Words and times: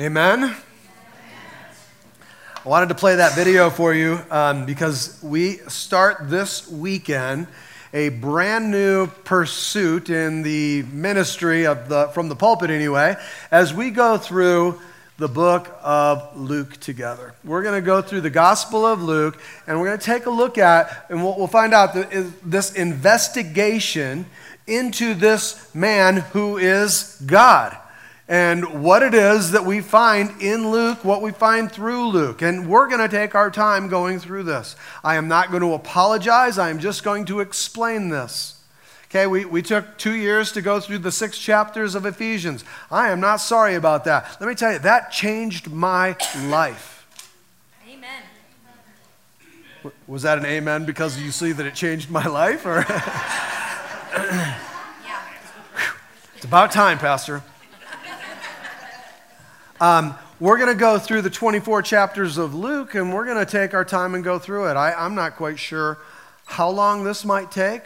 Amen. 0.00 0.54
I 2.64 2.68
wanted 2.68 2.88
to 2.90 2.94
play 2.94 3.16
that 3.16 3.34
video 3.34 3.68
for 3.68 3.92
you 3.92 4.20
um, 4.30 4.64
because 4.64 5.20
we 5.24 5.56
start 5.66 6.30
this 6.30 6.70
weekend 6.70 7.48
a 7.92 8.10
brand 8.10 8.70
new 8.70 9.08
pursuit 9.08 10.08
in 10.08 10.42
the 10.42 10.84
ministry 10.92 11.66
of 11.66 11.88
the 11.88 12.06
from 12.14 12.28
the 12.28 12.36
pulpit 12.36 12.70
anyway 12.70 13.16
as 13.50 13.74
we 13.74 13.90
go 13.90 14.16
through 14.16 14.80
the 15.16 15.26
book 15.26 15.76
of 15.82 16.36
Luke 16.36 16.76
together. 16.76 17.34
We're 17.42 17.64
going 17.64 17.82
to 17.82 17.84
go 17.84 18.00
through 18.00 18.20
the 18.20 18.30
Gospel 18.30 18.86
of 18.86 19.02
Luke 19.02 19.42
and 19.66 19.80
we're 19.80 19.86
going 19.86 19.98
to 19.98 20.06
take 20.06 20.26
a 20.26 20.30
look 20.30 20.58
at, 20.58 21.06
and 21.10 21.24
we'll, 21.24 21.36
we'll 21.36 21.48
find 21.48 21.74
out 21.74 21.92
this 22.44 22.72
investigation 22.72 24.26
into 24.64 25.14
this 25.14 25.74
man 25.74 26.18
who 26.18 26.56
is 26.56 27.20
God 27.26 27.76
and 28.28 28.82
what 28.84 29.02
it 29.02 29.14
is 29.14 29.52
that 29.52 29.64
we 29.64 29.80
find 29.80 30.42
in 30.42 30.70
Luke, 30.70 31.02
what 31.02 31.22
we 31.22 31.32
find 31.32 31.72
through 31.72 32.08
Luke. 32.08 32.42
And 32.42 32.68
we're 32.68 32.86
going 32.86 33.00
to 33.00 33.08
take 33.08 33.34
our 33.34 33.50
time 33.50 33.88
going 33.88 34.20
through 34.20 34.42
this. 34.42 34.76
I 35.02 35.16
am 35.16 35.28
not 35.28 35.50
going 35.50 35.62
to 35.62 35.72
apologize, 35.72 36.58
I 36.58 36.68
am 36.68 36.78
just 36.78 37.02
going 37.02 37.24
to 37.26 37.40
explain 37.40 38.10
this. 38.10 38.54
Okay, 39.06 39.26
we, 39.26 39.46
we 39.46 39.62
took 39.62 39.96
two 39.96 40.14
years 40.14 40.52
to 40.52 40.60
go 40.60 40.78
through 40.80 40.98
the 40.98 41.10
six 41.10 41.38
chapters 41.38 41.94
of 41.94 42.04
Ephesians. 42.04 42.62
I 42.90 43.08
am 43.08 43.20
not 43.20 43.36
sorry 43.36 43.74
about 43.74 44.04
that. 44.04 44.36
Let 44.38 44.46
me 44.46 44.54
tell 44.54 44.74
you, 44.74 44.78
that 44.80 45.10
changed 45.10 45.72
my 45.72 46.14
life. 46.48 47.06
Amen. 47.88 48.22
Was 50.06 50.20
that 50.22 50.36
an 50.36 50.44
amen 50.44 50.84
because 50.84 51.18
you 51.18 51.30
see 51.30 51.52
that 51.52 51.64
it 51.64 51.74
changed 51.74 52.10
my 52.10 52.26
life? 52.26 52.66
Or 52.66 52.84
yeah. 54.14 54.58
It's 56.36 56.44
about 56.44 56.70
time, 56.70 56.98
Pastor. 56.98 57.42
Um, 59.80 60.16
we're 60.40 60.56
going 60.56 60.70
to 60.70 60.74
go 60.74 60.98
through 60.98 61.22
the 61.22 61.30
24 61.30 61.82
chapters 61.82 62.36
of 62.36 62.52
Luke 62.52 62.96
and 62.96 63.14
we're 63.14 63.24
going 63.24 63.44
to 63.44 63.50
take 63.50 63.74
our 63.74 63.84
time 63.84 64.16
and 64.16 64.24
go 64.24 64.36
through 64.36 64.68
it. 64.70 64.74
I, 64.74 64.92
I'm 64.92 65.14
not 65.14 65.36
quite 65.36 65.56
sure 65.56 65.98
how 66.46 66.68
long 66.68 67.04
this 67.04 67.24
might 67.24 67.52
take, 67.52 67.84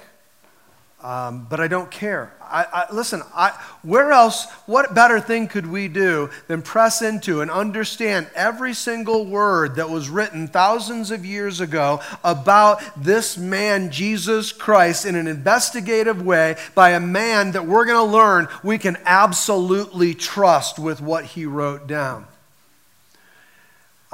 um, 1.02 1.46
but 1.50 1.58
I 1.58 1.68
don't 1.68 1.90
care. 1.90 2.32
I, 2.40 2.66
I, 2.72 2.94
listen, 2.94 3.22
I, 3.34 3.50
where 3.82 4.12
else, 4.12 4.48
what 4.66 4.94
better 4.94 5.18
thing 5.18 5.48
could 5.48 5.66
we 5.66 5.88
do 5.88 6.30
than 6.46 6.62
press 6.62 7.02
into 7.02 7.40
and 7.40 7.50
understand 7.50 8.28
every 8.34 8.74
single 8.74 9.26
word 9.26 9.76
that 9.76 9.90
was 9.90 10.08
written 10.08 10.46
thousands 10.46 11.10
of 11.10 11.24
years 11.24 11.60
ago 11.60 12.00
about 12.22 12.82
this 12.96 13.36
man, 13.36 13.90
Jesus 13.90 14.52
Christ, 14.52 15.06
in 15.06 15.16
an 15.16 15.26
investigative 15.26 16.24
way 16.24 16.56
by 16.74 16.90
a 16.90 17.00
man 17.00 17.52
that 17.52 17.66
we're 17.66 17.86
going 17.86 18.06
to 18.06 18.12
learn 18.12 18.48
we 18.62 18.78
can 18.78 18.96
absolutely 19.04 20.14
trust 20.14 20.78
with 20.78 21.00
what 21.00 21.24
he 21.24 21.46
wrote 21.46 21.86
down? 21.86 22.26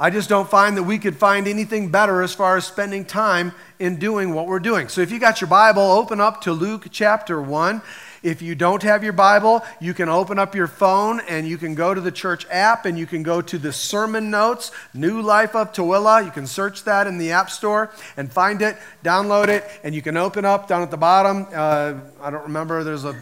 I 0.01 0.09
just 0.09 0.29
don't 0.29 0.49
find 0.49 0.77
that 0.77 0.83
we 0.83 0.97
could 0.97 1.17
find 1.17 1.45
anything 1.45 1.89
better 1.89 2.21
as 2.21 2.33
far 2.33 2.55
as 2.55 2.63
spending 2.63 3.03
time 3.03 3.51
in 3.79 3.97
doing 3.97 4.33
what 4.33 4.47
we're 4.47 4.59
doing. 4.59 4.87
So 4.87 5.01
if 5.01 5.11
you 5.11 5.19
got 5.19 5.41
your 5.41 5.49
Bible, 5.49 5.81
open 5.81 6.21
up 6.21 6.39
to 6.43 6.53
Luke 6.53 6.87
chapter 6.89 7.41
1. 7.41 7.81
If 8.23 8.41
you 8.41 8.55
don't 8.55 8.81
have 8.83 9.03
your 9.03 9.11
Bible, 9.11 9.61
you 9.81 9.93
can 9.93 10.07
open 10.07 10.39
up 10.39 10.55
your 10.55 10.67
phone 10.67 11.19
and 11.27 11.45
you 11.45 11.57
can 11.57 11.75
go 11.75 11.93
to 11.93 11.99
the 11.99 12.13
church 12.13 12.45
app 12.49 12.85
and 12.85 12.97
you 12.97 13.05
can 13.05 13.23
go 13.23 13.41
to 13.41 13.57
the 13.57 13.73
sermon 13.73 14.31
notes, 14.31 14.71
New 14.93 15.21
Life 15.21 15.53
of 15.53 15.73
Tooele. 15.73 16.23
You 16.23 16.31
can 16.31 16.47
search 16.47 16.85
that 16.85 17.05
in 17.05 17.17
the 17.17 17.33
App 17.33 17.49
Store 17.49 17.91
and 18.15 18.31
find 18.31 18.61
it, 18.61 18.77
download 19.03 19.49
it, 19.49 19.65
and 19.83 19.93
you 19.93 20.01
can 20.01 20.15
open 20.15 20.45
up 20.45 20.69
down 20.69 20.81
at 20.81 20.91
the 20.91 20.97
bottom. 20.97 21.45
Uh, 21.53 21.95
I 22.21 22.29
don't 22.29 22.43
remember, 22.43 22.85
there's 22.85 23.03
a 23.03 23.19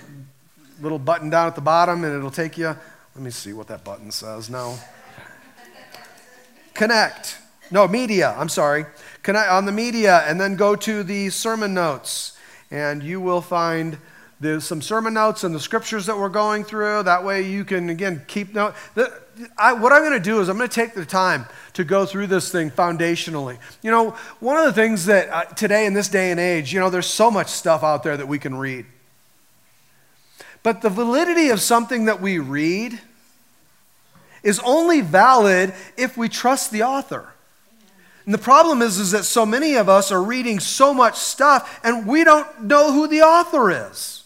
little 0.79 0.99
button 0.99 1.31
down 1.31 1.47
at 1.47 1.55
the 1.55 1.61
bottom 1.61 2.03
and 2.03 2.15
it'll 2.15 2.29
take 2.29 2.55
you. 2.55 2.67
Let 2.67 3.23
me 3.23 3.31
see 3.31 3.53
what 3.53 3.65
that 3.67 3.83
button 3.83 4.11
says. 4.11 4.47
No. 4.47 4.77
Connect. 6.77 7.39
No, 7.71 7.87
media, 7.87 8.35
I'm 8.37 8.49
sorry. 8.49 8.85
Connect 9.23 9.49
on 9.49 9.65
the 9.65 9.71
media 9.71 10.19
and 10.27 10.39
then 10.39 10.55
go 10.55 10.75
to 10.75 11.01
the 11.01 11.31
sermon 11.31 11.73
notes 11.73 12.37
and 12.69 13.01
you 13.01 13.19
will 13.19 13.41
find 13.41 13.97
there's 14.39 14.63
some 14.63 14.83
sermon 14.83 15.15
notes 15.15 15.43
and 15.43 15.55
the 15.55 15.59
scriptures 15.59 16.05
that 16.05 16.15
we're 16.15 16.29
going 16.29 16.63
through. 16.63 17.01
That 17.01 17.25
way 17.25 17.41
you 17.41 17.65
can, 17.65 17.89
again, 17.89 18.23
keep 18.27 18.53
note. 18.53 18.75
I, 19.57 19.73
what 19.73 19.91
I'm 19.91 20.03
going 20.03 20.11
to 20.11 20.19
do 20.19 20.39
is 20.39 20.49
I'm 20.49 20.57
going 20.57 20.69
to 20.69 20.75
take 20.75 20.93
the 20.93 21.03
time 21.03 21.47
to 21.73 21.83
go 21.83 22.05
through 22.05 22.27
this 22.27 22.51
thing 22.51 22.69
foundationally. 22.69 23.57
You 23.81 23.89
know, 23.89 24.11
one 24.39 24.57
of 24.57 24.65
the 24.65 24.73
things 24.73 25.05
that 25.05 25.29
uh, 25.29 25.45
today 25.45 25.87
in 25.87 25.95
this 25.95 26.09
day 26.09 26.29
and 26.29 26.39
age, 26.39 26.71
you 26.71 26.79
know, 26.79 26.91
there's 26.91 27.07
so 27.07 27.31
much 27.31 27.47
stuff 27.47 27.81
out 27.83 28.03
there 28.03 28.15
that 28.15 28.27
we 28.27 28.37
can 28.37 28.55
read. 28.55 28.85
But 30.61 30.83
the 30.83 30.91
validity 30.91 31.49
of 31.49 31.59
something 31.59 32.05
that 32.05 32.21
we 32.21 32.37
read 32.37 32.99
is 34.43 34.59
only 34.63 35.01
valid 35.01 35.73
if 35.97 36.17
we 36.17 36.29
trust 36.29 36.71
the 36.71 36.83
author. 36.83 37.33
And 38.25 38.33
the 38.33 38.39
problem 38.39 38.81
is, 38.81 38.99
is 38.99 39.11
that 39.11 39.23
so 39.23 39.45
many 39.45 39.75
of 39.75 39.87
us 39.87 40.11
are 40.11 40.21
reading 40.21 40.59
so 40.59 40.93
much 40.93 41.15
stuff 41.15 41.79
and 41.83 42.05
we 42.05 42.25
don't 42.25 42.63
know 42.63 42.91
who 42.91 43.07
the 43.07 43.21
author 43.21 43.71
is. 43.89 44.25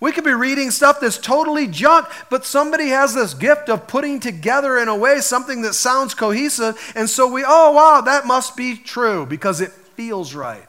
We 0.00 0.10
could 0.10 0.24
be 0.24 0.32
reading 0.32 0.72
stuff 0.72 0.98
that's 0.98 1.18
totally 1.18 1.68
junk, 1.68 2.08
but 2.28 2.44
somebody 2.44 2.88
has 2.88 3.14
this 3.14 3.34
gift 3.34 3.68
of 3.68 3.86
putting 3.86 4.18
together 4.18 4.76
in 4.76 4.88
a 4.88 4.96
way 4.96 5.20
something 5.20 5.62
that 5.62 5.74
sounds 5.74 6.12
cohesive. 6.12 6.92
And 6.96 7.08
so 7.08 7.28
we, 7.28 7.44
oh, 7.46 7.70
wow, 7.70 8.00
that 8.00 8.26
must 8.26 8.56
be 8.56 8.76
true 8.76 9.24
because 9.24 9.60
it 9.60 9.70
feels 9.70 10.34
right. 10.34 10.66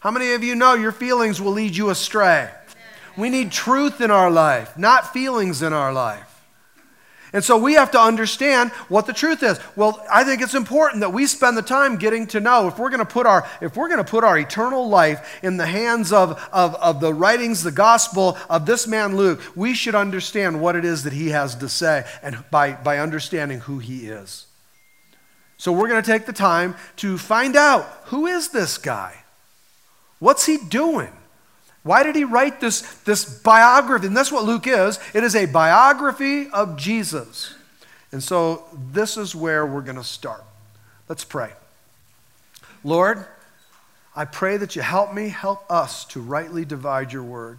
How 0.00 0.10
many 0.10 0.34
of 0.34 0.44
you 0.44 0.54
know 0.54 0.74
your 0.74 0.92
feelings 0.92 1.40
will 1.40 1.52
lead 1.52 1.74
you 1.74 1.88
astray? 1.88 2.50
We 3.16 3.30
need 3.30 3.50
truth 3.50 4.02
in 4.02 4.10
our 4.10 4.30
life, 4.30 4.76
not 4.76 5.14
feelings 5.14 5.62
in 5.62 5.72
our 5.72 5.94
life. 5.94 6.29
And 7.32 7.44
so 7.44 7.56
we 7.56 7.74
have 7.74 7.92
to 7.92 8.00
understand 8.00 8.70
what 8.88 9.06
the 9.06 9.12
truth 9.12 9.42
is. 9.42 9.60
Well, 9.76 10.04
I 10.10 10.24
think 10.24 10.42
it's 10.42 10.54
important 10.54 11.00
that 11.00 11.12
we 11.12 11.26
spend 11.26 11.56
the 11.56 11.62
time 11.62 11.96
getting 11.96 12.26
to 12.28 12.40
know 12.40 12.66
if 12.66 12.78
we're 12.78 12.90
going 12.90 12.98
to 12.98 13.04
put 13.04 13.26
our 13.26 13.48
if 13.60 13.76
we're 13.76 13.88
going 13.88 14.04
to 14.04 14.10
put 14.10 14.24
our 14.24 14.36
eternal 14.36 14.88
life 14.88 15.38
in 15.42 15.56
the 15.56 15.66
hands 15.66 16.12
of, 16.12 16.42
of, 16.52 16.74
of 16.76 17.00
the 17.00 17.14
writings, 17.14 17.62
the 17.62 17.70
gospel 17.70 18.36
of 18.48 18.66
this 18.66 18.88
man 18.88 19.16
Luke, 19.16 19.40
we 19.54 19.74
should 19.74 19.94
understand 19.94 20.60
what 20.60 20.74
it 20.74 20.84
is 20.84 21.04
that 21.04 21.12
he 21.12 21.28
has 21.28 21.54
to 21.56 21.68
say 21.68 22.04
and 22.22 22.42
by, 22.50 22.72
by 22.72 22.98
understanding 22.98 23.60
who 23.60 23.78
he 23.78 24.08
is. 24.08 24.46
So 25.56 25.72
we're 25.72 25.88
going 25.88 26.02
to 26.02 26.10
take 26.10 26.26
the 26.26 26.32
time 26.32 26.74
to 26.96 27.18
find 27.18 27.54
out 27.54 27.84
who 28.06 28.26
is 28.26 28.48
this 28.48 28.78
guy? 28.78 29.24
What's 30.18 30.46
he 30.46 30.56
doing? 30.56 31.12
Why 31.82 32.02
did 32.02 32.14
he 32.14 32.24
write 32.24 32.60
this, 32.60 32.82
this 33.04 33.24
biography? 33.24 34.06
And 34.06 34.16
that's 34.16 34.32
what 34.32 34.44
Luke 34.44 34.66
is 34.66 34.98
it 35.14 35.24
is 35.24 35.34
a 35.34 35.46
biography 35.46 36.48
of 36.48 36.76
Jesus. 36.76 37.54
And 38.12 38.22
so 38.22 38.64
this 38.92 39.16
is 39.16 39.34
where 39.34 39.64
we're 39.64 39.80
going 39.82 39.96
to 39.96 40.04
start. 40.04 40.44
Let's 41.08 41.24
pray. 41.24 41.52
Lord, 42.84 43.24
I 44.14 44.24
pray 44.24 44.56
that 44.56 44.74
you 44.74 44.82
help 44.82 45.14
me, 45.14 45.28
help 45.28 45.70
us 45.70 46.04
to 46.06 46.20
rightly 46.20 46.64
divide 46.64 47.12
your 47.12 47.22
word. 47.22 47.58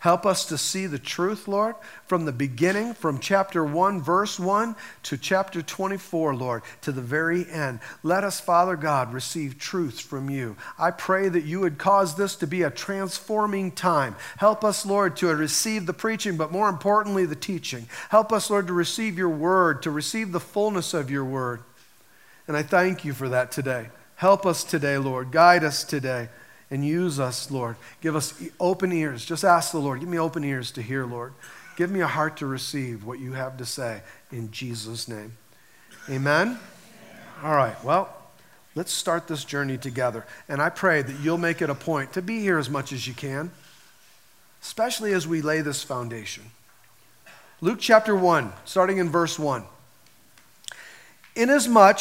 Help 0.00 0.24
us 0.24 0.46
to 0.46 0.56
see 0.56 0.86
the 0.86 0.98
truth, 0.98 1.46
Lord, 1.46 1.74
from 2.06 2.24
the 2.24 2.32
beginning, 2.32 2.94
from 2.94 3.18
chapter 3.18 3.62
1, 3.62 4.00
verse 4.00 4.40
1 4.40 4.74
to 5.02 5.18
chapter 5.18 5.60
24, 5.60 6.34
Lord, 6.34 6.62
to 6.80 6.90
the 6.90 7.02
very 7.02 7.46
end. 7.50 7.80
Let 8.02 8.24
us, 8.24 8.40
Father 8.40 8.76
God, 8.76 9.12
receive 9.12 9.58
truth 9.58 10.00
from 10.00 10.30
you. 10.30 10.56
I 10.78 10.90
pray 10.90 11.28
that 11.28 11.44
you 11.44 11.60
would 11.60 11.76
cause 11.76 12.14
this 12.14 12.34
to 12.36 12.46
be 12.46 12.62
a 12.62 12.70
transforming 12.70 13.72
time. 13.72 14.16
Help 14.38 14.64
us, 14.64 14.86
Lord, 14.86 15.16
to 15.18 15.26
receive 15.36 15.84
the 15.84 15.92
preaching, 15.92 16.38
but 16.38 16.50
more 16.50 16.70
importantly, 16.70 17.26
the 17.26 17.36
teaching. 17.36 17.86
Help 18.08 18.32
us, 18.32 18.48
Lord, 18.48 18.68
to 18.68 18.72
receive 18.72 19.18
your 19.18 19.28
word, 19.28 19.82
to 19.82 19.90
receive 19.90 20.32
the 20.32 20.40
fullness 20.40 20.94
of 20.94 21.10
your 21.10 21.26
word. 21.26 21.62
And 22.48 22.56
I 22.56 22.62
thank 22.62 23.04
you 23.04 23.12
for 23.12 23.28
that 23.28 23.52
today. 23.52 23.88
Help 24.16 24.46
us 24.46 24.64
today, 24.64 24.96
Lord. 24.96 25.30
Guide 25.30 25.62
us 25.62 25.84
today 25.84 26.30
and 26.70 26.84
use 26.84 27.18
us, 27.18 27.50
Lord. 27.50 27.76
Give 28.00 28.14
us 28.14 28.34
open 28.58 28.92
ears. 28.92 29.24
Just 29.24 29.44
ask 29.44 29.72
the 29.72 29.78
Lord, 29.78 30.00
give 30.00 30.08
me 30.08 30.18
open 30.18 30.44
ears 30.44 30.70
to 30.72 30.82
hear, 30.82 31.04
Lord. 31.04 31.32
Give 31.76 31.90
me 31.90 32.00
a 32.00 32.06
heart 32.06 32.36
to 32.38 32.46
receive 32.46 33.04
what 33.04 33.18
you 33.18 33.32
have 33.32 33.56
to 33.58 33.66
say 33.66 34.02
in 34.30 34.50
Jesus' 34.50 35.08
name. 35.08 35.36
Amen? 36.08 36.58
All 37.42 37.54
right, 37.54 37.82
well, 37.82 38.14
let's 38.74 38.92
start 38.92 39.26
this 39.26 39.44
journey 39.44 39.78
together. 39.78 40.26
And 40.48 40.60
I 40.60 40.68
pray 40.68 41.02
that 41.02 41.20
you'll 41.20 41.38
make 41.38 41.62
it 41.62 41.70
a 41.70 41.74
point 41.74 42.12
to 42.12 42.22
be 42.22 42.40
here 42.40 42.58
as 42.58 42.68
much 42.68 42.92
as 42.92 43.06
you 43.06 43.14
can, 43.14 43.50
especially 44.62 45.12
as 45.12 45.26
we 45.26 45.40
lay 45.40 45.62
this 45.62 45.82
foundation. 45.82 46.44
Luke 47.62 47.78
chapter 47.80 48.14
1, 48.14 48.52
starting 48.64 48.98
in 48.98 49.08
verse 49.08 49.38
1. 49.38 49.64
Inasmuch 51.36 51.98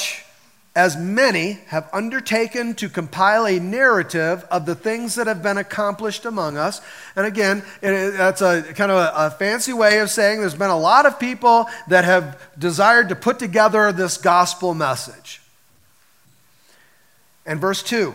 as 0.76 0.96
many 0.96 1.54
have 1.68 1.90
undertaken 1.92 2.76
to 2.76 2.90
compile 2.90 3.46
a 3.48 3.60
narrative 3.60 4.46
of 4.52 4.66
the 4.66 4.76
things 4.76 5.16
that 5.16 5.28
have 5.28 5.42
been 5.42 5.58
accomplished 5.58 6.26
among 6.26 6.58
us. 6.58 6.80
And 7.16 7.26
again, 7.26 7.64
that's 7.82 8.42
a 8.42 8.62
kind 8.62 8.92
of 8.92 8.98
a, 8.98 9.12
a, 9.16 9.32
fancy 9.32 9.74
way 9.74 10.00
of 10.00 10.10
saying 10.10 10.40
there's 10.40 10.54
been 10.54 10.70
a 10.70 10.78
lot 10.78 11.06
of 11.06 11.20
people 11.20 11.68
that 11.88 12.06
have 12.06 12.40
desired 12.58 13.10
to 13.10 13.16
put 13.16 13.40
together 13.40 13.92
this 13.92 14.18
gospel 14.18 14.74
message. 14.74 15.42
And 17.46 17.60
verse 17.60 17.82
2 17.84 18.14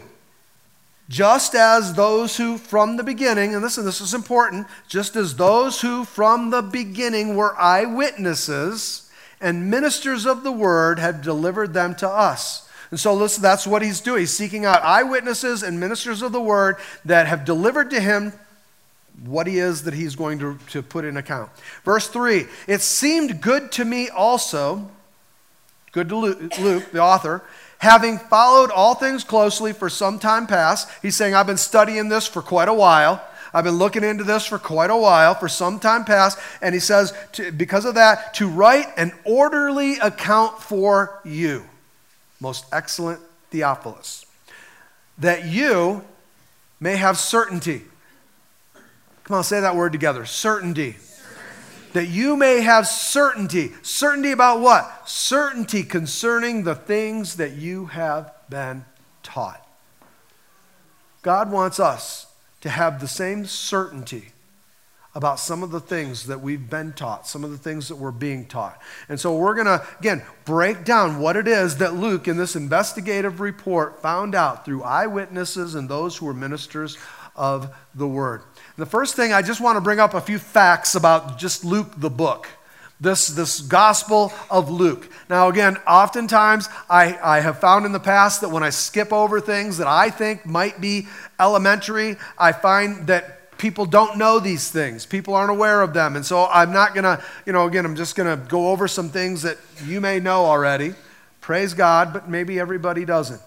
just 1.09 1.55
as 1.55 1.93
those 1.95 2.37
who 2.39 2.57
from 2.57 2.97
the 2.97 3.05
beginning, 3.05 3.53
and 3.53 3.63
listen, 3.63 3.85
this 3.85 4.01
is 4.01 4.15
important, 4.15 4.67
just 4.89 5.17
as 5.17 5.37
those 5.37 5.83
who 5.83 6.05
from 6.05 6.49
the 6.49 6.63
beginning 6.63 7.37
were 7.37 7.55
eyewitnesses 7.61 9.04
and 9.45 9.71
ministers 9.71 10.25
of 10.27 10.43
the 10.43 10.51
word 10.51 10.99
have 10.99 11.21
delivered 11.21 11.75
them 11.75 11.95
to 11.97 12.09
us. 12.09 12.67
And 12.91 12.99
so 12.99 13.15
listen, 13.15 13.43
that's 13.43 13.67
what 13.67 13.83
he's 13.83 14.01
doing. 14.01 14.21
He's 14.21 14.35
seeking 14.35 14.65
out 14.65 14.83
eyewitnesses 14.83 15.63
and 15.63 15.79
ministers 15.79 16.23
of 16.23 16.33
the 16.33 16.41
word 16.41 16.77
that 17.05 17.27
have 17.27 17.45
delivered 17.45 17.91
to 17.91 18.01
him 18.01 18.33
what 19.25 19.47
he 19.47 19.59
is 19.59 19.85
that 19.85 19.95
he's 19.95 20.17
going 20.17 20.39
to, 20.39 20.59
to 20.71 20.83
put 20.83 21.05
in 21.05 21.17
account. 21.17 21.51
Verse 21.85 22.09
3 22.09 22.47
It 22.67 22.81
seemed 22.81 23.43
good 23.43 23.71
to 23.73 23.85
me 23.85 24.09
also, 24.09 24.91
good 25.93 26.09
to 26.09 26.17
Luke, 26.17 26.59
Luke, 26.59 26.91
the 26.91 27.01
author, 27.01 27.43
having 27.79 28.19
followed 28.19 28.71
all 28.71 28.95
things 28.95 29.25
closely 29.25 29.75
for 29.75 29.91
some 29.91 30.19
time 30.19 30.47
past. 30.47 30.89
He's 31.03 31.17
saying, 31.17 31.35
I've 31.35 31.47
been 31.47 31.59
studying 31.59 32.09
this 32.09 32.27
for 32.27 32.41
quite 32.41 32.69
a 32.69 32.75
while. 32.75 33.23
I've 33.55 33.65
been 33.65 33.79
looking 33.79 34.05
into 34.05 34.25
this 34.25 34.45
for 34.45 34.59
quite 34.59 34.91
a 34.91 34.97
while, 34.97 35.35
for 35.35 35.49
some 35.49 35.79
time 35.79 36.05
past. 36.05 36.39
And 36.61 36.75
he 36.75 36.81
says, 36.81 37.15
to, 37.33 37.53
because 37.53 37.85
of 37.85 37.95
that, 37.95 38.35
to 38.35 38.49
write 38.49 38.89
an 38.97 39.13
orderly 39.25 39.99
account 39.99 40.61
for 40.61 41.21
you, 41.25 41.65
most 42.41 42.67
excellent 42.73 43.21
Theophilus, 43.51 44.27
that 45.19 45.47
you 45.47 46.05
may 46.81 46.97
have 46.97 47.17
certainty 47.17 47.85
Come 49.25 49.39
on, 49.39 49.45
say 49.45 49.61
that 49.61 49.75
word 49.75 49.93
together 49.93 50.27
certainty. 50.27 50.93
certainty. 50.93 51.91
That 51.95 52.07
you 52.09 52.37
may 52.37 52.61
have 52.61 52.87
certainty. 52.87 53.73
Certainty 53.83 54.33
about 54.33 54.61
what? 54.61 55.09
Certainty 55.09 55.83
concerning 55.83 56.65
the 56.65 56.75
things 56.75 57.37
that 57.37 57.53
you 57.53 57.87
have 57.87 58.33
been 58.51 58.85
taught. 59.23 59.67
God 61.23 61.51
wants 61.51 61.81
us 61.81 62.27
to 62.65 62.71
have 62.71 62.99
the 62.99 63.07
same 63.07 63.45
certainty 63.45 64.33
about 65.15 65.39
some 65.39 65.63
of 65.63 65.71
the 65.71 65.79
things 65.79 66.29
that 66.29 66.41
we've 66.41 66.71
been 66.71 66.95
taught, 66.95 67.27
some 67.27 67.45
of 67.45 67.51
the 67.51 67.59
things 67.59 67.89
that 67.89 67.97
we're 67.97 68.11
being 68.11 68.47
taught. 68.47 68.81
And 69.07 69.21
so 69.21 69.37
we're 69.37 69.55
going 69.55 69.67
to, 69.67 69.87
again, 70.01 70.23
break 70.47 70.83
down 70.83 71.21
what 71.21 71.37
it 71.37 71.47
is 71.47 71.77
that 71.77 71.93
Luke, 71.93 72.27
in 72.27 72.39
this 72.39 72.57
investigative 72.57 73.39
report, 73.39 74.01
found 74.01 74.35
out 74.35 74.65
through 74.65 74.83
eyewitnesses 74.83 75.75
and 75.75 75.91
those 75.91 76.17
who 76.17 76.25
were 76.25 76.33
ministers 76.33 76.97
of 77.37 77.77
the 77.95 78.09
word. 78.09 78.41
The 78.79 78.87
first 78.87 79.15
thing, 79.15 79.35
I 79.35 79.43
just 79.43 79.61
want 79.61 79.77
to 79.77 79.83
bring 79.83 80.01
up 80.01 80.15
a 80.15 80.21
few 80.23 80.39
facts 80.39 80.95
about 80.95 81.37
just 81.37 81.67
Luke, 81.67 81.93
the 81.99 82.09
book. 82.09 82.49
This, 83.01 83.29
this 83.29 83.61
Gospel 83.61 84.33
of 84.51 84.71
Luke. 84.71 85.11
Now, 85.29 85.49
again, 85.49 85.77
oftentimes 85.87 86.69
I, 86.89 87.19
I 87.23 87.41
have 87.41 87.59
found 87.59 87.87
in 87.87 87.93
the 87.93 88.01
past 88.01 88.41
that 88.41 88.51
when 88.51 88.63
I 88.63 88.71
skip 88.71 89.13
over 89.13 89.41
things 89.41 89.79
that 89.79 89.87
I 89.87 90.11
think 90.11 90.47
might 90.47 90.81
be 90.81 91.09
elementary, 91.39 92.17
I 92.39 92.53
find 92.53 93.07
that 93.09 93.59
people 93.59 93.87
don't 93.87 94.19
know 94.19 94.39
these 94.39 94.71
things. 94.71 95.07
People 95.07 95.35
aren't 95.35 95.51
aware 95.51 95.83
of 95.83 95.93
them. 95.93 96.17
And 96.17 96.25
so 96.25 96.47
I'm 96.47 96.73
not 96.73 96.95
going 96.95 97.05
to, 97.05 97.23
you 97.47 97.53
know, 97.53 97.67
again, 97.67 97.85
I'm 97.85 97.97
just 97.97 98.17
going 98.17 98.29
to 98.29 98.49
go 98.49 98.71
over 98.71 98.87
some 98.89 99.09
things 99.09 99.43
that 99.43 99.59
you 99.85 100.01
may 100.01 100.21
know 100.21 100.45
already. 100.45 100.95
Praise 101.41 101.75
God, 101.75 102.13
but 102.13 102.29
maybe 102.29 102.59
everybody 102.59 103.05
doesn't. 103.05 103.41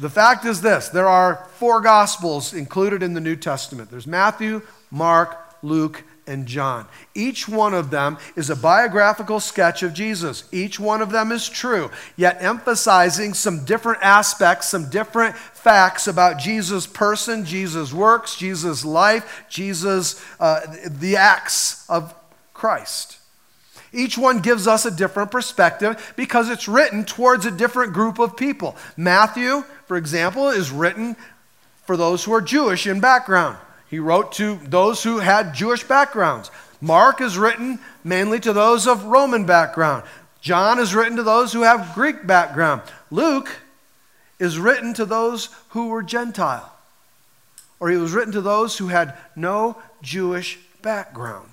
The 0.00 0.10
fact 0.10 0.44
is 0.44 0.60
this 0.60 0.88
there 0.88 1.08
are 1.08 1.48
four 1.54 1.80
Gospels 1.80 2.54
included 2.54 3.02
in 3.02 3.14
the 3.14 3.20
New 3.20 3.36
Testament 3.36 3.90
there's 3.90 4.06
Matthew, 4.06 4.62
Mark, 4.90 5.38
Luke, 5.62 6.04
and 6.26 6.46
John. 6.46 6.86
Each 7.14 7.48
one 7.48 7.74
of 7.74 7.90
them 7.90 8.18
is 8.36 8.50
a 8.50 8.56
biographical 8.56 9.40
sketch 9.40 9.82
of 9.82 9.92
Jesus. 9.92 10.44
Each 10.52 10.78
one 10.78 11.02
of 11.02 11.10
them 11.10 11.32
is 11.32 11.48
true, 11.48 11.90
yet 12.16 12.38
emphasizing 12.40 13.34
some 13.34 13.64
different 13.64 14.02
aspects, 14.02 14.68
some 14.68 14.88
different 14.88 15.36
facts 15.36 16.06
about 16.06 16.38
Jesus' 16.38 16.86
person, 16.86 17.44
Jesus' 17.44 17.92
works, 17.92 18.36
Jesus' 18.36 18.84
life, 18.84 19.44
Jesus' 19.48 20.22
uh, 20.38 20.60
the 20.86 21.16
acts 21.16 21.88
of 21.88 22.14
Christ. 22.54 23.18
Each 23.92 24.16
one 24.16 24.38
gives 24.40 24.66
us 24.66 24.86
a 24.86 24.90
different 24.90 25.30
perspective 25.30 26.14
because 26.16 26.48
it's 26.48 26.68
written 26.68 27.04
towards 27.04 27.44
a 27.44 27.50
different 27.50 27.92
group 27.92 28.18
of 28.18 28.36
people. 28.36 28.76
Matthew, 28.96 29.64
for 29.86 29.96
example, 29.96 30.48
is 30.48 30.70
written 30.70 31.16
for 31.84 31.96
those 31.96 32.24
who 32.24 32.32
are 32.32 32.40
Jewish 32.40 32.86
in 32.86 33.00
background. 33.00 33.58
He 33.92 33.98
wrote 33.98 34.32
to 34.32 34.58
those 34.64 35.02
who 35.02 35.18
had 35.18 35.52
Jewish 35.52 35.84
backgrounds. 35.84 36.50
Mark 36.80 37.20
is 37.20 37.36
written 37.36 37.78
mainly 38.02 38.40
to 38.40 38.54
those 38.54 38.86
of 38.86 39.04
Roman 39.04 39.44
background. 39.44 40.04
John 40.40 40.78
is 40.78 40.94
written 40.94 41.18
to 41.18 41.22
those 41.22 41.52
who 41.52 41.60
have 41.60 41.94
Greek 41.94 42.26
background. 42.26 42.80
Luke 43.10 43.54
is 44.38 44.58
written 44.58 44.94
to 44.94 45.04
those 45.04 45.50
who 45.68 45.88
were 45.88 46.02
Gentile, 46.02 46.72
or 47.80 47.90
he 47.90 47.98
was 47.98 48.14
written 48.14 48.32
to 48.32 48.40
those 48.40 48.78
who 48.78 48.88
had 48.88 49.14
no 49.36 49.76
Jewish 50.00 50.58
background. 50.80 51.51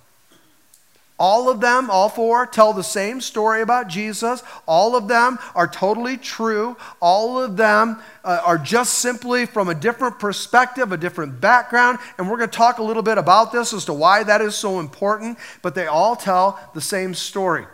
All 1.20 1.50
of 1.50 1.60
them, 1.60 1.90
all 1.90 2.08
four, 2.08 2.46
tell 2.46 2.72
the 2.72 2.82
same 2.82 3.20
story 3.20 3.62
about 3.62 3.90
Jesus. 3.90 4.42
All 4.66 4.96
of 4.96 5.10
them 5.10 5.38
are 5.54 5.68
totally 5.68 6.16
true. 6.16 6.78
All 7.02 7.44
of 7.44 7.58
them 7.58 8.02
uh, 8.24 8.42
are 8.46 8.58
just 8.58 8.96
simply 8.96 9.46
from 9.46 9.68
a 9.68 9.76
different 9.76 10.18
perspective, 10.18 10.94
a 10.94 10.98
different 10.98 11.42
background. 11.42 12.00
And 12.18 12.30
we're 12.30 12.38
going 12.38 12.50
to 12.50 12.56
talk 12.56 12.78
a 12.78 12.84
little 12.84 13.04
bit 13.04 13.18
about 13.18 13.52
this 13.52 13.74
as 13.74 13.84
to 13.86 13.94
why 13.94 14.24
that 14.24 14.40
is 14.40 14.56
so 14.56 14.80
important. 14.80 15.38
But 15.62 15.76
they 15.76 15.88
all 15.88 16.16
tell 16.16 16.58
the 16.74 16.82
same 16.82 17.14
story. 17.14 17.66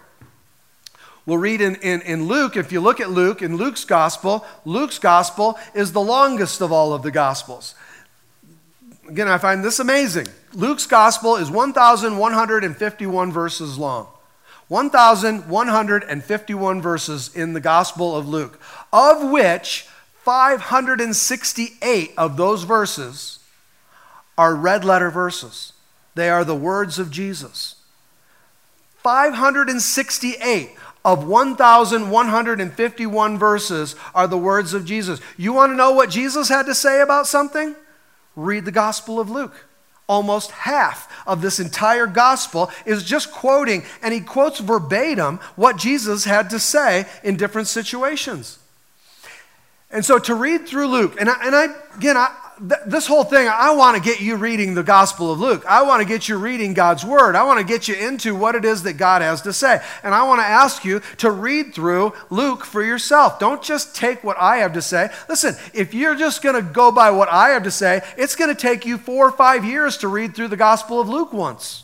We'll 1.28 1.38
read 1.38 1.62
in, 1.62 1.76
in, 1.76 2.02
in 2.02 2.28
Luke, 2.28 2.58
if 2.58 2.72
you 2.72 2.82
look 2.82 3.00
at 3.00 3.12
Luke, 3.12 3.44
in 3.44 3.58
Luke's 3.58 3.86
gospel, 3.86 4.46
Luke's 4.64 5.00
gospel 5.00 5.58
is 5.76 5.92
the 5.92 6.02
longest 6.02 6.62
of 6.62 6.72
all 6.72 6.94
of 6.94 7.04
the 7.04 7.12
gospels. 7.12 7.76
Again, 9.08 9.28
I 9.28 9.38
find 9.38 9.64
this 9.64 9.80
amazing. 9.80 10.26
Luke's 10.54 10.88
gospel 10.88 11.36
is 11.36 11.52
1,151 11.52 13.32
verses 13.32 13.78
long. 13.78 14.08
1,151 14.68 16.82
verses 16.82 17.36
in 17.36 17.54
the 17.54 17.60
Gospel 17.60 18.18
of 18.18 18.28
Luke, 18.28 18.60
of 18.92 19.30
which 19.30 19.88
568 20.24 22.14
of 22.18 22.36
those 22.36 22.64
verses 22.64 23.38
are 24.38 24.54
red 24.56 24.84
letter 24.84 25.12
verses. 25.12 25.72
They 26.16 26.30
are 26.30 26.44
the 26.44 26.56
words 26.56 26.98
of 26.98 27.12
Jesus. 27.12 27.76
568 29.04 30.72
of 31.04 31.28
1,151 31.28 33.38
verses 33.38 33.96
are 34.16 34.28
the 34.28 34.38
words 34.38 34.74
of 34.74 34.84
Jesus. 34.84 35.22
You 35.38 35.54
want 35.54 35.72
to 35.72 35.76
know 35.76 35.92
what 35.92 36.10
Jesus 36.10 36.50
had 36.50 36.66
to 36.66 36.74
say 36.74 37.02
about 37.02 37.28
something? 37.28 37.76
Read 38.36 38.66
the 38.66 38.72
Gospel 38.72 39.20
of 39.20 39.30
Luke. 39.30 39.66
Almost 40.08 40.52
half 40.52 41.12
of 41.26 41.42
this 41.42 41.60
entire 41.60 42.06
gospel 42.06 42.70
is 42.86 43.04
just 43.04 43.32
quoting, 43.32 43.84
and 44.04 44.14
he 44.14 44.20
quotes 44.20 44.60
verbatim 44.60 45.40
what 45.56 45.78
Jesus 45.78 46.26
had 46.26 46.52
to 46.52 46.60
say 46.60 47.06
in 47.24 47.38
different 47.38 47.68
situations. 47.68 48.60
And 49.90 50.06
so 50.06 50.20
to 50.20 50.36
read 50.36 50.68
through 50.68 50.88
Luke, 50.88 51.16
and, 51.20 51.30
I, 51.30 51.46
and 51.46 51.56
I, 51.56 51.68
again, 51.96 52.18
I, 52.18 52.36
th- 52.60 52.82
this 52.86 53.08
whole 53.08 53.24
thing, 53.24 53.48
I 53.48 53.74
want 53.76 53.98
to 53.98 54.02
get 54.02 54.22
you 54.22 54.36
reading 54.36 54.74
the 54.74 54.84
Gospel 54.84 55.32
of 55.32 55.40
Luke. 55.40 55.64
I 55.68 55.84
want 55.84 56.02
to 56.02 56.08
get 56.08 56.28
you 56.28 56.38
reading 56.38 56.74
God's 56.74 57.06
Word. 57.06 57.36
I 57.36 57.44
want 57.44 57.60
to 57.60 57.66
get 57.66 57.88
you 57.88 57.96
into 57.96 58.36
what 58.36 58.56
it 58.56 58.66
is 58.66 58.84
that 58.84 58.94
God 58.94 59.22
has 59.22 59.42
to 59.44 59.54
say. 59.54 59.82
And 60.04 60.14
I 60.14 60.24
want 60.24 60.40
to 60.40 60.46
ask 60.46 60.86
you 60.86 61.02
to 61.18 61.32
read 61.32 61.74
through 61.74 62.14
Luke 62.30 62.64
for 62.66 62.84
yourself. 62.84 63.40
Don't 63.40 63.62
just 63.62 63.96
take 63.96 64.24
what 64.24 64.38
I 64.40 64.58
have 64.58 64.74
to 64.74 64.82
say. 64.82 65.10
Listen, 65.30 65.56
if 65.74 65.94
you're 65.94 66.16
just 66.16 66.42
going 66.42 66.56
to 66.56 66.62
go 66.62 66.92
by 66.92 67.12
what 67.12 67.30
I 67.30 67.50
have 67.50 67.64
to 67.64 67.72
say, 67.72 68.02
it's 68.18 68.36
going 68.36 68.54
to 68.54 68.60
take 68.60 68.86
you 68.86 68.98
four 68.98 69.28
or 69.28 69.32
five 69.32 69.66
years 69.66 69.98
to 69.98 70.08
read 70.08 70.36
through 70.36 70.50
the 70.50 70.58
Gospel 70.58 71.00
of 71.00 71.10
Luke 71.10 71.34
once. 71.34 71.84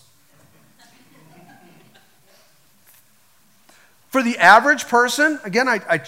For 4.09 4.21
the 4.21 4.37
average 4.39 4.87
person, 4.89 5.39
again, 5.45 5.69
I, 5.69 5.79
I 5.89 6.01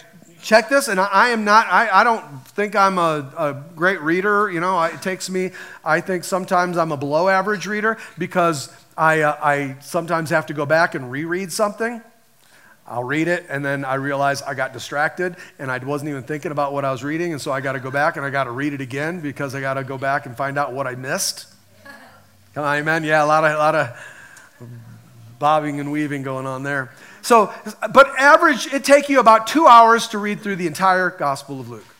check 0.44 0.68
this 0.68 0.90
and 0.90 1.00
i 1.00 1.30
am 1.30 1.46
not 1.46 1.66
i, 1.68 1.90
I 1.90 2.04
don't 2.04 2.46
think 2.50 2.76
i'm 2.76 2.98
a, 2.98 3.32
a 3.38 3.64
great 3.76 4.02
reader 4.02 4.52
you 4.52 4.60
know 4.60 4.82
it 4.84 5.02
takes 5.02 5.30
me 5.30 5.52
i 5.86 6.02
think 6.02 6.26
sometimes 6.26 6.78
i'm 6.78 6.92
a 6.92 6.98
below 6.98 7.30
average 7.30 7.66
reader 7.66 7.98
because 8.18 8.72
i, 8.98 9.22
uh, 9.22 9.38
I 9.42 9.78
sometimes 9.80 10.30
have 10.32 10.46
to 10.48 10.54
go 10.54 10.66
back 10.66 10.94
and 10.94 11.10
reread 11.10 11.52
something. 11.52 12.02
I'll 12.86 13.04
read 13.04 13.30
it 13.30 13.46
and 13.48 13.64
then 13.64 13.86
i 13.86 13.96
realize 13.96 14.42
i 14.42 14.54
got 14.54 14.74
distracted 14.74 15.38
and 15.58 15.72
i 15.72 15.78
wasn't 15.78 16.10
even 16.10 16.24
thinking 16.24 16.52
about 16.52 16.74
what 16.74 16.84
i 16.84 16.92
was 16.92 17.02
reading 17.02 17.32
and 17.32 17.42
so 17.42 17.54
i 17.54 17.62
got 17.62 17.74
to 17.74 17.80
go 17.80 17.90
back 17.90 18.18
and 18.18 18.26
i 18.26 18.30
got 18.30 18.44
to 18.44 18.52
read 18.52 18.74
it 18.74 18.82
again 18.82 19.22
because 19.22 19.56
i 19.56 19.62
got 19.62 19.76
to 19.76 19.86
go 19.86 19.98
back 19.98 20.26
and 20.26 20.36
find 20.36 20.58
out 20.58 20.74
what 20.74 20.86
i 20.86 20.94
missed. 20.94 21.48
Come 22.54 22.66
on 22.66 22.76
amen? 22.76 23.06
Yeah 23.06 23.24
a 23.24 23.26
lot 23.26 23.46
of, 23.46 23.52
a 23.52 23.58
lot 23.58 23.76
of 23.76 24.70
bobbing 25.40 25.80
and 25.80 25.90
weaving 25.90 26.24
going 26.24 26.46
on 26.46 26.64
there 26.64 26.92
so, 27.24 27.54
but 27.94 28.10
average, 28.20 28.68
it 28.74 28.84
take 28.84 29.08
you 29.08 29.22
about 29.22 29.48
two 29.48 29.66
hours 29.66 30.10
to 30.10 30.18
read 30.18 30.42
through 30.42 30.58
the 30.58 30.68
entire 30.68 31.10
Gospel 31.10 31.62
of 31.62 31.70
Luke. 31.70 31.96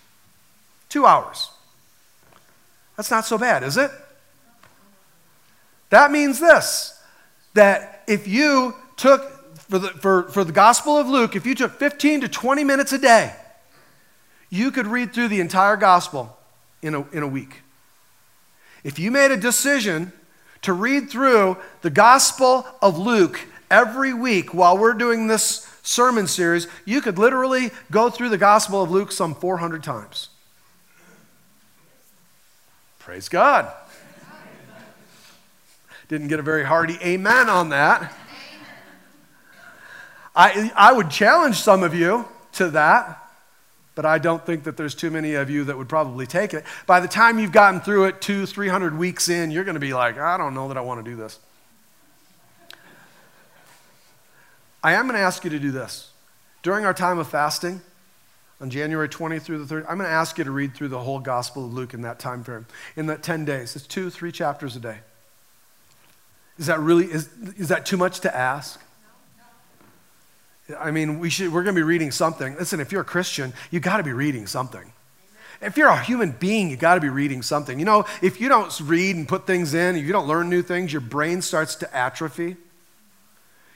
Two 0.90 1.06
hours. 1.06 1.50
That's 2.98 3.10
not 3.10 3.26
so 3.26 3.38
bad, 3.38 3.64
is 3.64 3.78
it? 3.78 3.90
That 5.90 6.12
means 6.12 6.40
this 6.40 7.00
that 7.54 8.04
if 8.08 8.28
you 8.28 8.76
took, 8.98 9.56
for 9.70 9.80
the, 9.80 9.90
for, 9.90 10.24
for 10.24 10.44
the 10.44 10.52
Gospel 10.52 10.98
of 10.98 11.08
Luke, 11.08 11.36
if 11.36 11.46
you 11.46 11.56
took 11.56 11.80
15 11.80 12.22
to 12.22 12.28
20 12.28 12.64
minutes 12.64 12.92
a 12.92 12.98
day, 12.98 13.34
you 14.50 14.72
could 14.72 14.88
read 14.88 15.14
through 15.14 15.30
the 15.30 15.40
entire 15.40 15.78
Gospel 15.78 16.38
in 16.82 16.96
a, 16.96 17.10
in 17.12 17.24
a 17.24 17.28
week. 17.28 17.62
If 18.84 19.00
you 19.00 19.10
made 19.10 19.32
a 19.32 19.38
decision 19.38 20.12
to 20.64 20.74
read 20.74 21.10
through 21.10 21.58
the 21.82 21.90
Gospel 21.90 22.66
of 22.82 22.98
Luke 22.98 23.48
every 23.74 24.14
week 24.14 24.54
while 24.54 24.78
we're 24.78 24.94
doing 24.94 25.26
this 25.26 25.68
sermon 25.82 26.28
series, 26.28 26.68
you 26.86 27.02
could 27.02 27.18
literally 27.18 27.72
go 27.90 28.10
through 28.12 28.30
the 28.30 28.38
Gospel 28.38 28.84
of 28.84 28.92
Luke 28.92 29.12
some 29.12 29.34
400 29.34 29.84
times. 29.84 30.30
Praise 33.00 33.28
God. 33.28 33.74
Didn't 36.08 36.28
get 36.28 36.40
a 36.40 36.44
very 36.44 36.64
hearty 36.64 36.98
amen 37.04 37.50
on 37.50 37.70
that. 37.70 38.14
I, 40.36 40.72
I 40.76 40.94
would 40.94 41.10
challenge 41.10 41.56
some 41.56 41.82
of 41.84 41.96
you 41.96 42.26
to 42.54 42.70
that, 42.70 43.24
but 43.96 44.06
I 44.06 44.20
don't 44.20 44.46
think 44.46 44.66
that 44.66 44.78
there's 44.78 44.96
too 44.96 45.10
many 45.10 45.34
of 45.34 45.50
you 45.50 45.64
that 45.66 45.78
would 45.78 45.90
probably 45.90 46.28
take 46.28 46.54
it. 46.54 46.64
By 46.86 47.00
the 47.00 47.08
time 47.08 47.40
you've 47.40 47.52
gotten 47.52 47.82
through 47.82 48.06
it 48.06 48.22
two, 48.22 48.46
three 48.46 48.68
hundred 48.68 48.98
weeks 48.98 49.30
in, 49.30 49.52
you're 49.52 49.64
going 49.64 49.76
to 49.76 49.80
be 49.80 49.94
like, 49.94 50.18
I 50.18 50.38
don't 50.38 50.54
know 50.54 50.68
that 50.68 50.78
I 50.78 50.82
want 50.82 51.04
to 51.04 51.10
do 51.10 51.16
this. 51.16 51.40
I 54.84 54.94
am 54.94 55.08
going 55.08 55.16
to 55.16 55.22
ask 55.22 55.44
you 55.44 55.50
to 55.50 55.60
do 55.60 55.72
this. 55.72 56.12
During 56.62 56.86
our 56.86 56.94
time 56.94 57.18
of 57.18 57.28
fasting, 57.28 57.82
on 58.60 58.70
January 58.70 59.10
20th 59.10 59.42
through 59.42 59.66
the 59.66 59.76
30th, 59.76 59.86
I'm 59.90 59.98
going 59.98 60.10
to 60.10 60.16
ask 60.16 60.38
you 60.38 60.44
to 60.44 60.52
read 60.52 60.74
through 60.74 60.90
the 60.90 61.00
whole 61.00 61.20
Gospel 61.20 61.66
of 61.66 61.74
Luke 61.74 61.94
in 61.94 62.02
that 62.04 62.20
time 62.20 62.44
frame, 62.44 62.66
in 62.96 63.08
that 63.08 63.24
10 63.24 63.46
days. 63.46 63.76
It's 63.76 63.88
two, 63.88 64.10
three 64.10 64.32
chapters 64.32 64.76
a 64.76 64.80
day. 64.80 65.00
Is 66.58 66.68
that 66.68 66.80
really, 66.80 67.06
is, 67.06 67.30
is 67.58 67.70
that 67.70 67.86
too 67.86 67.98
much 67.98 68.22
to 68.22 68.36
ask? 68.36 68.82
I 70.80 70.92
mean, 70.92 71.20
we 71.20 71.30
should, 71.30 71.52
we're 71.52 71.64
going 71.64 71.76
to 71.76 71.80
be 71.80 71.84
reading 71.84 72.12
something. 72.12 72.56
Listen, 72.56 72.80
if 72.80 72.92
you're 72.92 73.02
a 73.02 73.06
Christian, 73.06 73.54
you 73.72 73.80
got 73.80 73.98
to 73.98 74.04
be 74.04 74.14
reading 74.14 74.48
something. 74.48 74.94
If 75.62 75.78
you're 75.78 75.90
a 75.90 76.02
human 76.02 76.32
being, 76.32 76.70
you 76.70 76.78
got 76.78 76.96
to 76.96 77.02
be 77.02 77.10
reading 77.10 77.42
something. 77.42 77.80
You 77.80 77.86
know, 77.86 78.06
if 78.22 78.40
you 78.40 78.50
don't 78.50 78.78
read 78.82 79.16
and 79.16 79.28
put 79.28 79.48
things 79.48 79.74
in, 79.74 79.96
if 79.96 80.06
you 80.06 80.12
don't 80.14 80.28
learn 80.28 80.50
new 80.50 80.62
things, 80.62 80.92
your 80.92 81.02
brain 81.02 81.42
starts 81.42 81.76
to 81.76 81.96
atrophy. 81.96 82.58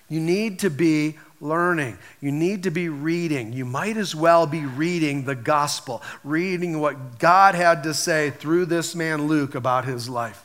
You 0.10 0.20
need 0.20 0.60
to 0.60 0.70
be 0.70 1.18
learning. 1.40 1.98
You 2.22 2.32
need 2.32 2.64
to 2.64 2.72
be 2.72 2.90
reading. 2.90 3.54
You 3.54 3.66
might 3.66 3.98
as 3.98 4.16
well 4.16 4.48
be 4.48 4.66
reading 4.66 5.26
the 5.26 5.36
gospel, 5.36 6.02
reading 6.24 6.80
what 6.80 7.20
God 7.20 7.56
had 7.56 7.84
to 7.84 7.94
say 7.94 8.32
through 8.32 8.66
this 8.66 8.96
man 8.96 9.28
Luke 9.28 9.56
about 9.56 9.86
his 9.86 10.10
life. 10.10 10.44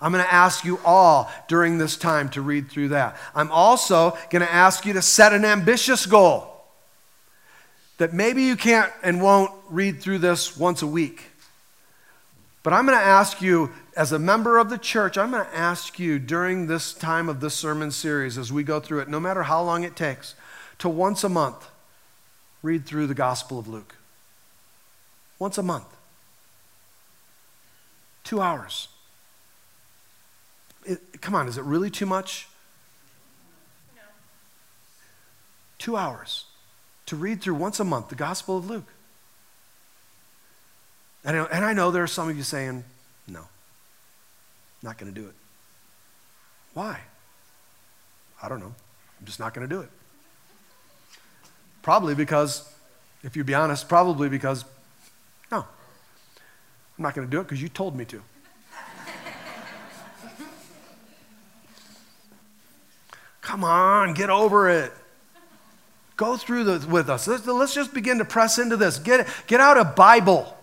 I'm 0.00 0.12
going 0.12 0.24
to 0.24 0.32
ask 0.32 0.64
you 0.64 0.80
all 0.84 1.30
during 1.48 1.78
this 1.78 1.96
time 1.96 2.30
to 2.30 2.40
read 2.40 2.70
through 2.70 2.88
that. 2.88 3.16
I'm 3.34 3.50
also 3.50 4.16
going 4.30 4.44
to 4.44 4.52
ask 4.52 4.86
you 4.86 4.94
to 4.94 5.02
set 5.02 5.32
an 5.32 5.44
ambitious 5.44 6.06
goal 6.06 6.46
that 7.98 8.14
maybe 8.14 8.44
you 8.44 8.56
can't 8.56 8.90
and 9.02 9.20
won't 9.20 9.50
read 9.68 10.00
through 10.00 10.18
this 10.18 10.56
once 10.56 10.80
a 10.80 10.86
week. 10.86 11.24
But 12.62 12.72
I'm 12.72 12.86
going 12.86 12.98
to 12.98 13.04
ask 13.04 13.42
you, 13.42 13.70
as 13.96 14.12
a 14.12 14.18
member 14.18 14.58
of 14.58 14.70
the 14.70 14.78
church, 14.78 15.18
I'm 15.18 15.32
going 15.32 15.44
to 15.44 15.56
ask 15.56 15.98
you 15.98 16.18
during 16.18 16.66
this 16.66 16.94
time 16.94 17.28
of 17.28 17.40
this 17.40 17.54
sermon 17.54 17.90
series, 17.90 18.38
as 18.38 18.52
we 18.52 18.62
go 18.62 18.80
through 18.80 19.00
it, 19.00 19.08
no 19.08 19.20
matter 19.20 19.44
how 19.44 19.62
long 19.62 19.82
it 19.82 19.96
takes, 19.96 20.34
to 20.78 20.88
once 20.88 21.24
a 21.24 21.28
month 21.28 21.68
read 22.62 22.86
through 22.86 23.06
the 23.06 23.14
Gospel 23.14 23.58
of 23.58 23.68
Luke. 23.68 23.96
Once 25.38 25.58
a 25.58 25.62
month. 25.62 25.86
Two 28.22 28.40
hours. 28.40 28.88
It, 30.84 31.20
come 31.20 31.34
on, 31.34 31.48
is 31.48 31.58
it 31.58 31.64
really 31.64 31.90
too 31.90 32.06
much? 32.06 32.48
No. 33.96 34.02
Two 35.78 35.96
hours 35.96 36.44
to 37.06 37.16
read 37.16 37.40
through 37.42 37.54
once 37.54 37.80
a 37.80 37.84
month 37.84 38.08
the 38.08 38.14
Gospel 38.14 38.56
of 38.56 38.68
Luke. 38.68 38.86
And 41.24 41.36
I, 41.36 41.44
and 41.44 41.64
I 41.64 41.72
know 41.72 41.90
there 41.90 42.02
are 42.02 42.06
some 42.06 42.28
of 42.28 42.36
you 42.36 42.42
saying, 42.42 42.84
no, 43.26 43.46
not 44.82 44.98
going 44.98 45.12
to 45.12 45.20
do 45.20 45.26
it. 45.26 45.34
Why? 46.74 47.00
I 48.42 48.48
don't 48.48 48.60
know. 48.60 48.74
I'm 49.18 49.26
just 49.26 49.40
not 49.40 49.52
going 49.54 49.68
to 49.68 49.74
do 49.74 49.80
it. 49.80 49.90
Probably 51.82 52.14
because, 52.14 52.72
if 53.22 53.36
you 53.36 53.44
be 53.44 53.54
honest, 53.54 53.88
probably 53.88 54.28
because, 54.28 54.64
no, 55.50 55.58
I'm 55.58 57.02
not 57.02 57.14
going 57.14 57.26
to 57.26 57.30
do 57.30 57.40
it 57.40 57.44
because 57.44 57.60
you 57.62 57.68
told 57.68 57.96
me 57.96 58.04
to. 58.06 58.22
Come 63.40 63.64
on, 63.64 64.14
get 64.14 64.30
over 64.30 64.70
it. 64.70 64.92
Go 66.16 66.36
through 66.36 66.64
this 66.64 66.84
with 66.84 67.08
us. 67.08 67.26
Let's, 67.26 67.46
let's 67.46 67.74
just 67.74 67.94
begin 67.94 68.18
to 68.18 68.26
press 68.26 68.58
into 68.58 68.76
this. 68.76 68.98
Get, 68.98 69.26
get 69.46 69.60
out 69.60 69.78
a 69.78 69.84
Bible 69.84 70.54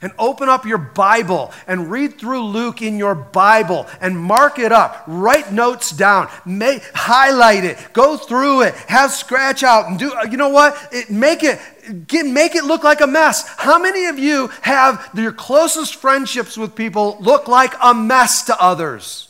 and 0.00 0.12
open 0.18 0.48
up 0.48 0.66
your 0.66 0.78
Bible 0.78 1.52
and 1.66 1.90
read 1.90 2.18
through 2.18 2.44
Luke 2.44 2.82
in 2.82 2.98
your 2.98 3.14
Bible 3.14 3.86
and 4.00 4.18
mark 4.18 4.58
it 4.58 4.72
up. 4.72 5.04
Write 5.06 5.52
notes 5.52 5.90
down. 5.90 6.28
Highlight 6.28 7.64
it. 7.64 7.78
Go 7.92 8.16
through 8.16 8.62
it. 8.62 8.74
Have 8.74 9.12
scratch 9.12 9.62
out 9.62 9.88
and 9.88 9.98
do. 9.98 10.12
You 10.30 10.36
know 10.36 10.50
what? 10.50 10.76
It, 10.92 11.10
make 11.10 11.42
it. 11.42 11.58
Get, 12.08 12.26
make 12.26 12.56
it 12.56 12.64
look 12.64 12.82
like 12.82 13.00
a 13.00 13.06
mess. 13.06 13.46
How 13.56 13.78
many 13.78 14.06
of 14.06 14.18
you 14.18 14.48
have 14.62 15.08
your 15.14 15.32
closest 15.32 15.94
friendships 15.96 16.58
with 16.58 16.74
people 16.74 17.16
look 17.20 17.46
like 17.46 17.74
a 17.80 17.94
mess 17.94 18.44
to 18.46 18.60
others? 18.60 19.26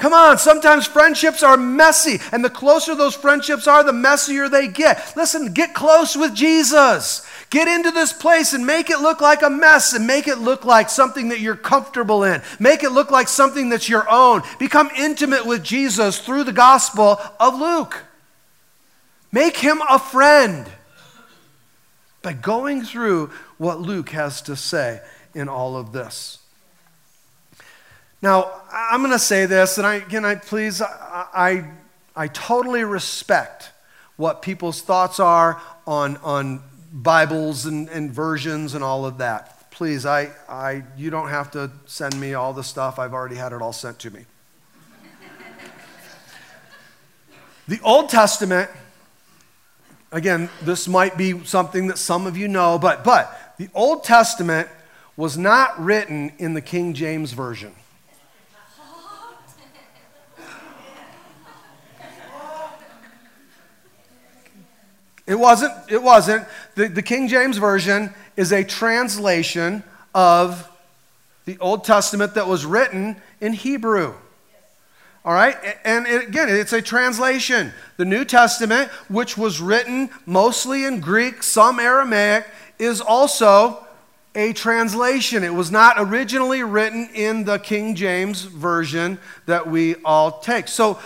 Come 0.00 0.14
on, 0.14 0.38
sometimes 0.38 0.86
friendships 0.86 1.42
are 1.42 1.58
messy, 1.58 2.20
and 2.32 2.42
the 2.42 2.48
closer 2.48 2.94
those 2.94 3.14
friendships 3.14 3.66
are, 3.66 3.84
the 3.84 3.92
messier 3.92 4.48
they 4.48 4.66
get. 4.66 5.12
Listen, 5.14 5.52
get 5.52 5.74
close 5.74 6.16
with 6.16 6.34
Jesus. 6.34 7.26
Get 7.50 7.66
into 7.66 7.90
this 7.90 8.12
place 8.12 8.52
and 8.52 8.64
make 8.64 8.90
it 8.90 9.00
look 9.00 9.20
like 9.20 9.42
a 9.42 9.50
mess 9.50 9.92
and 9.92 10.06
make 10.06 10.28
it 10.28 10.38
look 10.38 10.64
like 10.64 10.88
something 10.88 11.30
that 11.30 11.40
you're 11.40 11.56
comfortable 11.56 12.22
in. 12.22 12.42
Make 12.60 12.84
it 12.84 12.92
look 12.92 13.10
like 13.10 13.26
something 13.26 13.68
that's 13.68 13.88
your 13.88 14.08
own. 14.08 14.42
Become 14.60 14.90
intimate 14.96 15.44
with 15.44 15.64
Jesus 15.64 16.20
through 16.20 16.44
the 16.44 16.52
gospel 16.52 17.20
of 17.40 17.54
Luke. 17.56 18.04
Make 19.32 19.56
him 19.56 19.82
a 19.88 19.98
friend 19.98 20.70
by 22.22 22.34
going 22.34 22.82
through 22.82 23.30
what 23.58 23.80
Luke 23.80 24.10
has 24.10 24.42
to 24.42 24.54
say 24.54 25.00
in 25.34 25.48
all 25.48 25.76
of 25.76 25.92
this. 25.92 26.38
Now, 28.22 28.62
I'm 28.72 29.00
going 29.00 29.12
to 29.12 29.18
say 29.18 29.46
this, 29.46 29.76
and 29.78 29.86
I, 29.86 30.00
can 30.00 30.24
I 30.24 30.36
please, 30.36 30.82
I, 30.82 31.26
I, 31.34 31.70
I 32.14 32.28
totally 32.28 32.84
respect 32.84 33.70
what 34.16 34.42
people's 34.42 34.82
thoughts 34.82 35.18
are 35.18 35.60
on, 35.86 36.18
on 36.18 36.62
Bibles 36.92 37.66
and, 37.66 37.88
and 37.88 38.10
versions 38.10 38.74
and 38.74 38.82
all 38.82 39.06
of 39.06 39.18
that. 39.18 39.70
Please, 39.70 40.04
I, 40.04 40.30
I, 40.48 40.82
you 40.96 41.10
don't 41.10 41.28
have 41.28 41.50
to 41.52 41.70
send 41.86 42.18
me 42.20 42.34
all 42.34 42.52
the 42.52 42.64
stuff. 42.64 42.98
I've 42.98 43.14
already 43.14 43.36
had 43.36 43.52
it 43.52 43.62
all 43.62 43.72
sent 43.72 43.98
to 44.00 44.10
me. 44.10 44.24
the 47.68 47.80
Old 47.82 48.08
Testament, 48.08 48.70
again, 50.10 50.50
this 50.62 50.88
might 50.88 51.16
be 51.16 51.44
something 51.44 51.86
that 51.86 51.98
some 51.98 52.26
of 52.26 52.36
you 52.36 52.48
know, 52.48 52.78
but, 52.78 53.04
but 53.04 53.54
the 53.58 53.68
Old 53.74 54.04
Testament 54.04 54.68
was 55.16 55.38
not 55.38 55.78
written 55.82 56.32
in 56.38 56.54
the 56.54 56.60
King 56.60 56.94
James 56.94 57.32
Version. 57.32 57.74
It 65.26 65.38
wasn't. 65.38 65.72
It 65.88 66.02
wasn't. 66.02 66.46
The, 66.74 66.88
the 66.88 67.02
King 67.02 67.28
James 67.28 67.58
Version 67.58 68.12
is 68.36 68.52
a 68.52 68.64
translation 68.64 69.82
of 70.14 70.68
the 71.44 71.58
Old 71.58 71.84
Testament 71.84 72.34
that 72.34 72.46
was 72.46 72.64
written 72.64 73.16
in 73.40 73.52
Hebrew. 73.52 74.14
All 75.24 75.34
right? 75.34 75.56
And 75.84 76.06
it, 76.06 76.28
again, 76.28 76.48
it's 76.48 76.72
a 76.72 76.80
translation. 76.80 77.72
The 77.96 78.04
New 78.04 78.24
Testament, 78.24 78.90
which 79.08 79.36
was 79.36 79.60
written 79.60 80.10
mostly 80.26 80.84
in 80.84 81.00
Greek, 81.00 81.42
some 81.42 81.78
Aramaic, 81.78 82.46
is 82.78 83.00
also 83.00 83.86
a 84.34 84.52
translation. 84.52 85.42
It 85.44 85.52
was 85.52 85.70
not 85.70 85.96
originally 85.98 86.62
written 86.62 87.10
in 87.14 87.44
the 87.44 87.58
King 87.58 87.94
James 87.94 88.42
Version 88.42 89.18
that 89.46 89.66
we 89.66 89.96
all 90.04 90.38
take. 90.38 90.68
So, 90.68 90.98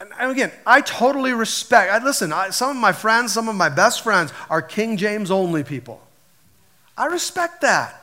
and 0.00 0.30
again, 0.30 0.52
I 0.64 0.80
totally 0.80 1.32
respect. 1.32 1.92
I, 1.92 2.02
listen, 2.04 2.32
I, 2.32 2.50
some 2.50 2.70
of 2.70 2.76
my 2.76 2.92
friends, 2.92 3.32
some 3.32 3.48
of 3.48 3.56
my 3.56 3.68
best 3.68 4.02
friends 4.02 4.32
are 4.48 4.62
King 4.62 4.96
James 4.96 5.30
only 5.30 5.64
people. 5.64 6.00
I 6.96 7.06
respect 7.06 7.62
that. 7.62 7.94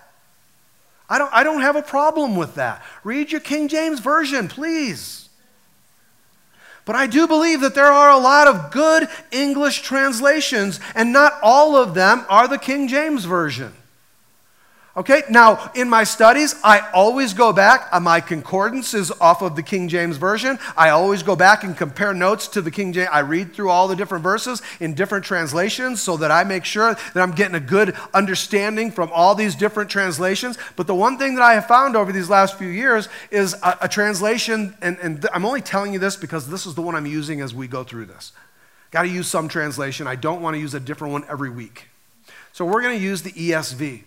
I 1.10 1.18
don't, 1.18 1.32
I 1.34 1.44
don't 1.44 1.62
have 1.62 1.76
a 1.76 1.82
problem 1.82 2.36
with 2.36 2.56
that. 2.56 2.84
Read 3.04 3.32
your 3.32 3.42
King 3.42 3.68
James 3.68 4.00
Version, 4.00 4.48
please. 4.48 5.30
But 6.84 6.96
I 6.96 7.08
do 7.08 7.28
believe 7.28 7.62
that 7.62 7.76
there 7.76 7.86
are 7.86 8.12
a 8.12 8.18
lot 8.18 8.48
of 8.48 8.72
good 8.72 9.08
English 9.32 9.82
translations, 9.82 10.80
and 10.94 11.12
not 11.12 11.34
all 11.42 11.76
of 11.76 11.94
them 11.94 12.26
are 12.30 12.48
the 12.48 12.58
King 12.58 12.88
James 12.88 13.26
Version. 13.26 13.74
Okay, 14.98 15.24
now 15.30 15.74
in 15.76 15.90
my 15.90 16.06
studies, 16.06 16.56
I 16.64 16.80
always 16.94 17.34
go 17.34 17.52
back. 17.52 17.90
Uh, 17.92 18.00
my 18.00 18.22
concordance 18.22 18.94
is 18.94 19.12
off 19.20 19.42
of 19.42 19.58
the 19.58 19.62
King 19.62 19.90
James 19.90 20.16
Version. 20.16 20.58
I 20.78 20.92
always 20.92 21.22
go 21.22 21.36
back 21.36 21.66
and 21.66 21.76
compare 21.76 22.14
notes 22.14 22.48
to 22.50 22.62
the 22.62 22.72
King 22.72 22.94
James. 22.94 23.10
I 23.12 23.20
read 23.20 23.54
through 23.54 23.70
all 23.72 23.90
the 23.90 23.96
different 23.98 24.24
verses 24.24 24.62
in 24.80 24.94
different 24.94 25.26
translations 25.26 26.02
so 26.02 26.16
that 26.16 26.32
I 26.32 26.46
make 26.46 26.64
sure 26.64 26.94
that 26.94 27.22
I'm 27.22 27.34
getting 27.34 27.56
a 27.56 27.60
good 27.60 27.94
understanding 28.14 28.90
from 28.90 29.12
all 29.12 29.36
these 29.36 29.54
different 29.54 29.90
translations. 29.90 30.58
But 30.78 30.88
the 30.88 30.96
one 30.96 31.18
thing 31.18 31.36
that 31.36 31.44
I 31.44 31.56
have 31.56 31.68
found 31.68 31.98
over 31.98 32.14
these 32.14 32.30
last 32.30 32.58
few 32.58 32.70
years 32.70 33.10
is 33.32 33.54
a, 33.56 33.78
a 33.82 33.90
translation, 33.90 34.78
and, 34.82 34.98
and 35.00 35.22
th- 35.22 35.32
I'm 35.34 35.44
only 35.44 35.62
telling 35.62 35.92
you 35.92 36.00
this 36.00 36.16
because 36.16 36.48
this 36.50 36.66
is 36.66 36.74
the 36.74 36.82
one 36.82 36.96
I'm 36.96 37.06
using 37.06 37.42
as 37.42 37.54
we 37.54 37.68
go 37.68 37.84
through 37.84 38.06
this. 38.06 38.32
Got 38.92 39.02
to 39.02 39.10
use 39.10 39.28
some 39.28 39.50
translation. 39.50 40.08
I 40.08 40.16
don't 40.16 40.42
want 40.42 40.54
to 40.56 40.60
use 40.62 40.74
a 40.74 40.80
different 40.80 41.12
one 41.12 41.26
every 41.28 41.50
week. 41.50 41.90
So 42.54 42.64
we're 42.64 42.82
going 42.82 42.98
to 42.98 43.04
use 43.04 43.24
the 43.24 43.34
ESV 43.34 44.04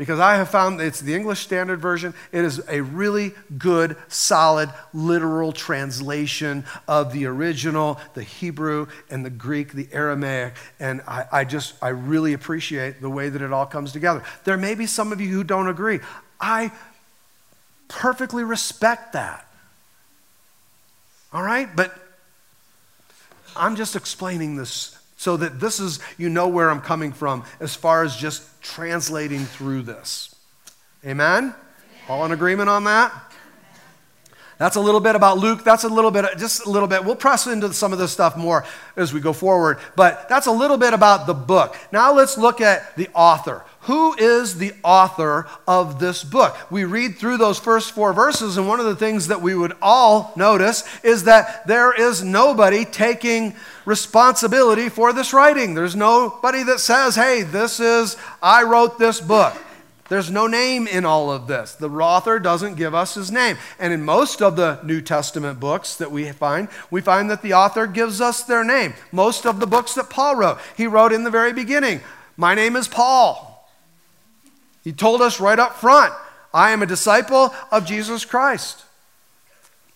because 0.00 0.18
I 0.18 0.36
have 0.36 0.48
found 0.48 0.80
it's 0.80 1.00
the 1.00 1.14
English 1.14 1.40
Standard 1.40 1.78
Version. 1.78 2.14
It 2.32 2.42
is 2.42 2.62
a 2.70 2.80
really 2.80 3.32
good, 3.58 3.98
solid, 4.08 4.70
literal 4.94 5.52
translation 5.52 6.64
of 6.88 7.12
the 7.12 7.26
original, 7.26 8.00
the 8.14 8.22
Hebrew 8.22 8.86
and 9.10 9.26
the 9.26 9.28
Greek, 9.28 9.74
the 9.74 9.86
Aramaic. 9.92 10.54
And 10.78 11.02
I, 11.06 11.26
I 11.30 11.44
just, 11.44 11.74
I 11.82 11.88
really 11.88 12.32
appreciate 12.32 13.02
the 13.02 13.10
way 13.10 13.28
that 13.28 13.42
it 13.42 13.52
all 13.52 13.66
comes 13.66 13.92
together. 13.92 14.24
There 14.44 14.56
may 14.56 14.74
be 14.74 14.86
some 14.86 15.12
of 15.12 15.20
you 15.20 15.28
who 15.28 15.44
don't 15.44 15.68
agree. 15.68 16.00
I 16.40 16.72
perfectly 17.88 18.42
respect 18.42 19.12
that. 19.12 19.46
All 21.30 21.42
right? 21.42 21.68
But 21.76 21.94
I'm 23.54 23.76
just 23.76 23.96
explaining 23.96 24.56
this 24.56 24.98
so 25.20 25.36
that 25.36 25.60
this 25.60 25.80
is, 25.80 26.00
you 26.16 26.30
know 26.30 26.48
where 26.48 26.70
I'm 26.70 26.80
coming 26.80 27.12
from 27.12 27.44
as 27.60 27.74
far 27.74 28.02
as 28.04 28.16
just 28.16 28.42
translating 28.62 29.44
through 29.44 29.82
this. 29.82 30.34
Amen? 31.04 31.54
All 32.08 32.24
in 32.24 32.32
agreement 32.32 32.70
on 32.70 32.84
that? 32.84 33.12
That's 34.56 34.76
a 34.76 34.80
little 34.80 34.98
bit 34.98 35.16
about 35.16 35.36
Luke. 35.36 35.62
That's 35.62 35.84
a 35.84 35.90
little 35.90 36.10
bit, 36.10 36.24
just 36.38 36.64
a 36.64 36.70
little 36.70 36.88
bit. 36.88 37.04
We'll 37.04 37.16
press 37.16 37.46
into 37.46 37.70
some 37.74 37.92
of 37.92 37.98
this 37.98 38.12
stuff 38.12 38.34
more 38.34 38.64
as 38.96 39.12
we 39.12 39.20
go 39.20 39.34
forward, 39.34 39.80
but 39.94 40.26
that's 40.30 40.46
a 40.46 40.52
little 40.52 40.78
bit 40.78 40.94
about 40.94 41.26
the 41.26 41.34
book. 41.34 41.76
Now 41.92 42.14
let's 42.14 42.38
look 42.38 42.62
at 42.62 42.96
the 42.96 43.10
author. 43.14 43.62
Who 43.84 44.14
is 44.14 44.58
the 44.58 44.74
author 44.84 45.48
of 45.66 46.00
this 46.00 46.22
book? 46.22 46.54
We 46.70 46.84
read 46.84 47.16
through 47.16 47.38
those 47.38 47.58
first 47.58 47.92
four 47.92 48.12
verses, 48.12 48.58
and 48.58 48.68
one 48.68 48.78
of 48.78 48.84
the 48.84 48.96
things 48.96 49.28
that 49.28 49.40
we 49.40 49.54
would 49.54 49.72
all 49.80 50.32
notice 50.36 50.84
is 51.02 51.24
that 51.24 51.66
there 51.66 51.94
is 51.94 52.22
nobody 52.22 52.84
taking 52.84 53.54
responsibility 53.86 54.90
for 54.90 55.14
this 55.14 55.32
writing. 55.32 55.72
There's 55.72 55.96
nobody 55.96 56.62
that 56.64 56.80
says, 56.80 57.16
hey, 57.16 57.42
this 57.42 57.80
is, 57.80 58.18
I 58.42 58.64
wrote 58.64 58.98
this 58.98 59.18
book. 59.18 59.56
There's 60.10 60.30
no 60.30 60.46
name 60.46 60.86
in 60.86 61.06
all 61.06 61.32
of 61.32 61.46
this. 61.46 61.74
The 61.74 61.88
author 61.88 62.38
doesn't 62.38 62.74
give 62.74 62.94
us 62.94 63.14
his 63.14 63.30
name. 63.30 63.56
And 63.78 63.92
in 63.94 64.04
most 64.04 64.42
of 64.42 64.56
the 64.56 64.80
New 64.82 65.00
Testament 65.00 65.58
books 65.58 65.96
that 65.96 66.10
we 66.10 66.30
find, 66.32 66.68
we 66.90 67.00
find 67.00 67.30
that 67.30 67.42
the 67.42 67.54
author 67.54 67.86
gives 67.86 68.20
us 68.20 68.42
their 68.42 68.64
name. 68.64 68.92
Most 69.10 69.46
of 69.46 69.58
the 69.58 69.68
books 69.68 69.94
that 69.94 70.10
Paul 70.10 70.36
wrote, 70.36 70.58
he 70.76 70.86
wrote 70.86 71.12
in 71.12 71.24
the 71.24 71.30
very 71.30 71.52
beginning, 71.52 72.00
My 72.36 72.54
name 72.54 72.76
is 72.76 72.88
Paul. 72.88 73.49
He 74.82 74.92
told 74.92 75.20
us 75.20 75.40
right 75.40 75.58
up 75.58 75.76
front, 75.76 76.12
I 76.52 76.70
am 76.70 76.82
a 76.82 76.86
disciple 76.86 77.54
of 77.70 77.86
Jesus 77.86 78.24
Christ. 78.24 78.84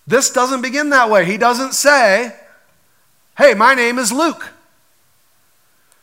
This 0.06 0.30
doesn't 0.30 0.62
begin 0.62 0.90
that 0.90 1.10
way. 1.10 1.24
He 1.24 1.38
doesn't 1.38 1.72
say, 1.72 2.34
Hey, 3.36 3.54
my 3.54 3.74
name 3.74 3.98
is 3.98 4.12
Luke. 4.12 4.52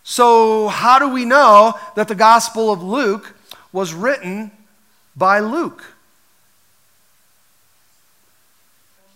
So, 0.03 0.67
how 0.67 0.99
do 0.99 1.09
we 1.09 1.23
know 1.23 1.79
that 1.95 2.07
the 2.07 2.15
Gospel 2.15 2.71
of 2.71 2.81
Luke 2.81 3.35
was 3.71 3.93
written 3.93 4.51
by 5.15 5.39
Luke? 5.39 5.83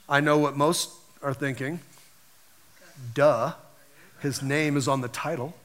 I 0.07 0.19
know 0.19 0.38
what 0.38 0.55
most 0.55 0.91
are 1.24 1.34
thinking. 1.34 1.79
Duh. 3.13 3.53
His 4.22 4.41
name 4.41 4.77
is 4.77 4.88
on 4.88 5.01
the 5.01 5.07
title. 5.07 5.55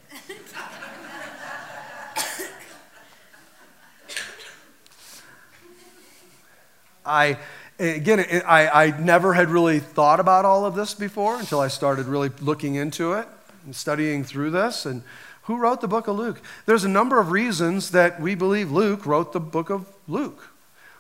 I, 7.11 7.39
again, 7.79 8.21
I, 8.47 8.69
I 8.69 8.99
never 8.99 9.35
had 9.35 9.51
really 9.51 9.81
thought 9.81 10.21
about 10.21 10.45
all 10.45 10.65
of 10.65 10.75
this 10.75 10.95
before 10.95 11.39
until 11.39 11.61
I 11.61 11.69
started 11.69 12.07
really 12.07 12.31
looking 12.41 12.77
into 12.77 13.15
it 13.15 13.27
and 13.65 13.75
studying 13.75 14.23
through 14.23 14.53
this. 14.53 14.87
And 14.87 15.03
who 15.43 15.57
wrote 15.57 15.81
the 15.81 15.89
book 15.89 16.07
of 16.07 16.17
Luke? 16.17 16.41
There's 16.67 16.85
a 16.85 16.89
number 16.89 17.19
of 17.19 17.33
reasons 17.33 17.91
that 17.91 18.21
we 18.21 18.35
believe 18.35 18.71
Luke 18.71 19.05
wrote 19.05 19.33
the 19.33 19.41
book 19.41 19.71
of 19.71 19.87
Luke. 20.07 20.49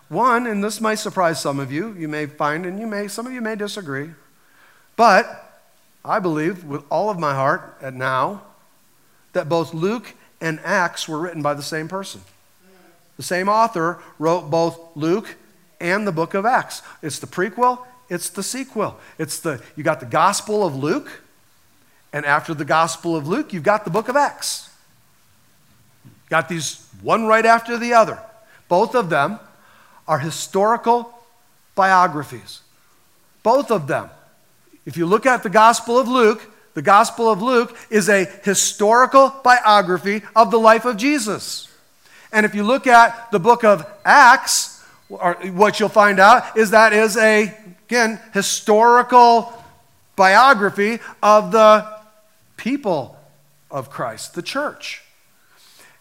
One, 0.08 0.48
and 0.48 0.64
this 0.64 0.80
might 0.80 0.96
surprise 0.96 1.40
some 1.40 1.60
of 1.60 1.70
you, 1.70 1.94
you 1.96 2.08
may 2.08 2.26
find, 2.26 2.66
and 2.66 2.80
you 2.80 2.86
may, 2.88 3.06
some 3.06 3.28
of 3.28 3.32
you 3.32 3.40
may 3.40 3.54
disagree, 3.54 4.10
but 4.96 5.62
I 6.04 6.18
believe 6.18 6.64
with 6.64 6.82
all 6.90 7.10
of 7.10 7.18
my 7.18 7.32
heart 7.32 7.76
at 7.80 7.94
now 7.94 8.42
that 9.34 9.48
both 9.48 9.72
Luke 9.72 10.14
and 10.40 10.58
Acts 10.64 11.06
were 11.06 11.20
written 11.20 11.42
by 11.42 11.54
the 11.54 11.62
same 11.62 11.86
person. 11.86 12.22
The 13.16 13.22
same 13.22 13.48
author 13.48 14.00
wrote 14.18 14.50
both 14.50 14.80
Luke 14.96 15.36
and 15.80 16.06
the 16.06 16.12
book 16.12 16.34
of 16.34 16.44
Acts. 16.44 16.82
It's 17.02 17.18
the 17.18 17.26
prequel, 17.26 17.78
it's 18.08 18.28
the 18.28 18.42
sequel. 18.42 18.98
It's 19.18 19.40
the 19.40 19.62
you 19.76 19.82
got 19.82 20.00
the 20.00 20.06
Gospel 20.06 20.66
of 20.66 20.76
Luke, 20.76 21.22
and 22.12 22.26
after 22.26 22.54
the 22.54 22.64
Gospel 22.64 23.16
of 23.16 23.26
Luke, 23.26 23.52
you've 23.52 23.62
got 23.62 23.84
the 23.84 23.90
book 23.90 24.08
of 24.08 24.16
Acts. 24.16 24.68
Got 26.28 26.48
these 26.48 26.86
one 27.02 27.26
right 27.26 27.46
after 27.46 27.78
the 27.78 27.94
other. 27.94 28.18
Both 28.68 28.94
of 28.94 29.10
them 29.10 29.38
are 30.06 30.18
historical 30.18 31.12
biographies. 31.74 32.60
Both 33.42 33.70
of 33.70 33.86
them. 33.86 34.10
If 34.84 34.96
you 34.96 35.06
look 35.06 35.26
at 35.26 35.42
the 35.42 35.50
Gospel 35.50 35.98
of 35.98 36.08
Luke, 36.08 36.42
the 36.74 36.82
Gospel 36.82 37.30
of 37.30 37.42
Luke 37.42 37.76
is 37.90 38.08
a 38.08 38.26
historical 38.44 39.34
biography 39.42 40.22
of 40.36 40.50
the 40.50 40.58
life 40.58 40.84
of 40.84 40.96
Jesus. 40.96 41.68
And 42.32 42.46
if 42.46 42.54
you 42.54 42.62
look 42.62 42.86
at 42.86 43.30
the 43.32 43.40
book 43.40 43.64
of 43.64 43.84
Acts, 44.04 44.79
what 45.10 45.80
you'll 45.80 45.88
find 45.88 46.20
out 46.20 46.56
is 46.56 46.70
that 46.70 46.92
is 46.92 47.16
a, 47.16 47.54
again, 47.88 48.20
historical 48.32 49.52
biography 50.16 51.00
of 51.22 51.52
the 51.52 51.86
people 52.56 53.18
of 53.70 53.90
Christ, 53.90 54.34
the 54.34 54.42
church. 54.42 55.02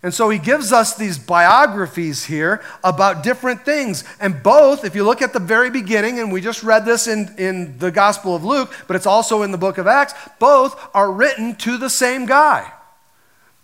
And 0.01 0.13
so 0.13 0.29
he 0.29 0.39
gives 0.39 0.71
us 0.71 0.95
these 0.95 1.17
biographies 1.17 2.23
here 2.25 2.63
about 2.83 3.21
different 3.21 3.65
things. 3.65 4.05
And 4.21 4.41
both, 4.41 4.85
if 4.85 4.95
you 4.95 5.03
look 5.03 5.21
at 5.21 5.33
the 5.33 5.39
very 5.39 5.69
beginning, 5.69 6.19
and 6.19 6.31
we 6.31 6.39
just 6.39 6.63
read 6.63 6.85
this 6.85 7.07
in, 7.07 7.35
in 7.37 7.77
the 7.79 7.91
Gospel 7.91 8.33
of 8.33 8.45
Luke, 8.45 8.73
but 8.87 8.95
it's 8.95 9.05
also 9.05 9.41
in 9.41 9.51
the 9.51 9.57
book 9.57 9.77
of 9.77 9.87
Acts, 9.87 10.13
both 10.39 10.79
are 10.93 11.11
written 11.11 11.55
to 11.55 11.77
the 11.77 11.89
same 11.89 12.25
guy. 12.25 12.71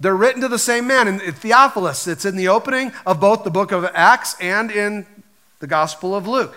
They're 0.02 0.16
written 0.16 0.42
to 0.42 0.50
the 0.50 0.60
same 0.60 0.88
man. 0.88 1.08
And 1.08 1.22
Theophilus, 1.22 2.06
it's 2.06 2.26
in 2.26 2.36
the 2.36 2.50
opening 2.50 2.92
of 3.06 3.22
both 3.22 3.46
the 3.46 3.50
book 3.50 3.72
of 3.72 3.86
Acts 3.94 4.36
and 4.42 4.70
in 4.72 5.06
the 5.60 5.68
Gospel 5.68 6.15
of 6.15 6.28
Luke. 6.28 6.56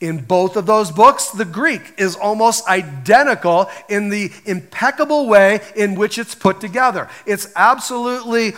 In 0.00 0.24
both 0.24 0.56
of 0.56 0.66
those 0.66 0.90
books, 0.90 1.30
the 1.30 1.44
Greek 1.44 1.94
is 1.96 2.16
almost 2.16 2.66
identical 2.66 3.70
in 3.88 4.08
the 4.08 4.32
impeccable 4.44 5.28
way 5.28 5.60
in 5.76 5.94
which 5.94 6.18
it's 6.18 6.34
put 6.34 6.60
together. 6.60 7.08
It's 7.24 7.52
absolutely 7.54 8.54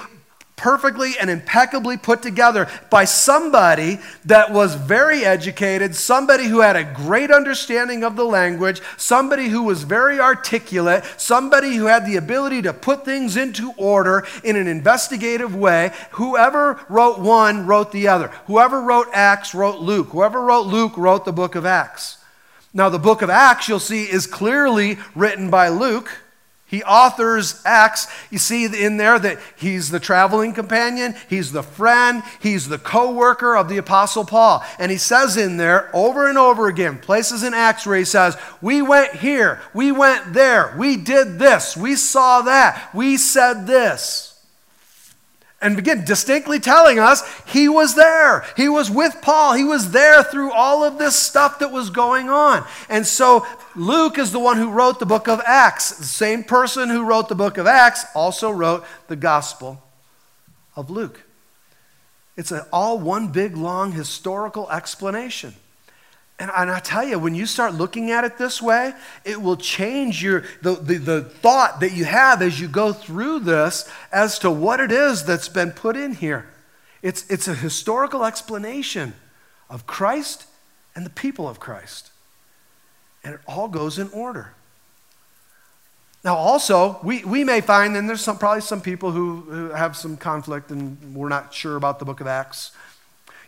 perfectly 0.57 1.14
and 1.21 1.29
impeccably 1.29 1.97
put 1.97 2.23
together 2.23 2.69
by 2.88 3.05
somebody 3.05 3.99
that 4.25 4.53
was 4.53 4.77
very 4.77 5.25
educated, 5.25 5.95
somebody 5.95 6.47
who 6.47 6.61
had 6.61 6.77
a 6.77 6.85
great 6.85 7.31
understanding 7.31 8.05
of 8.05 8.17
the 8.17 8.25
language, 8.25 8.81
somebody 8.97 9.49
who 9.49 9.62
was 9.64 9.83
very 9.83 10.21
articulate, 10.21 11.05
somebody 11.17 11.75
who 11.75 11.87
had 11.87 12.07
the 12.07 12.17
ability 12.17 12.62
to 12.62 12.73
put 12.73 13.05
things 13.05 13.37
into 13.37 13.73
order 13.77 14.25
in 14.45 14.57
an 14.57 14.69
investigative 14.69 15.55
way. 15.57 15.90
Whoever 16.12 16.81
wrote 16.88 17.19
one 17.19 17.67
wrote 17.67 17.90
the 17.90 18.09
other. 18.09 18.29
Whoever 18.47 18.81
wrote 18.81 19.09
Acts 19.12 19.55
wrote 19.55 19.81
Luke. 19.81 20.09
Whoever 20.11 20.40
wrote 20.40 20.67
Luke 20.67 20.97
wrote 20.97 21.25
the 21.25 21.33
book 21.33 21.57
of 21.57 21.67
Acts. 21.67 22.19
Now, 22.73 22.88
the 22.88 22.99
book 22.99 23.23
of 23.23 23.31
Acts, 23.31 23.69
you'll 23.69 23.79
see, 23.79 24.05
is 24.05 24.27
clearly 24.27 24.99
written 25.14 25.49
by 25.49 25.69
Luke. 25.69 26.11
He 26.75 26.83
authors 26.83 27.63
Acts. 27.65 28.09
You 28.33 28.39
see 28.39 28.65
in 28.65 28.97
there 28.97 29.17
that 29.17 29.39
he's 29.55 29.91
the 29.91 30.01
traveling 30.01 30.53
companion, 30.53 31.15
he's 31.31 31.53
the 31.53 31.63
friend, 31.63 32.25
he's 32.41 32.69
the 32.69 32.79
co 32.79 33.13
worker 33.13 33.57
of 33.57 33.69
the 33.69 33.77
Apostle 33.77 34.25
Paul. 34.25 34.65
And 34.81 34.91
he 34.91 34.99
says 34.99 35.37
in 35.37 35.57
there 35.57 35.89
over 35.95 36.29
and 36.29 36.37
over 36.37 36.67
again, 36.67 36.99
places 36.99 37.45
in 37.45 37.55
Acts 37.55 37.87
where 37.87 37.97
he 37.97 38.05
says, 38.05 38.37
We 38.61 38.83
went 38.83 39.13
here, 39.15 39.61
we 39.73 39.93
went 39.93 40.35
there, 40.35 40.75
we 40.77 40.97
did 40.97 41.39
this, 41.39 41.77
we 41.77 41.95
saw 41.95 42.43
that, 42.43 42.91
we 42.93 43.19
said 43.19 43.69
this. 43.69 44.34
And 45.64 45.79
again, 45.79 46.05
distinctly 46.05 46.61
telling 46.61 46.98
us 46.98 47.22
he 47.46 47.70
was 47.70 47.94
there. 47.94 48.44
He 48.55 48.68
was 48.68 48.90
with 48.90 49.16
Paul. 49.22 49.55
He 49.55 49.64
was 49.64 49.92
there 49.92 50.22
through 50.22 50.53
all 50.53 50.85
of 50.85 50.98
this 50.98 51.18
stuff 51.18 51.61
that 51.61 51.72
was 51.72 51.88
going 51.88 52.29
on. 52.29 52.66
And 52.90 53.07
so 53.07 53.46
Luke 53.74 54.18
is 54.18 54.31
the 54.31 54.38
one 54.38 54.59
who 54.59 54.70
wrote 54.70 54.98
the 54.98 55.07
book 55.07 55.27
of 55.27 55.40
Acts. 55.46 55.96
The 55.96 56.05
same 56.05 56.44
person 56.44 56.90
who 56.90 57.03
wrote 57.03 57.31
the 57.31 57.35
book 57.35 57.57
of 57.57 57.66
Acts 57.66 58.05
also 58.14 58.50
wrote 58.50 58.85
the 59.09 59.16
Gospel 59.16 59.83
of 60.77 60.90
Luke. 60.90 61.22
It's 62.37 62.53
all 62.70 62.98
one 62.98 63.29
big, 63.29 63.57
long 63.57 63.92
historical 63.92 64.70
explanation. 64.70 65.55
And, 66.38 66.51
I 66.51 66.81
tell 66.81 67.05
you, 67.05 67.18
when 67.18 67.37
you 67.37 67.47
start 67.47 67.75
looking 67.75 68.11
at 68.11 68.25
it 68.25 68.38
this 68.38 68.61
way, 68.61 68.92
it 69.25 69.40
will 69.40 69.57
change 69.57 70.23
your, 70.23 70.44
the, 70.62 70.75
the, 70.75 70.99
the 70.99 71.23
thought 71.23 71.79
that 71.81 71.92
you 71.92 72.05
have 72.05 72.42
as 72.42 72.61
you 72.61 72.66
go 72.66 72.92
through 72.92 73.40
this 73.40 73.88
as 74.12 74.40
to 74.40 74.51
what 74.51 74.81
it 74.81 74.90
is 74.90 75.25
that's 75.25 75.49
been 75.49 75.70
put 75.70 75.97
in 75.97 76.12
here. 76.14 76.47
It's, 77.03 77.29
it's 77.31 77.47
a 77.47 77.55
historical 77.55 78.25
explanation 78.25 79.14
of 79.70 79.87
Christ 79.87 80.47
and 80.97 81.07
the 81.07 81.11
people 81.11 81.49
of 81.49 81.61
Christ. 81.61 82.11
And 83.23 83.35
it 83.35 83.40
all 83.47 83.68
goes 83.68 83.99
in 83.99 84.09
order. 84.11 84.55
Now, 86.25 86.37
also, 86.37 86.99
we, 87.05 87.23
we 87.25 87.44
may 87.44 87.61
find, 87.61 87.97
and 87.97 88.09
there's 88.09 88.23
some, 88.23 88.38
probably 88.38 88.62
some 88.62 88.81
people 88.81 89.12
who, 89.12 89.42
who 89.42 89.68
have 89.70 89.97
some 89.97 90.16
conflict 90.16 90.70
and 90.70 91.14
we're 91.14 91.29
not 91.29 91.55
sure 91.55 91.77
about 91.77 91.99
the 91.99 92.05
book 92.05 92.20
of 92.20 92.27
Acts. 92.27 92.73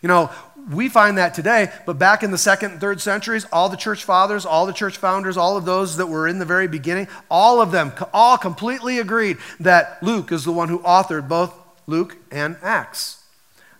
You 0.02 0.08
know, 0.08 0.30
we 0.68 0.88
find 0.88 1.18
that 1.18 1.34
today, 1.34 1.70
but 1.84 1.98
back 1.98 2.22
in 2.22 2.30
the 2.30 2.38
second 2.38 2.72
and 2.72 2.80
third 2.80 3.00
centuries, 3.00 3.46
all 3.52 3.68
the 3.68 3.76
church 3.76 4.04
fathers, 4.04 4.44
all 4.44 4.66
the 4.66 4.72
church 4.72 4.96
founders, 4.96 5.36
all 5.36 5.56
of 5.56 5.64
those 5.64 5.96
that 5.98 6.06
were 6.06 6.26
in 6.26 6.38
the 6.38 6.44
very 6.44 6.66
beginning, 6.66 7.06
all 7.30 7.60
of 7.60 7.70
them, 7.70 7.92
all 8.12 8.36
completely 8.36 8.98
agreed 8.98 9.38
that 9.60 10.02
Luke 10.02 10.32
is 10.32 10.44
the 10.44 10.52
one 10.52 10.68
who 10.68 10.80
authored 10.80 11.28
both 11.28 11.54
Luke 11.86 12.16
and 12.32 12.56
Acts. 12.62 13.22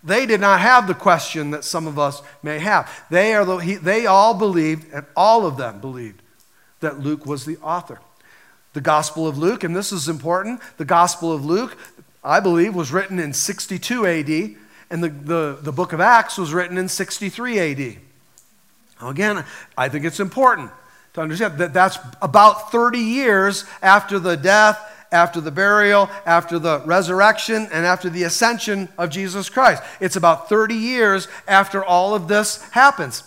They 0.05 0.27
did 0.27 0.40
not 0.40 0.61
have 0.61 0.87
the 0.87 0.94
question 0.94 1.51
that 1.51 1.64
some 1.64 1.88
of 1.88 1.99
us 1.99 2.22
may 2.40 2.61
have. 2.61 2.88
They, 3.11 3.35
are 3.35 3.44
the, 3.44 3.57
he, 3.57 3.75
they 3.75 4.07
all 4.07 4.35
believed, 4.35 4.92
and 4.92 5.05
all 5.16 5.44
of 5.44 5.57
them 5.57 5.81
believed, 5.81 6.22
that 6.79 7.01
Luke 7.01 7.27
was 7.27 7.44
the 7.44 7.57
author. 7.59 8.01
The 8.72 8.81
Gospel 8.81 9.27
of 9.27 9.37
Luke, 9.37 9.64
and 9.64 9.75
this 9.75 9.90
is 9.90 10.09
important, 10.09 10.61
the 10.77 10.85
Gospel 10.85 11.33
of 11.33 11.44
Luke, 11.44 11.77
I 12.22 12.38
believe, 12.38 12.77
was 12.77 12.92
written 12.92 13.18
in 13.18 13.33
62 13.33 14.07
AD, 14.07 14.57
and 14.90 15.03
the, 15.03 15.09
the, 15.09 15.59
the 15.62 15.72
book 15.72 15.92
of 15.92 16.01
Acts 16.01 16.38
was 16.38 16.53
written 16.53 16.79
in 16.79 16.88
63 16.88 17.59
AD. 17.59 17.96
Now, 19.01 19.09
again, 19.09 19.44
I 19.77 19.88
think 19.88 20.05
it's 20.05 20.20
important 20.20 20.70
to 21.14 21.20
understand 21.20 21.59
that 21.59 21.75
that's 21.75 21.99
about 22.22 22.70
30 22.72 22.99
years 22.99 23.64
after 23.83 24.18
the 24.18 24.37
death 24.37 24.79
after 25.12 25.40
the 25.40 25.51
burial, 25.51 26.11
after 26.25 26.59
the 26.59 26.83
resurrection, 26.85 27.68
and 27.72 27.87
after 27.87 28.11
the 28.11 28.25
ascension 28.25 28.88
of 28.99 29.11
Jesus 29.11 29.49
Christ. 29.49 29.83
It's 30.01 30.16
about 30.16 30.49
30 30.49 30.75
years 30.75 31.29
after 31.46 31.85
all 31.85 32.14
of 32.14 32.29
this 32.29 32.62
happens. 32.70 33.22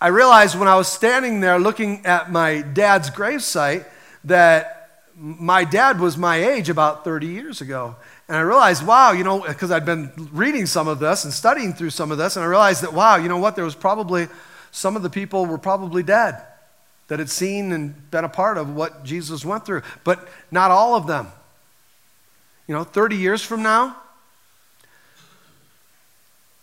I 0.00 0.08
realized 0.08 0.58
when 0.58 0.68
I 0.68 0.76
was 0.76 0.88
standing 0.88 1.40
there 1.40 1.58
looking 1.58 2.04
at 2.06 2.30
my 2.30 2.62
dad's 2.62 3.10
gravesite 3.10 3.86
that 4.24 5.04
my 5.16 5.64
dad 5.64 6.00
was 6.00 6.16
my 6.16 6.36
age 6.36 6.68
about 6.68 7.04
30 7.04 7.26
years 7.26 7.60
ago. 7.60 7.96
And 8.28 8.36
I 8.36 8.40
realized, 8.40 8.86
wow, 8.86 9.12
you 9.12 9.24
know, 9.24 9.40
because 9.40 9.70
I'd 9.70 9.84
been 9.84 10.10
reading 10.32 10.66
some 10.66 10.88
of 10.88 10.98
this 11.00 11.24
and 11.24 11.32
studying 11.32 11.72
through 11.72 11.90
some 11.90 12.12
of 12.12 12.18
this, 12.18 12.36
and 12.36 12.44
I 12.44 12.48
realized 12.48 12.82
that, 12.82 12.92
wow, 12.92 13.16
you 13.16 13.28
know 13.28 13.38
what, 13.38 13.56
there 13.56 13.64
was 13.64 13.74
probably, 13.74 14.28
some 14.70 14.96
of 14.96 15.02
the 15.02 15.10
people 15.10 15.44
were 15.46 15.58
probably 15.58 16.02
dead 16.02 16.40
that 17.08 17.18
had 17.18 17.28
seen 17.28 17.72
and 17.72 18.10
been 18.10 18.24
a 18.24 18.28
part 18.28 18.56
of 18.56 18.74
what 18.74 19.04
Jesus 19.04 19.44
went 19.44 19.66
through, 19.66 19.82
but 20.04 20.28
not 20.50 20.70
all 20.70 20.94
of 20.94 21.06
them. 21.06 21.28
You 22.66 22.74
know, 22.74 22.84
30 22.84 23.16
years 23.16 23.42
from 23.42 23.62
now, 23.62 23.96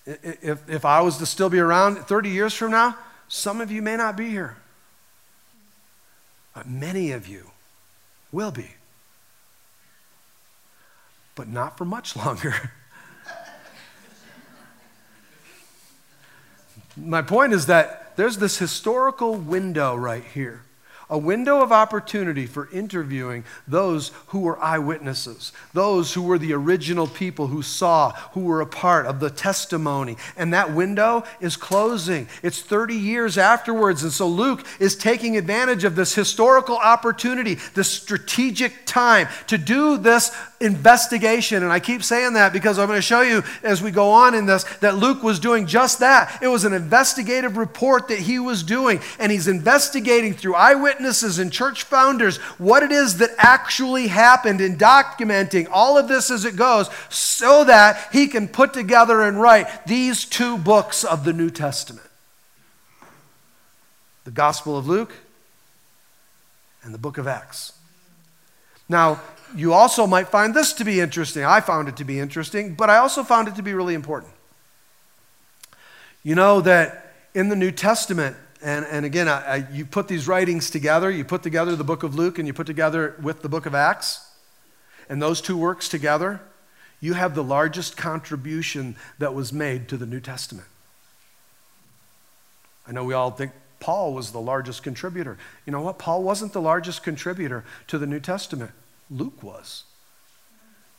if, 0.05 0.67
if 0.67 0.85
I 0.85 1.01
was 1.01 1.17
to 1.17 1.25
still 1.25 1.49
be 1.49 1.59
around 1.59 1.97
30 1.97 2.29
years 2.29 2.53
from 2.53 2.71
now, 2.71 2.97
some 3.27 3.61
of 3.61 3.71
you 3.71 3.81
may 3.81 3.95
not 3.95 4.17
be 4.17 4.29
here. 4.29 4.57
But 6.55 6.67
many 6.67 7.11
of 7.11 7.27
you 7.27 7.51
will 8.31 8.51
be. 8.51 8.69
But 11.39 11.47
not 11.47 11.77
for 11.77 11.85
much 11.85 12.17
longer. 12.17 12.53
My 16.97 17.21
point 17.21 17.53
is 17.53 17.67
that 17.67 18.17
there's 18.17 18.39
this 18.39 18.57
historical 18.57 19.35
window 19.35 19.95
right 19.95 20.25
here 20.25 20.63
a 21.09 21.17
window 21.17 21.61
of 21.61 21.71
opportunity 21.71 22.45
for 22.45 22.69
interviewing 22.71 23.43
those 23.67 24.11
who 24.27 24.41
were 24.41 24.61
eyewitnesses, 24.61 25.51
those 25.73 26.13
who 26.13 26.21
were 26.21 26.37
the 26.37 26.53
original 26.53 27.07
people 27.07 27.47
who 27.47 27.63
saw, 27.63 28.11
who 28.33 28.41
were 28.41 28.61
a 28.61 28.65
part 28.67 29.07
of 29.07 29.19
the 29.19 29.29
testimony. 29.29 30.17
And 30.37 30.53
that 30.53 30.73
window 30.73 31.23
is 31.41 31.57
closing. 31.57 32.27
It's 32.43 32.61
30 32.61 32.93
years 32.93 33.37
afterwards. 33.39 34.03
And 34.03 34.11
so 34.11 34.27
Luke 34.27 34.65
is 34.79 34.95
taking 34.95 35.35
advantage 35.35 35.83
of 35.83 35.95
this 35.95 36.13
historical 36.13 36.77
opportunity, 36.77 37.55
this 37.73 37.91
strategic 37.91 38.85
time 38.85 39.27
to 39.47 39.57
do 39.57 39.97
this 39.97 40.31
investigation. 40.61 41.63
And 41.63 41.71
I 41.71 41.79
keep 41.79 42.03
saying 42.03 42.33
that 42.33 42.53
because 42.53 42.77
I'm 42.77 42.87
going 42.87 42.97
to 42.97 43.01
show 43.01 43.21
you 43.21 43.43
as 43.63 43.81
we 43.81 43.89
go 43.89 44.11
on 44.11 44.35
in 44.35 44.45
this 44.45 44.63
that 44.81 44.97
Luke 44.97 45.23
was 45.23 45.39
doing 45.39 45.65
just 45.65 45.99
that. 46.01 46.37
It 46.41 46.49
was 46.49 46.65
an 46.65 46.73
investigative 46.73 47.57
report 47.57 48.09
that 48.09 48.19
he 48.19 48.37
was 48.37 48.61
doing, 48.61 48.99
and 49.17 49.31
he's 49.31 49.47
investigating 49.47 50.33
through 50.33 50.55
eyewitnesses 50.55 50.98
witnesses 50.99 51.39
and 51.39 51.51
church 51.51 51.83
founders 51.83 52.37
what 52.57 52.83
it 52.83 52.91
is 52.91 53.19
that 53.19 53.29
actually 53.37 54.07
happened 54.07 54.59
in 54.59 54.75
documenting 54.77 55.65
all 55.71 55.97
of 55.97 56.09
this 56.09 56.29
as 56.29 56.43
it 56.43 56.57
goes 56.57 56.89
so 57.07 57.63
that 57.63 58.09
he 58.11 58.27
can 58.27 58.49
put 58.49 58.73
together 58.73 59.21
and 59.21 59.39
write 59.39 59.85
these 59.85 60.25
two 60.25 60.57
books 60.57 61.05
of 61.05 61.23
the 61.23 61.33
New 61.33 61.49
Testament 61.49 62.05
the 64.25 64.31
Gospel 64.31 64.77
of 64.77 64.87
Luke 64.87 65.15
and 66.83 66.93
the 66.93 66.99
book 66.99 67.17
of 67.17 67.27
Acts. 67.27 67.73
Now, 68.87 69.21
you 69.55 69.73
also 69.73 70.05
might 70.05 70.27
find 70.27 70.53
this 70.53 70.73
to 70.73 70.83
be 70.83 70.99
interesting. 70.99 71.43
I 71.43 71.61
found 71.61 71.87
it 71.87 71.97
to 71.97 72.03
be 72.03 72.19
interesting, 72.19 72.75
but 72.75 72.91
I 72.91 72.97
also 72.97 73.23
found 73.23 73.47
it 73.47 73.55
to 73.55 73.63
be 73.63 73.73
really 73.73 73.95
important. 73.95 74.33
You 76.21 76.35
know 76.35 76.61
that 76.61 77.15
in 77.33 77.49
the 77.49 77.55
New 77.55 77.71
Testament, 77.71 78.35
and, 78.61 78.85
and 78.85 79.05
again, 79.05 79.27
I, 79.27 79.41
I, 79.41 79.55
you 79.71 79.85
put 79.85 80.07
these 80.07 80.27
writings 80.27 80.69
together. 80.69 81.09
You 81.09 81.23
put 81.23 81.43
together 81.43 81.75
the 81.75 81.83
book 81.83 82.03
of 82.03 82.15
Luke 82.15 82.39
and 82.39 82.47
you 82.47 82.53
put 82.53 82.67
together 82.67 83.15
with 83.21 83.41
the 83.41 83.49
book 83.49 83.65
of 83.65 83.73
Acts. 83.73 84.25
And 85.07 85.21
those 85.21 85.41
two 85.41 85.57
works 85.57 85.89
together, 85.89 86.41
you 86.99 87.13
have 87.13 87.35
the 87.35 87.43
largest 87.43 87.95
contribution 87.97 88.95
that 89.17 89.33
was 89.33 89.53
made 89.53 89.87
to 89.89 89.97
the 89.97 90.05
New 90.05 90.19
Testament. 90.19 90.67
I 92.87 92.91
know 92.91 93.03
we 93.03 93.13
all 93.13 93.31
think 93.31 93.51
Paul 93.79 94.13
was 94.13 94.31
the 94.31 94.41
largest 94.41 94.83
contributor. 94.83 95.37
You 95.65 95.71
know 95.71 95.81
what? 95.81 95.97
Paul 95.97 96.23
wasn't 96.23 96.53
the 96.53 96.61
largest 96.61 97.03
contributor 97.03 97.63
to 97.87 97.97
the 97.97 98.07
New 98.07 98.19
Testament, 98.19 98.71
Luke 99.09 99.41
was. 99.41 99.83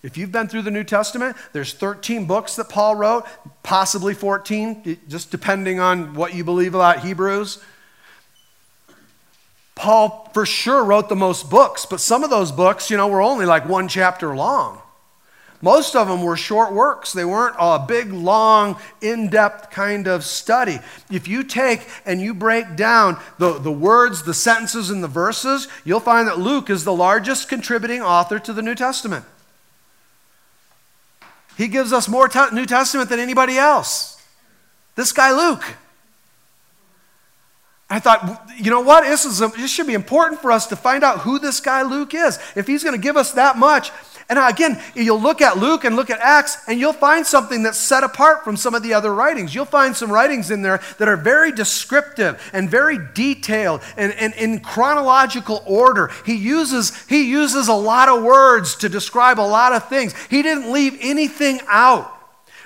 If 0.03 0.17
you've 0.17 0.33
been 0.33 0.49
through 0.49 0.63
the 0.63 0.71
New 0.71 0.85
Testament, 0.85 1.37
there's 1.53 1.75
13 1.75 2.25
books 2.25 2.57
that 2.57 2.71
Paul 2.71 2.97
wrote, 2.97 3.27
possibly 3.63 4.15
14, 4.15 4.99
just 5.09 5.31
depending 5.31 5.79
on 5.79 6.15
what 6.15 6.35
you 6.35 6.43
believe 6.43 6.75
about 6.75 7.01
Hebrews. 7.01 7.63
Paul 9.75 10.31
for 10.33 10.47
sure 10.47 10.85
wrote 10.85 11.09
the 11.09 11.17
most 11.17 11.51
books, 11.51 11.87
but 11.87 12.01
some 12.01 12.25
of 12.25 12.31
those 12.31 12.51
books, 12.51 12.91
you 12.91 12.97
know, 12.97 13.09
were 13.09 13.23
only 13.23 13.47
like 13.47 13.69
one 13.69 13.89
chapter 13.89 14.35
long. 14.35 14.81
Most 15.63 15.95
of 15.95 16.09
them 16.09 16.23
were 16.23 16.39
short 16.39 16.73
works. 16.73 17.13
They 17.13 17.25
weren't 17.25 17.57
a 17.59 17.79
big, 17.87 18.13
long, 18.13 18.79
in 19.03 19.29
depth 19.29 19.71
kind 19.71 20.09
of 20.09 20.25
study. 20.25 20.79
If 21.11 21.29
you 21.29 21.45
take 21.45 21.87
and 22.07 22.21
you 22.21 22.33
break 22.33 22.77
down 22.77 23.19
the, 23.39 23.59
the 23.59 23.73
words, 23.73 24.23
the 24.23 24.33
sentences, 24.33 24.89
and 24.89 25.05
the 25.05 25.09
verses, 25.09 25.69
you'll 25.85 26.01
find 26.01 26.27
that 26.29 26.39
Luke 26.39 26.71
is 26.71 26.85
the 26.85 26.95
largest 26.95 27.51
contributing 27.51 28.01
author 28.01 28.39
to 28.39 28.55
the 28.55 28.63
New 28.63 28.75
Testament. 28.75 29.27
He 31.61 31.69
gives 31.69 31.93
us 31.93 32.09
more 32.09 32.27
te- 32.27 32.55
New 32.55 32.65
Testament 32.65 33.11
than 33.11 33.21
anybody 33.21 33.59
else. 33.59 34.19
This 34.95 35.13
guy, 35.13 35.31
Luke. 35.31 35.63
I 37.91 37.99
thought, 37.99 38.49
you 38.57 38.71
know 38.71 38.81
what? 38.81 39.05
This, 39.05 39.27
is 39.27 39.43
a, 39.43 39.49
this 39.49 39.71
should 39.71 39.87
be 39.87 39.93
important 39.93 40.41
for 40.41 40.53
us 40.53 40.69
to 40.69 40.77
find 40.77 41.05
out 41.05 41.19
who 41.19 41.39
this 41.39 41.61
guy 41.61 41.83
Luke 41.83 42.15
is. 42.15 42.39
If 42.57 42.67
he's 42.67 42.83
going 42.83 42.97
to 42.97 43.03
give 43.03 43.19
us 43.19 43.33
that 43.33 43.59
much, 43.59 43.91
and 44.31 44.39
again, 44.39 44.81
you'll 44.95 45.21
look 45.21 45.43
at 45.43 45.59
Luke 45.59 45.85
and 45.85 45.97
look 45.97 46.09
at 46.09 46.21
Acts, 46.21 46.57
and 46.69 46.79
you'll 46.79 46.93
find 46.93 47.27
something 47.27 47.65
that's 47.65 47.77
set 47.77 48.05
apart 48.05 48.45
from 48.45 48.57
some 48.57 48.77
of 48.77 48.85
the 48.85 48.95
other 48.95 49.13
writings. 49.13 49.53
You'll 49.53 49.65
find 49.65 49.95
some 49.95 50.11
writings 50.11 50.53
in 50.53 50.63
there 50.63 50.81
that 50.99 51.09
are 51.09 51.17
very 51.17 51.51
descriptive 51.51 52.41
and 52.53 52.71
very 52.71 52.97
detailed 53.13 53.83
and, 53.97 54.13
and 54.13 54.33
in 54.35 54.61
chronological 54.61 55.65
order. 55.67 56.13
He 56.25 56.37
uses, 56.37 56.97
he 57.09 57.29
uses 57.29 57.67
a 57.67 57.75
lot 57.75 58.09
of 58.09 58.23
words 58.23 58.77
to 58.77 58.89
describe 58.89 59.41
a 59.41 59.43
lot 59.43 59.73
of 59.73 59.89
things. 59.89 60.15
He 60.29 60.43
didn't 60.43 60.73
leave 60.73 60.97
anything 61.01 61.61
out. 61.67 62.20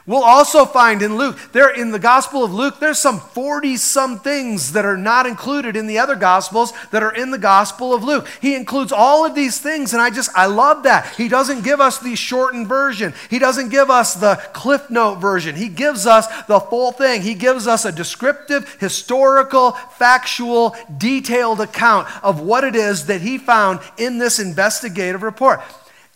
We'll 0.07 0.23
also 0.23 0.67
find 0.67 1.01
in 1.01 1.17
Luke, 1.17 1.39
there 1.53 1.71
in 1.71 1.91
the 1.91 1.99
Gospel 1.99 2.45
of 2.45 2.53
Luke, 2.53 2.79
there's 2.79 2.99
some 2.99 3.21
40 3.21 3.79
some 3.79 4.19
things 4.19 4.73
that 4.73 4.85
are 4.85 4.99
not 4.99 5.25
included 5.25 5.77
in 5.77 5.87
the 5.87 5.99
other 5.99 6.15
Gospels 6.15 6.75
that 6.91 7.03
are 7.03 7.15
in 7.15 7.31
the 7.31 7.39
Gospel 7.39 7.95
of 7.95 8.05
Luke. 8.05 8.29
He 8.43 8.55
includes 8.55 8.93
all 8.93 9.25
of 9.25 9.35
these 9.35 9.59
things, 9.59 9.95
and 9.95 10.03
I 10.03 10.11
just, 10.11 10.31
I 10.37 10.45
love 10.45 10.83
that. 10.83 11.15
He 11.17 11.27
doesn't 11.29 11.65
give 11.65 11.81
us 11.81 11.99
the 12.01 12.17
shortened 12.17 12.69
version, 12.69 13.15
He 13.31 13.39
doesn't 13.39 13.71
give 13.71 13.89
us 13.89 14.13
the 14.13 14.37
Cliff 14.53 14.91
Note 14.91 15.17
version. 15.17 15.57
He 15.57 15.71
gives 15.71 16.07
us 16.07 16.27
the 16.45 16.61
full 16.61 16.93
thing. 16.93 17.23
He 17.23 17.33
gives 17.33 17.67
us 17.67 17.87
a 17.87 17.93
descriptive, 17.93 18.77
historical, 18.79 19.73
factual, 19.73 20.77
detailed 20.99 21.63
account 21.63 22.09
of 22.23 22.43
what 22.43 22.63
it 22.65 22.77
is 22.77 23.07
that 23.07 23.23
He 23.23 23.39
found 23.39 23.81
in 23.97 24.19
this 24.19 24.39
investigative 24.39 25.23
report. 25.23 25.63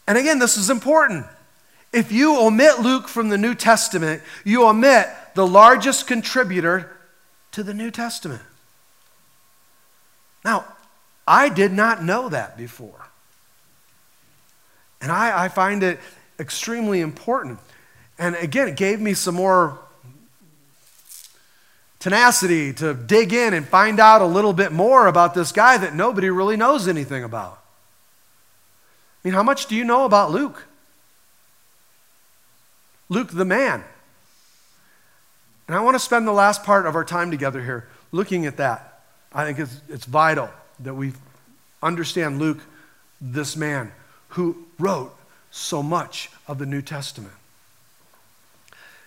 And 0.07 0.19
again, 0.19 0.39
this 0.39 0.59
is 0.59 0.69
important. 0.69 1.25
If 1.93 2.13
you 2.13 2.39
omit 2.39 2.81
Luke 2.81 3.09
from 3.09 3.29
the 3.29 3.39
New 3.39 3.55
Testament, 3.55 4.23
you 4.45 4.67
omit 4.67 5.09
the 5.35 5.47
largest 5.47 6.07
contributor 6.07 6.97
to 7.53 7.63
the 7.63 7.75
New 7.75 7.91
Testament. 7.91 8.43
Now, 10.45 10.65
I 11.27 11.49
did 11.49 11.73
not 11.73 12.03
know 12.03 12.29
that 12.29 12.57
before. 12.57 13.07
And 15.01 15.13
I, 15.13 15.45
I 15.45 15.49
find 15.49 15.83
it 15.83 16.01
extremely 16.39 17.01
important. 17.01 17.59
And 18.19 18.35
again, 18.37 18.69
it 18.69 18.77
gave 18.77 19.01
me 19.01 19.15
some 19.15 19.35
more 19.35 19.79
tenacity 21.99 22.73
to 22.75 22.95
dig 22.95 23.33
in 23.33 23.55
and 23.55 23.67
find 23.67 24.01
out 24.01 24.23
a 24.23 24.27
little 24.27 24.53
bit 24.53 24.73
more 24.73 25.07
about 25.07 25.35
this 25.35 25.53
guy 25.53 25.77
that 25.79 25.95
nobody 25.95 26.31
really 26.31 26.57
knows 26.57 26.89
anything 26.89 27.25
about. 27.25 27.63
I 29.25 29.29
mean, 29.29 29.35
how 29.35 29.43
much 29.43 29.67
do 29.67 29.75
you 29.75 29.85
know 29.85 30.05
about 30.05 30.31
Luke? 30.31 30.67
Luke 33.09 33.31
the 33.31 33.45
man. 33.45 33.85
And 35.67 35.77
I 35.77 35.81
want 35.81 35.95
to 35.95 36.01
spend 36.01 36.27
the 36.27 36.33
last 36.33 36.65
part 36.65 36.87
of 36.87 36.95
our 36.95 37.05
time 37.05 37.31
together 37.31 37.63
here 37.63 37.89
looking 38.11 38.47
at 38.47 38.57
that. 38.57 39.03
I 39.33 39.45
think 39.45 39.59
it's, 39.59 39.81
it's 39.89 40.05
vital 40.05 40.51
that 40.81 40.95
we 40.95 41.13
understand 41.83 42.39
Luke, 42.39 42.61
this 43.21 43.57
man 43.57 43.93
who 44.31 44.67
wrote 44.79 45.15
so 45.51 45.83
much 45.83 46.31
of 46.47 46.59
the 46.59 46.67
New 46.67 46.83
Testament. 46.83 47.35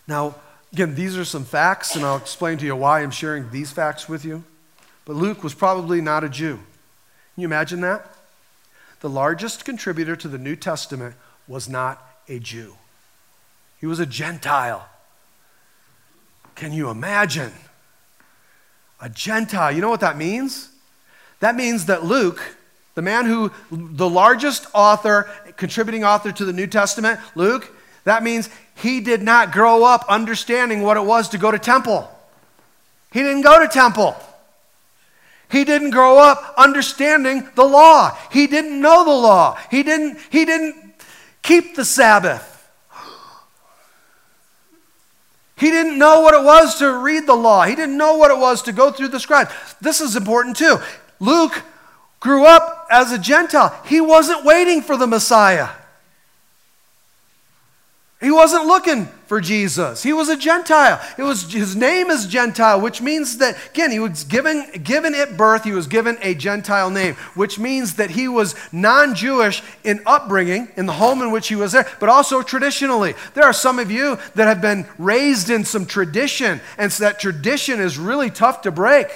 Now, 0.07 0.35
again, 0.73 0.95
these 0.95 1.17
are 1.17 1.25
some 1.25 1.45
facts, 1.45 1.95
and 1.95 2.03
I'll 2.05 2.17
explain 2.17 2.57
to 2.59 2.65
you 2.65 2.75
why 2.75 3.01
I'm 3.01 3.11
sharing 3.11 3.49
these 3.51 3.71
facts 3.71 4.09
with 4.09 4.25
you. 4.25 4.43
But 5.05 5.15
Luke 5.15 5.43
was 5.43 5.53
probably 5.53 6.01
not 6.01 6.23
a 6.23 6.29
Jew. 6.29 6.55
Can 6.55 7.41
you 7.41 7.47
imagine 7.47 7.81
that? 7.81 8.07
The 8.99 9.09
largest 9.09 9.65
contributor 9.65 10.15
to 10.15 10.27
the 10.27 10.37
New 10.37 10.55
Testament 10.55 11.15
was 11.47 11.67
not 11.67 12.05
a 12.27 12.39
Jew, 12.39 12.75
he 13.81 13.87
was 13.87 13.99
a 13.99 14.05
Gentile. 14.05 14.87
Can 16.55 16.71
you 16.71 16.91
imagine? 16.91 17.51
A 19.01 19.09
Gentile. 19.09 19.71
You 19.71 19.81
know 19.81 19.89
what 19.89 20.01
that 20.01 20.17
means? 20.17 20.69
That 21.39 21.55
means 21.55 21.87
that 21.87 22.05
Luke, 22.05 22.39
the 22.93 23.01
man 23.01 23.25
who, 23.25 23.51
the 23.71 24.07
largest 24.07 24.67
author, 24.75 25.27
contributing 25.57 26.03
author 26.03 26.31
to 26.31 26.45
the 26.45 26.53
New 26.53 26.67
Testament, 26.67 27.19
Luke, 27.33 27.75
that 28.03 28.21
means 28.21 28.49
he 28.75 29.01
did 29.01 29.23
not 29.23 29.51
grow 29.51 29.83
up 29.83 30.05
understanding 30.07 30.83
what 30.83 30.97
it 30.97 31.03
was 31.03 31.29
to 31.29 31.39
go 31.39 31.49
to 31.49 31.57
temple. 31.57 32.07
He 33.11 33.21
didn't 33.21 33.41
go 33.41 33.59
to 33.59 33.67
temple. 33.67 34.15
He 35.49 35.65
didn't 35.65 35.89
grow 35.89 36.19
up 36.19 36.53
understanding 36.55 37.49
the 37.55 37.65
law. 37.65 38.15
He 38.31 38.45
didn't 38.45 38.79
know 38.79 39.03
the 39.03 39.09
law. 39.09 39.57
He 39.71 39.81
didn't, 39.81 40.19
he 40.29 40.45
didn't 40.45 40.75
keep 41.41 41.75
the 41.75 41.83
Sabbath. 41.83 42.50
He 45.61 45.69
didn't 45.69 45.99
know 45.99 46.21
what 46.21 46.33
it 46.33 46.43
was 46.43 46.79
to 46.79 46.91
read 46.91 47.27
the 47.27 47.35
law. 47.35 47.65
He 47.65 47.75
didn't 47.75 47.95
know 47.95 48.17
what 48.17 48.31
it 48.31 48.37
was 48.39 48.63
to 48.63 48.71
go 48.71 48.91
through 48.91 49.09
the 49.09 49.19
scribes. 49.19 49.53
This 49.79 50.01
is 50.01 50.15
important 50.15 50.57
too. 50.57 50.77
Luke 51.19 51.61
grew 52.19 52.47
up 52.47 52.87
as 52.89 53.11
a 53.11 53.19
Gentile. 53.19 53.79
He 53.85 54.01
wasn't 54.01 54.43
waiting 54.43 54.81
for 54.81 54.97
the 54.97 55.05
Messiah. 55.05 55.69
He 58.19 58.31
wasn't 58.31 58.65
looking 58.65 59.07
for 59.31 59.39
Jesus. 59.39 60.03
He 60.03 60.11
was 60.11 60.27
a 60.27 60.35
Gentile. 60.35 61.01
It 61.17 61.23
was 61.23 61.53
his 61.53 61.73
name 61.73 62.09
is 62.09 62.27
Gentile, 62.27 62.81
which 62.81 63.01
means 63.01 63.37
that 63.37 63.57
again 63.69 63.89
he 63.89 63.97
was 63.97 64.25
given 64.25 64.69
given 64.83 65.15
at 65.15 65.37
birth. 65.37 65.63
He 65.63 65.71
was 65.71 65.87
given 65.87 66.17
a 66.21 66.35
Gentile 66.35 66.89
name, 66.89 67.15
which 67.35 67.57
means 67.57 67.93
that 67.93 68.09
he 68.09 68.27
was 68.27 68.55
non-Jewish 68.73 69.63
in 69.85 70.01
upbringing 70.05 70.67
in 70.75 70.85
the 70.85 70.91
home 70.91 71.21
in 71.21 71.31
which 71.31 71.47
he 71.47 71.55
was 71.55 71.71
there, 71.71 71.87
but 72.01 72.09
also 72.09 72.41
traditionally. 72.41 73.13
There 73.33 73.45
are 73.45 73.53
some 73.53 73.79
of 73.79 73.89
you 73.89 74.19
that 74.35 74.49
have 74.49 74.59
been 74.59 74.85
raised 74.97 75.49
in 75.49 75.63
some 75.63 75.85
tradition, 75.85 76.59
and 76.77 76.91
so 76.91 77.05
that 77.05 77.21
tradition 77.21 77.79
is 77.79 77.97
really 77.97 78.31
tough 78.31 78.63
to 78.63 78.69
break. 78.69 79.07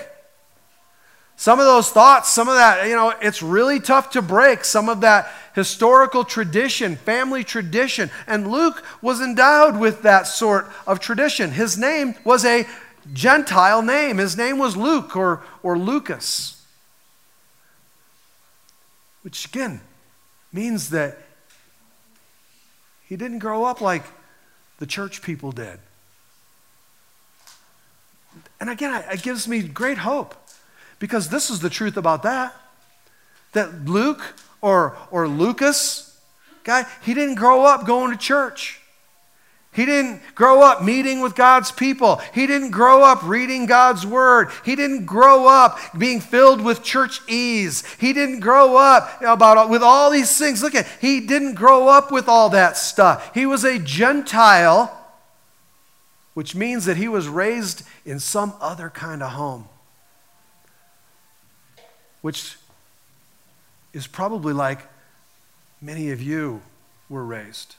Some 1.38 1.60
of 1.60 1.66
those 1.66 1.90
thoughts, 1.90 2.32
some 2.32 2.48
of 2.48 2.56
that, 2.56 2.88
you 2.88 2.96
know, 2.96 3.14
it's 3.22 3.42
really 3.42 3.80
tough 3.80 4.12
to 4.12 4.22
break 4.22 4.64
some 4.64 4.88
of 4.88 5.02
that 5.02 5.30
historical 5.54 6.24
tradition, 6.24 6.96
family 6.96 7.44
tradition. 7.44 8.10
And 8.26 8.50
Luke 8.50 8.84
was 9.02 9.20
endowed 9.20 9.78
with 9.78 10.04
that 10.04 10.28
sort 10.28 10.72
of 10.88 11.00
tradition. 11.00 11.52
His 11.52 11.78
name 11.78 12.16
was 12.24 12.46
a 12.46 12.66
Gentile 13.14 13.84
name, 13.84 14.18
his 14.18 14.36
name 14.36 14.58
was 14.58 14.76
Luke 14.76 15.16
or, 15.16 15.44
or 15.62 15.78
Lucas, 15.78 16.66
which 19.22 19.46
again 19.46 19.82
means 20.52 20.90
that 20.90 21.20
he 23.08 23.16
didn't 23.16 23.40
grow 23.40 23.64
up 23.64 23.80
like 23.82 24.04
the 24.80 24.88
church 24.88 25.22
people 25.22 25.52
did. 25.52 25.80
And 28.60 28.72
again, 28.72 29.04
it 29.12 29.22
gives 29.22 29.48
me 29.48 29.62
great 29.62 30.00
hope 30.00 30.34
because 31.00 31.30
this 31.30 31.50
is 31.50 31.60
the 31.60 31.70
truth 31.70 31.98
about 31.98 32.24
that. 32.24 32.56
That 33.54 33.86
Luke 33.86 34.36
or, 34.62 34.98
or 35.12 35.28
Lucas, 35.28 36.20
guy, 36.64 36.86
he 37.02 37.14
didn't 37.14 37.36
grow 37.36 37.64
up 37.66 37.86
going 37.86 38.12
to 38.12 38.18
church. 38.18 38.82
He 39.72 39.86
didn't 39.86 40.22
grow 40.36 40.62
up 40.62 40.84
meeting 40.84 41.20
with 41.20 41.36
God's 41.36 41.70
people. 41.70 42.22
He 42.34 42.48
didn't 42.48 42.72
grow 42.72 43.04
up 43.04 43.24
reading 43.24 43.66
God's 43.66 44.06
word. 44.06 44.50
He 44.64 44.74
didn't 44.74 45.06
grow 45.06 45.48
up 45.48 45.78
being 45.98 46.22
filled 46.22 46.62
with 46.62 46.82
church 46.82 47.20
ease. 47.28 47.84
He 48.00 48.14
didn't 48.14 48.40
grow 48.40 48.78
up 48.78 49.22
about 49.22 49.70
with 49.70 49.84
all 49.84 50.12
these 50.12 50.38
things. 50.38 50.64
Look 50.64 50.76
at, 50.76 50.88
he 51.02 51.20
didn't 51.20 51.56
grow 51.56 51.90
up 51.90 52.10
with 52.10 52.30
all 52.30 52.50
that 52.52 52.78
stuff. 52.78 53.34
He 53.34 53.46
was 53.46 53.66
a 53.66 53.78
Gentile, 53.78 54.98
which 56.36 56.56
means 56.56 56.86
that 56.86 56.96
he 56.96 57.10
was 57.10 57.28
raised 57.28 57.84
in 58.06 58.20
some 58.20 58.54
other 58.62 58.90
kind 58.90 59.22
of 59.22 59.32
home 59.32 59.68
which 62.26 62.58
is 63.94 64.08
probably 64.08 64.52
like 64.52 64.80
many 65.80 66.10
of 66.10 66.20
you 66.20 66.60
were 67.08 67.24
raised 67.24 67.76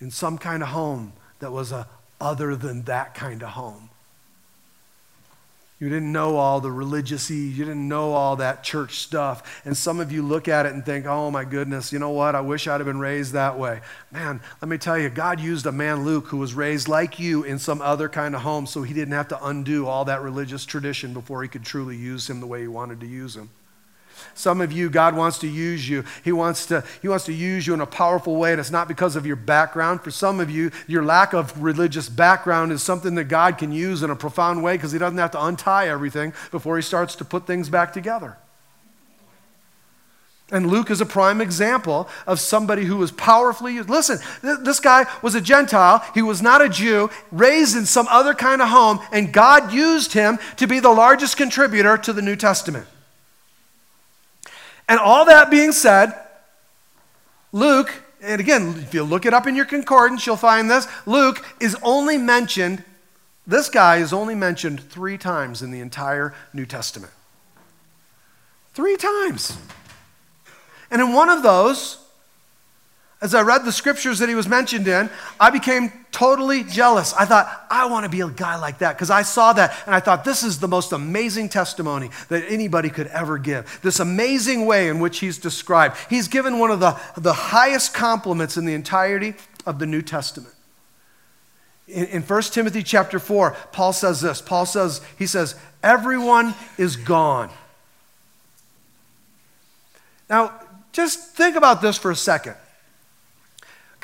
in 0.00 0.10
some 0.10 0.38
kind 0.38 0.62
of 0.62 0.70
home 0.70 1.12
that 1.40 1.52
was 1.52 1.72
a 1.72 1.86
other 2.18 2.56
than 2.56 2.84
that 2.84 3.14
kind 3.14 3.42
of 3.42 3.50
home. 3.50 3.90
You 5.78 5.90
didn't 5.90 6.10
know 6.10 6.36
all 6.36 6.62
the 6.62 6.72
religious 6.72 7.28
you 7.28 7.52
didn't 7.52 7.86
know 7.86 8.14
all 8.14 8.36
that 8.36 8.64
church 8.64 9.00
stuff. 9.00 9.60
And 9.66 9.76
some 9.76 10.00
of 10.00 10.10
you 10.10 10.22
look 10.22 10.48
at 10.48 10.64
it 10.64 10.72
and 10.72 10.82
think, 10.82 11.04
oh 11.04 11.30
my 11.30 11.44
goodness, 11.44 11.92
you 11.92 11.98
know 11.98 12.12
what? 12.12 12.34
I 12.34 12.40
wish 12.40 12.66
I'd 12.66 12.80
have 12.80 12.86
been 12.86 12.98
raised 12.98 13.34
that 13.34 13.58
way. 13.58 13.82
Man, 14.10 14.40
let 14.62 14.70
me 14.70 14.78
tell 14.78 14.96
you, 14.96 15.10
God 15.10 15.38
used 15.38 15.66
a 15.66 15.72
man, 15.72 16.02
Luke, 16.02 16.28
who 16.28 16.38
was 16.38 16.54
raised 16.54 16.88
like 16.88 17.18
you 17.18 17.42
in 17.42 17.58
some 17.58 17.82
other 17.82 18.08
kind 18.08 18.34
of 18.34 18.40
home, 18.40 18.66
so 18.66 18.84
he 18.84 18.94
didn't 18.94 19.12
have 19.12 19.28
to 19.28 19.46
undo 19.46 19.86
all 19.86 20.06
that 20.06 20.22
religious 20.22 20.64
tradition 20.64 21.12
before 21.12 21.42
he 21.42 21.48
could 21.50 21.62
truly 21.62 21.94
use 21.94 22.30
him 22.30 22.40
the 22.40 22.46
way 22.46 22.62
he 22.62 22.68
wanted 22.68 23.00
to 23.00 23.06
use 23.06 23.36
him. 23.36 23.50
Some 24.34 24.60
of 24.60 24.72
you, 24.72 24.90
God 24.90 25.16
wants 25.16 25.38
to 25.40 25.48
use 25.48 25.88
you. 25.88 26.04
He 26.24 26.32
wants 26.32 26.66
to, 26.66 26.84
he 27.02 27.08
wants 27.08 27.24
to 27.26 27.32
use 27.32 27.66
you 27.66 27.74
in 27.74 27.80
a 27.80 27.86
powerful 27.86 28.36
way, 28.36 28.52
and 28.52 28.60
it's 28.60 28.70
not 28.70 28.88
because 28.88 29.16
of 29.16 29.26
your 29.26 29.36
background. 29.36 30.02
For 30.02 30.10
some 30.10 30.40
of 30.40 30.50
you, 30.50 30.70
your 30.86 31.04
lack 31.04 31.32
of 31.32 31.62
religious 31.62 32.08
background 32.08 32.72
is 32.72 32.82
something 32.82 33.14
that 33.16 33.24
God 33.24 33.58
can 33.58 33.72
use 33.72 34.02
in 34.02 34.10
a 34.10 34.16
profound 34.16 34.62
way 34.62 34.76
because 34.76 34.92
He 34.92 34.98
doesn't 34.98 35.18
have 35.18 35.32
to 35.32 35.44
untie 35.44 35.88
everything 35.88 36.32
before 36.50 36.76
He 36.76 36.82
starts 36.82 37.14
to 37.16 37.24
put 37.24 37.46
things 37.46 37.68
back 37.68 37.92
together. 37.92 38.36
And 40.52 40.70
Luke 40.70 40.92
is 40.92 41.00
a 41.00 41.06
prime 41.06 41.40
example 41.40 42.08
of 42.24 42.38
somebody 42.38 42.84
who 42.84 42.98
was 42.98 43.10
powerfully 43.10 43.74
used. 43.74 43.90
Listen, 43.90 44.18
this 44.42 44.78
guy 44.78 45.06
was 45.20 45.34
a 45.34 45.40
Gentile. 45.40 46.04
He 46.14 46.22
was 46.22 46.40
not 46.40 46.62
a 46.62 46.68
Jew, 46.68 47.10
raised 47.32 47.76
in 47.76 47.84
some 47.84 48.06
other 48.08 48.32
kind 48.32 48.62
of 48.62 48.68
home, 48.68 49.00
and 49.10 49.32
God 49.32 49.72
used 49.72 50.12
him 50.12 50.38
to 50.56 50.68
be 50.68 50.78
the 50.78 50.90
largest 50.90 51.36
contributor 51.36 51.98
to 51.98 52.12
the 52.12 52.22
New 52.22 52.36
Testament. 52.36 52.86
And 54.88 55.00
all 55.00 55.24
that 55.24 55.50
being 55.50 55.72
said, 55.72 56.14
Luke, 57.52 57.92
and 58.22 58.40
again, 58.40 58.74
if 58.78 58.94
you 58.94 59.02
look 59.02 59.26
it 59.26 59.34
up 59.34 59.46
in 59.46 59.56
your 59.56 59.64
concordance, 59.64 60.26
you'll 60.26 60.36
find 60.36 60.70
this. 60.70 60.86
Luke 61.06 61.44
is 61.60 61.76
only 61.82 62.18
mentioned, 62.18 62.84
this 63.46 63.68
guy 63.68 63.96
is 63.96 64.12
only 64.12 64.34
mentioned 64.34 64.80
three 64.80 65.18
times 65.18 65.62
in 65.62 65.70
the 65.70 65.80
entire 65.80 66.34
New 66.52 66.66
Testament. 66.66 67.12
Three 68.74 68.96
times. 68.96 69.56
And 70.90 71.00
in 71.00 71.12
one 71.12 71.28
of 71.28 71.42
those, 71.42 71.98
as 73.26 73.34
I 73.34 73.42
read 73.42 73.64
the 73.64 73.72
scriptures 73.72 74.20
that 74.20 74.28
he 74.28 74.36
was 74.36 74.46
mentioned 74.46 74.86
in, 74.86 75.10
I 75.40 75.50
became 75.50 75.92
totally 76.12 76.62
jealous. 76.62 77.12
I 77.12 77.24
thought, 77.24 77.66
I 77.68 77.86
want 77.86 78.04
to 78.04 78.08
be 78.08 78.20
a 78.20 78.28
guy 78.28 78.56
like 78.56 78.78
that 78.78 78.94
because 78.94 79.10
I 79.10 79.22
saw 79.22 79.52
that 79.54 79.76
and 79.84 79.94
I 79.94 80.00
thought, 80.00 80.24
this 80.24 80.44
is 80.44 80.60
the 80.60 80.68
most 80.68 80.92
amazing 80.92 81.48
testimony 81.48 82.10
that 82.28 82.44
anybody 82.48 82.88
could 82.88 83.08
ever 83.08 83.36
give. 83.36 83.80
This 83.82 83.98
amazing 83.98 84.64
way 84.64 84.88
in 84.88 85.00
which 85.00 85.18
he's 85.18 85.38
described. 85.38 85.96
He's 86.08 86.28
given 86.28 86.60
one 86.60 86.70
of 86.70 86.78
the, 86.78 86.98
the 87.16 87.32
highest 87.32 87.94
compliments 87.94 88.56
in 88.56 88.64
the 88.64 88.74
entirety 88.74 89.34
of 89.66 89.80
the 89.80 89.86
New 89.86 90.02
Testament. 90.02 90.54
In, 91.88 92.04
in 92.06 92.22
1 92.22 92.42
Timothy 92.42 92.84
chapter 92.84 93.18
4, 93.18 93.56
Paul 93.72 93.92
says 93.92 94.20
this 94.20 94.40
Paul 94.40 94.66
says, 94.66 95.00
he 95.18 95.26
says, 95.26 95.56
everyone 95.82 96.54
is 96.78 96.94
gone. 96.94 97.50
Now, 100.30 100.52
just 100.92 101.32
think 101.32 101.56
about 101.56 101.82
this 101.82 101.98
for 101.98 102.12
a 102.12 102.16
second. 102.16 102.54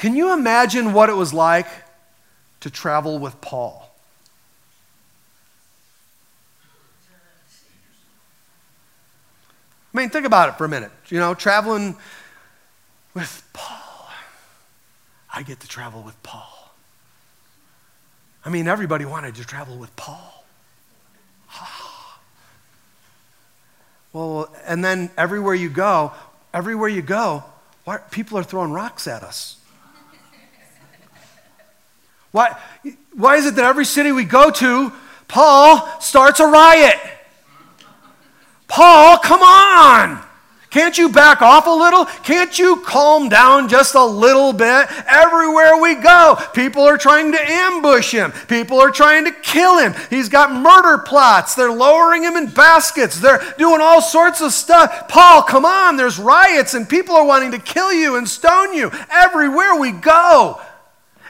Can 0.02 0.16
you 0.16 0.32
imagine 0.32 0.94
what 0.94 1.10
it 1.10 1.12
was 1.12 1.32
like 1.32 1.68
to 2.58 2.70
travel 2.70 3.20
with 3.20 3.40
Paul? 3.40 3.88
I 9.94 9.96
mean, 9.96 10.10
think 10.10 10.26
about 10.26 10.48
it 10.48 10.58
for 10.58 10.64
a 10.64 10.68
minute. 10.68 10.90
You 11.06 11.20
know, 11.20 11.34
traveling 11.34 11.94
with 13.14 13.48
Paul. 13.52 14.08
I 15.32 15.44
get 15.44 15.60
to 15.60 15.68
travel 15.68 16.02
with 16.02 16.20
Paul. 16.24 16.72
I 18.44 18.50
mean, 18.50 18.66
everybody 18.66 19.04
wanted 19.04 19.36
to 19.36 19.44
travel 19.44 19.78
with 19.78 19.94
Paul. 19.94 20.44
well, 24.12 24.52
and 24.66 24.84
then 24.84 25.10
everywhere 25.16 25.54
you 25.54 25.68
go, 25.68 26.10
everywhere 26.52 26.88
you 26.88 27.02
go, 27.02 27.44
people 28.10 28.36
are 28.36 28.42
throwing 28.42 28.72
rocks 28.72 29.06
at 29.06 29.22
us. 29.22 29.58
Why, 32.32 32.56
why 33.14 33.36
is 33.36 33.46
it 33.46 33.54
that 33.56 33.64
every 33.64 33.84
city 33.84 34.10
we 34.10 34.24
go 34.24 34.50
to, 34.50 34.92
Paul 35.28 35.88
starts 36.00 36.40
a 36.40 36.46
riot? 36.46 36.98
Paul, 38.66 39.18
come 39.18 39.42
on! 39.42 40.22
Can't 40.72 40.96
you 40.96 41.10
back 41.10 41.42
off 41.42 41.66
a 41.66 41.70
little? 41.70 42.06
Can't 42.06 42.58
you 42.58 42.76
calm 42.76 43.28
down 43.28 43.68
just 43.68 43.94
a 43.94 44.02
little 44.02 44.54
bit? 44.54 44.86
Everywhere 45.06 45.76
we 45.76 45.96
go, 45.96 46.38
people 46.54 46.82
are 46.84 46.96
trying 46.96 47.32
to 47.32 47.38
ambush 47.38 48.10
him. 48.10 48.32
People 48.48 48.80
are 48.80 48.90
trying 48.90 49.26
to 49.26 49.32
kill 49.32 49.78
him. 49.78 49.94
He's 50.08 50.30
got 50.30 50.50
murder 50.50 50.96
plots. 50.96 51.54
They're 51.54 51.70
lowering 51.70 52.22
him 52.22 52.36
in 52.36 52.46
baskets. 52.46 53.20
They're 53.20 53.42
doing 53.58 53.82
all 53.82 54.00
sorts 54.00 54.40
of 54.40 54.54
stuff. 54.54 55.08
Paul, 55.08 55.42
come 55.42 55.66
on. 55.66 55.98
There's 55.98 56.18
riots 56.18 56.72
and 56.72 56.88
people 56.88 57.16
are 57.16 57.26
wanting 57.26 57.50
to 57.50 57.58
kill 57.58 57.92
you 57.92 58.16
and 58.16 58.26
stone 58.26 58.72
you 58.72 58.90
everywhere 59.10 59.74
we 59.78 59.92
go. 59.92 60.58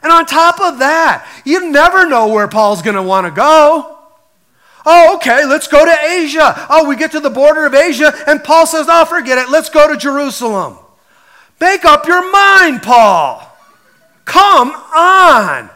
And 0.02 0.10
on 0.12 0.26
top 0.26 0.60
of 0.60 0.78
that, 0.80 1.26
you 1.44 1.70
never 1.70 2.08
know 2.08 2.28
where 2.28 2.48
Paul's 2.48 2.82
going 2.82 2.96
to 2.96 3.02
want 3.02 3.26
to 3.26 3.30
go. 3.30 3.98
Oh, 4.84 5.14
okay, 5.16 5.44
let's 5.46 5.68
go 5.68 5.84
to 5.84 6.04
Asia. 6.04 6.66
Oh, 6.68 6.88
we 6.88 6.96
get 6.96 7.12
to 7.12 7.20
the 7.20 7.30
border 7.30 7.66
of 7.66 7.74
Asia, 7.74 8.12
and 8.26 8.42
Paul 8.42 8.66
says, 8.66 8.86
Oh, 8.88 9.04
forget 9.04 9.38
it, 9.38 9.48
let's 9.48 9.68
go 9.68 9.88
to 9.88 9.96
Jerusalem. 9.96 10.76
Make 11.60 11.84
up 11.84 12.06
your 12.06 12.30
mind, 12.32 12.82
Paul. 12.82 13.48
Come 14.24 14.70
on. 14.70 15.70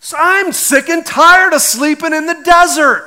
So 0.00 0.16
I'm 0.18 0.52
sick 0.52 0.88
and 0.88 1.06
tired 1.06 1.52
of 1.52 1.60
sleeping 1.60 2.12
in 2.12 2.26
the 2.26 2.40
desert. 2.42 3.04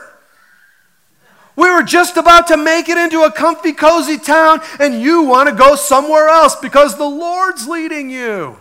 We 1.58 1.70
were 1.70 1.84
just 1.84 2.16
about 2.16 2.48
to 2.48 2.58
make 2.58 2.88
it 2.88 2.98
into 2.98 3.24
a 3.24 3.32
comfy, 3.32 3.74
cozy 3.74 4.18
town, 4.18 4.62
and 4.80 5.02
you 5.02 5.24
want 5.24 5.50
to 5.50 5.56
go 5.56 5.76
somewhere 5.76 6.30
else 6.30 6.56
because 6.56 6.98
the 6.98 7.10
Lord's 7.10 7.68
leading 7.68 8.10
you. 8.10 8.58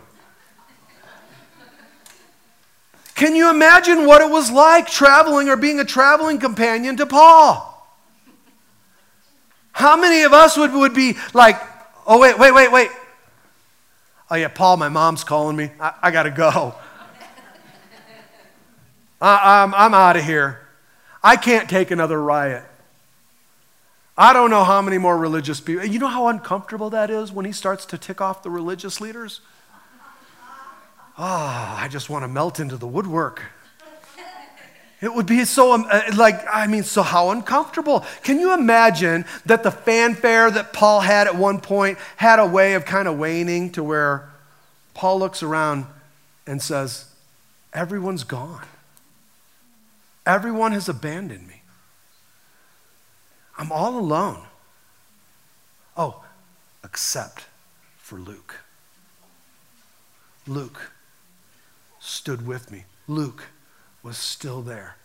Can 3.21 3.37
you 3.37 3.51
imagine 3.51 4.07
what 4.07 4.23
it 4.23 4.31
was 4.31 4.51
like 4.51 4.87
traveling 4.87 5.51
or 5.51 5.57
being 5.59 5.79
a 5.79 5.85
traveling 5.85 6.39
companion 6.39 6.97
to 6.97 7.05
Paul? 7.05 7.67
How 9.73 10.01
many 10.01 10.23
of 10.23 10.33
us 10.33 10.57
would, 10.57 10.73
would 10.73 10.95
be 10.95 11.19
like, 11.35 11.61
oh, 12.07 12.19
wait, 12.19 12.39
wait, 12.39 12.55
wait, 12.55 12.73
wait. 12.73 12.89
Oh, 14.31 14.37
yeah, 14.37 14.49
Paul, 14.49 14.79
my 14.79 14.89
mom's 14.89 15.23
calling 15.23 15.55
me. 15.55 15.71
I, 15.79 15.93
I 16.05 16.11
got 16.13 16.23
to 16.23 16.31
go. 16.31 16.49
I, 19.21 19.65
I'm, 19.65 19.75
I'm 19.75 19.93
out 19.93 20.17
of 20.17 20.25
here. 20.25 20.67
I 21.23 21.37
can't 21.37 21.69
take 21.69 21.91
another 21.91 22.19
riot. 22.19 22.65
I 24.17 24.33
don't 24.33 24.49
know 24.49 24.65
how 24.65 24.81
many 24.81 24.97
more 24.97 25.19
religious 25.19 25.61
people. 25.61 25.85
You 25.85 25.99
know 25.99 26.09
how 26.09 26.29
uncomfortable 26.29 26.89
that 26.89 27.11
is 27.11 27.31
when 27.31 27.45
he 27.45 27.53
starts 27.53 27.85
to 27.85 27.99
tick 27.99 28.23
off 28.23 28.43
the 28.43 28.49
religious 28.49 28.99
leaders? 28.99 29.43
Oh, 31.21 31.77
I 31.79 31.87
just 31.89 32.09
want 32.09 32.25
to 32.25 32.29
melt 32.29 32.59
into 32.61 32.79
the 32.79 32.87
woodwork. 32.87 33.43
It 35.03 35.15
would 35.15 35.27
be 35.27 35.45
so, 35.45 35.73
um, 35.73 35.87
uh, 35.91 36.03
like, 36.15 36.43
I 36.51 36.67
mean, 36.67 36.83
so 36.83 37.03
how 37.03 37.31
uncomfortable. 37.31 38.05
Can 38.23 38.39
you 38.39 38.53
imagine 38.53 39.25
that 39.47 39.63
the 39.63 39.71
fanfare 39.71 40.51
that 40.51 40.75
Paul 40.75 41.01
had 41.01 41.27
at 41.27 41.37
one 41.37 41.61
point 41.61 41.99
had 42.17 42.39
a 42.39 42.47
way 42.47 42.75
of 42.75 42.85
kind 42.85 43.09
of 43.09 43.19
waning 43.19 43.71
to 43.73 43.83
where 43.83 44.29
Paul 44.93 45.19
looks 45.19 45.43
around 45.43 45.87
and 46.47 46.61
says, 46.61 47.07
Everyone's 47.73 48.25
gone. 48.25 48.67
Everyone 50.27 50.73
has 50.73 50.89
abandoned 50.89 51.47
me. 51.47 51.63
I'm 53.57 53.71
all 53.73 53.99
alone. 53.99 54.43
Oh, 55.97 56.25
except 56.85 57.47
for 57.99 58.19
Luke. 58.19 58.57
Luke 60.47 60.90
stood 62.11 62.47
with 62.47 62.71
me. 62.71 62.85
Luke 63.07 63.45
was 64.03 64.17
still 64.17 64.63
there. 64.63 64.97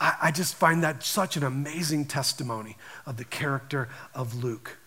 I, 0.00 0.14
I 0.22 0.30
just 0.30 0.54
find 0.54 0.82
that 0.82 1.02
such 1.02 1.36
an 1.36 1.44
amazing 1.44 2.06
testimony 2.06 2.76
of 3.06 3.16
the 3.16 3.24
character 3.24 3.88
of 4.14 4.42
Luke. 4.42 4.78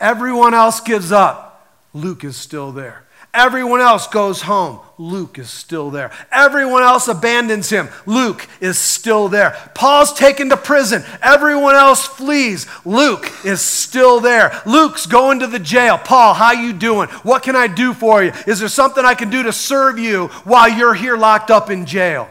Everyone 0.00 0.54
else 0.54 0.80
gives 0.80 1.12
up, 1.12 1.68
Luke 1.92 2.24
is 2.24 2.36
still 2.36 2.72
there. 2.72 3.04
Everyone 3.34 3.80
else 3.80 4.06
goes 4.06 4.42
home. 4.42 4.80
Luke 4.96 5.38
is 5.38 5.48
still 5.48 5.90
there. 5.90 6.10
Everyone 6.32 6.82
else 6.82 7.06
abandons 7.06 7.70
him. 7.70 7.88
Luke 8.04 8.48
is 8.60 8.78
still 8.78 9.28
there. 9.28 9.56
Paul's 9.74 10.12
taken 10.12 10.48
to 10.48 10.56
prison. 10.56 11.04
Everyone 11.22 11.76
else 11.76 12.04
flees. 12.04 12.66
Luke 12.84 13.30
is 13.44 13.60
still 13.60 14.20
there. 14.20 14.60
Luke's 14.66 15.06
going 15.06 15.40
to 15.40 15.46
the 15.46 15.60
jail. 15.60 15.98
Paul, 15.98 16.34
how 16.34 16.52
you 16.52 16.72
doing? 16.72 17.08
What 17.22 17.44
can 17.44 17.54
I 17.54 17.68
do 17.68 17.94
for 17.94 18.24
you? 18.24 18.32
Is 18.46 18.58
there 18.58 18.68
something 18.68 19.04
I 19.04 19.14
can 19.14 19.30
do 19.30 19.44
to 19.44 19.52
serve 19.52 19.98
you 19.98 20.28
while 20.44 20.68
you're 20.68 20.94
here 20.94 21.16
locked 21.16 21.50
up 21.50 21.70
in 21.70 21.86
jail? 21.86 22.28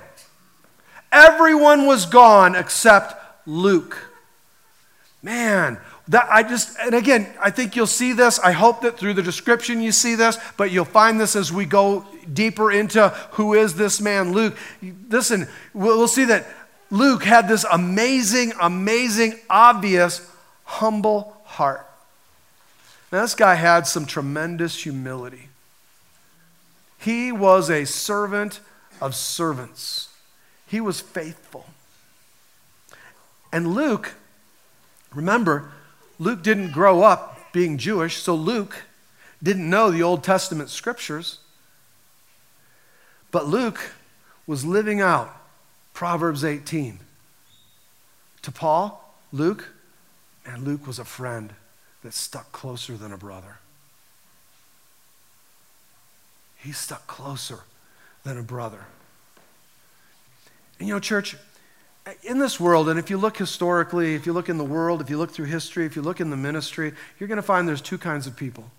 Everyone 1.11 1.85
was 1.85 2.05
gone 2.05 2.55
except 2.55 3.15
Luke. 3.47 3.97
Man, 5.23 5.79
that 6.09 6.27
I 6.31 6.43
just, 6.43 6.77
and 6.79 6.95
again, 6.95 7.27
I 7.41 7.49
think 7.49 7.75
you'll 7.75 7.85
see 7.87 8.13
this. 8.13 8.39
I 8.39 8.51
hope 8.53 8.81
that 8.81 8.97
through 8.97 9.15
the 9.15 9.23
description 9.23 9.81
you 9.81 9.91
see 9.91 10.15
this, 10.15 10.37
but 10.55 10.71
you'll 10.71 10.85
find 10.85 11.19
this 11.19 11.35
as 11.35 11.51
we 11.51 11.65
go 11.65 12.05
deeper 12.31 12.71
into 12.71 13.09
who 13.31 13.53
is 13.53 13.75
this 13.75 13.99
man, 13.99 14.31
Luke. 14.31 14.57
Listen, 15.09 15.47
we'll 15.73 16.07
see 16.07 16.25
that 16.25 16.45
Luke 16.89 17.23
had 17.23 17.49
this 17.49 17.65
amazing, 17.69 18.53
amazing, 18.61 19.35
obvious, 19.49 20.29
humble 20.63 21.35
heart. 21.43 21.85
Now, 23.11 23.21
this 23.21 23.35
guy 23.35 23.55
had 23.55 23.87
some 23.87 24.05
tremendous 24.05 24.83
humility. 24.83 25.49
He 26.99 27.31
was 27.31 27.69
a 27.69 27.85
servant 27.85 28.59
of 29.01 29.13
servants, 29.13 30.09
he 30.65 30.81
was 30.81 31.01
faithful. 31.01 31.65
And 33.51 33.73
Luke, 33.73 34.13
remember, 35.13 35.71
Luke 36.19 36.41
didn't 36.41 36.71
grow 36.71 37.03
up 37.03 37.51
being 37.51 37.77
Jewish, 37.77 38.17
so 38.17 38.35
Luke 38.35 38.83
didn't 39.41 39.69
know 39.69 39.91
the 39.91 40.03
Old 40.03 40.23
Testament 40.23 40.69
scriptures. 40.69 41.39
But 43.31 43.45
Luke 43.45 43.91
was 44.45 44.65
living 44.65 45.01
out 45.01 45.35
Proverbs 45.93 46.43
18. 46.43 46.99
To 48.43 48.51
Paul, 48.51 49.13
Luke, 49.31 49.69
and 50.45 50.63
Luke 50.63 50.87
was 50.87 50.99
a 50.99 51.05
friend 51.05 51.53
that 52.03 52.13
stuck 52.13 52.51
closer 52.51 52.95
than 52.95 53.11
a 53.11 53.17
brother. 53.17 53.57
He 56.55 56.71
stuck 56.71 57.05
closer 57.07 57.59
than 58.23 58.37
a 58.37 58.43
brother. 58.43 58.85
And 60.79 60.87
you 60.87 60.93
know, 60.93 60.99
church, 60.99 61.35
in 62.23 62.39
this 62.39 62.59
world, 62.59 62.89
and 62.89 62.99
if 62.99 63.09
you 63.09 63.17
look 63.17 63.37
historically, 63.37 64.15
if 64.15 64.25
you 64.25 64.33
look 64.33 64.49
in 64.49 64.57
the 64.57 64.65
world, 64.65 65.01
if 65.01 65.09
you 65.09 65.17
look 65.17 65.31
through 65.31 65.45
history, 65.45 65.85
if 65.85 65.95
you 65.95 66.01
look 66.01 66.21
in 66.21 66.29
the 66.29 66.37
ministry, 66.37 66.93
you're 67.19 67.27
going 67.27 67.37
to 67.37 67.43
find 67.43 67.67
there's 67.67 67.81
two 67.81 67.97
kinds 67.97 68.27
of 68.27 68.35
people. 68.35 68.69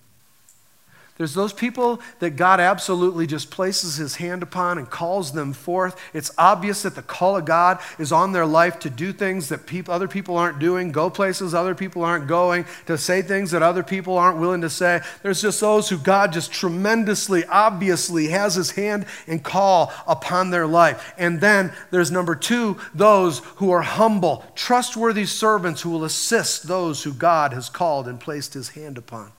There's 1.19 1.35
those 1.35 1.53
people 1.53 2.01
that 2.21 2.37
God 2.37 2.61
absolutely 2.61 3.27
just 3.27 3.51
places 3.51 3.97
his 3.97 4.17
hand 4.17 4.41
upon 4.41 4.79
and 4.79 4.89
calls 4.89 5.33
them 5.33 5.53
forth. 5.53 6.01
It's 6.15 6.31
obvious 6.39 6.83
that 6.83 6.95
the 6.95 7.03
call 7.03 7.37
of 7.37 7.45
God 7.45 7.81
is 7.99 8.13
on 8.13 8.31
their 8.31 8.47
life 8.47 8.79
to 8.81 8.91
do 8.91 9.13
things 9.13 9.49
that 9.49 9.67
people, 9.67 9.93
other 9.93 10.07
people 10.07 10.37
aren't 10.37 10.61
doing, 10.61 10.93
go 10.93 11.11
places 11.11 11.55
other 11.55 11.75
people 11.75 12.05
aren't 12.05 12.29
going, 12.29 12.67
to 12.87 12.97
say 12.97 13.21
things 13.21 13.51
that 13.51 13.65
other 13.65 13.83
people 13.83 14.17
aren't 14.17 14.39
willing 14.39 14.61
to 14.61 14.71
say. 14.71 15.01
There's 15.25 15.43
just 15.43 15.61
those 15.61 15.89
who 15.89 15.99
God 15.99 16.33
just 16.33 16.53
tremendously, 16.53 17.45
obviously 17.47 18.29
has 18.29 18.55
his 18.55 18.71
hand 18.71 19.05
and 19.27 19.43
call 19.43 19.93
upon 20.07 20.51
their 20.51 20.69
life. 20.69 21.15
And 21.19 21.41
then 21.41 21.73
there's 21.91 22.13
number 22.13 22.37
two, 22.37 22.79
those 22.95 23.41
who 23.57 23.73
are 23.73 23.83
humble, 23.83 24.45
trustworthy 24.55 25.27
servants 25.27 25.83
who 25.83 25.91
will 25.91 26.05
assist 26.05 26.69
those 26.69 27.03
who 27.03 27.13
God 27.13 27.53
has 27.53 27.69
called 27.69 28.07
and 28.07 28.21
placed 28.21 28.55
his 28.55 28.69
hand 28.71 28.97
upon. 28.97 29.33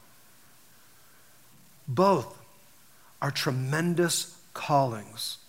Both 1.89 2.37
are 3.19 3.31
tremendous 3.31 4.37
callings. 4.53 5.39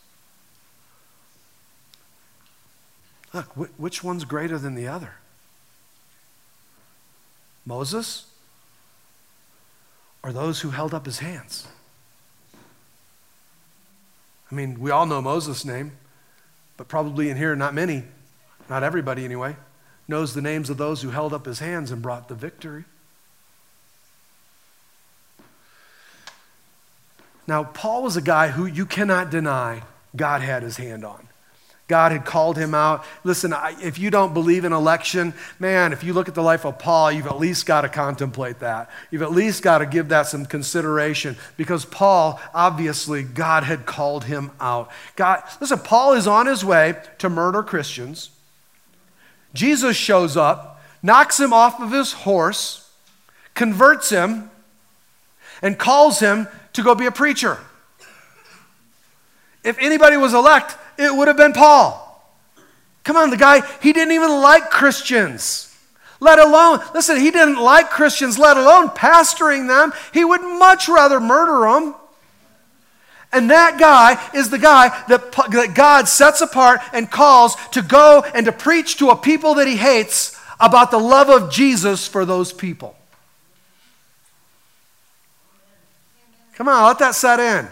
Look, 3.34 3.47
which 3.78 4.03
one's 4.03 4.24
greater 4.24 4.59
than 4.59 4.74
the 4.74 4.88
other? 4.88 5.12
Moses 7.64 8.26
or 10.22 10.32
those 10.32 10.62
who 10.62 10.70
held 10.70 10.95
up 10.95 11.07
his 11.07 11.18
hands. 11.18 11.68
I 14.51 14.55
mean, 14.55 14.80
we 14.80 14.91
all 14.91 15.07
know 15.07 15.22
Moses' 15.22 15.64
name, 15.64 15.93
but 16.76 16.88
probably 16.88 17.30
in 17.30 17.36
here, 17.36 17.55
not 17.55 17.72
many, 17.74 18.03
not 18.68 18.82
everybody 18.82 19.24
anyway, 19.24 19.57
knows 20.09 20.34
the 20.34 20.43
names 20.43 20.70
of 20.70 20.76
those 20.76 21.03
who 21.03 21.11
held 21.11 21.32
up 21.32 21.47
his 21.47 21.61
hands 21.61 21.91
and 21.91 22.03
brought 22.03 22.28
the 22.28 22.34
victory. 22.34 22.84
Now, 27.51 27.64
Paul 27.64 28.05
was 28.05 28.16
a 28.16 28.22
guy 28.22 28.46
who 28.46 28.64
you 28.64 28.86
cannot 28.86 29.28
deny 29.28 29.82
God 30.14 30.40
had 30.40 30.62
his 30.62 30.76
hand 30.76 31.05
on. 31.05 31.26
God 31.88 32.12
had 32.12 32.24
called 32.24 32.57
him 32.57 32.76
out. 32.76 33.05
Listen, 33.24 33.53
if 33.82 33.98
you 33.98 34.09
don't 34.09 34.32
believe 34.32 34.64
in 34.64 34.72
election, 34.72 35.34
man, 35.59 35.92
if 35.92 36.05
you 36.05 36.12
look 36.12 36.28
at 36.28 36.36
the 36.36 36.44
life 36.44 36.64
of 36.64 36.78
Paul, 36.78 37.11
you've 37.11 37.26
at 37.26 37.40
least 37.40 37.66
got 37.66 37.80
to 37.80 37.88
contemplate 37.88 38.61
that. 38.61 38.88
You've 39.11 39.22
at 39.22 39.32
least 39.32 39.64
got 39.64 39.78
to 39.78 39.86
give 39.86 40.11
that 40.11 40.28
some 40.28 40.46
consideration 40.46 41.36
because 41.57 41.84
Paul, 41.84 42.40
obviously, 42.55 43.24
God 43.24 43.64
had 43.64 43.84
called 43.84 44.26
him 44.26 44.53
out. 44.61 44.88
God, 45.16 45.42
listen, 45.61 45.80
Paul 45.80 46.12
is 46.12 46.28
on 46.28 46.46
his 46.46 46.64
way 46.64 46.94
to 47.18 47.28
murder 47.28 47.64
Christians. 47.64 48.30
Jesus 49.55 49.96
shows 49.96 50.36
up, 50.36 50.80
knocks 51.03 51.40
him 51.40 51.53
off 51.53 51.80
of 51.80 51.90
his 51.90 52.12
horse, 52.12 52.88
converts 53.55 54.11
him, 54.11 54.49
and 55.62 55.78
calls 55.78 56.20
him 56.20 56.48
to 56.72 56.82
go 56.82 56.94
be 56.94 57.06
a 57.06 57.12
preacher. 57.12 57.58
If 59.62 59.78
anybody 59.78 60.16
was 60.16 60.32
elect, 60.32 60.76
it 60.98 61.14
would 61.14 61.28
have 61.28 61.36
been 61.36 61.52
Paul. 61.52 62.06
Come 63.04 63.16
on, 63.16 63.30
the 63.30 63.36
guy, 63.36 63.62
he 63.82 63.92
didn't 63.92 64.12
even 64.12 64.30
like 64.30 64.70
Christians. 64.70 65.66
Let 66.20 66.38
alone, 66.38 66.80
listen, 66.94 67.16
he 67.16 67.30
didn't 67.30 67.56
like 67.56 67.90
Christians, 67.90 68.38
let 68.38 68.56
alone 68.56 68.90
pastoring 68.90 69.68
them. 69.68 69.92
He 70.12 70.24
would 70.24 70.42
much 70.42 70.88
rather 70.88 71.18
murder 71.18 71.70
them. 71.72 71.94
And 73.32 73.50
that 73.50 73.78
guy 73.78 74.20
is 74.36 74.50
the 74.50 74.58
guy 74.58 74.88
that, 75.08 75.32
that 75.32 75.74
God 75.74 76.08
sets 76.08 76.40
apart 76.40 76.80
and 76.92 77.11
calls 77.11 77.54
to 77.72 77.80
go 77.80 78.24
and 78.34 78.44
to 78.46 78.52
preach 78.52 78.96
to 78.98 79.11
a 79.11 79.16
people 79.16 79.54
that 79.54 79.68
he 79.68 79.76
hates 79.76 80.38
about 80.58 80.90
the 80.90 80.98
love 80.98 81.30
of 81.30 81.50
Jesus 81.50 82.06
for 82.06 82.24
those 82.24 82.52
people. 82.52 82.96
Come 86.61 86.68
on, 86.68 86.84
let 86.84 86.98
that 86.98 87.14
set 87.14 87.40
in. 87.40 87.66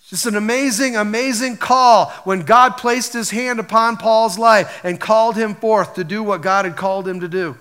It's 0.00 0.10
just 0.10 0.26
an 0.26 0.34
amazing, 0.34 0.96
amazing 0.96 1.58
call 1.58 2.06
when 2.24 2.40
God 2.40 2.76
placed 2.76 3.12
his 3.12 3.30
hand 3.30 3.60
upon 3.60 3.98
Paul's 3.98 4.36
life 4.36 4.80
and 4.82 4.98
called 4.98 5.36
him 5.36 5.54
forth 5.54 5.94
to 5.94 6.02
do 6.02 6.24
what 6.24 6.42
God 6.42 6.64
had 6.64 6.76
called 6.76 7.06
him 7.06 7.20
to 7.20 7.28
do. 7.28 7.56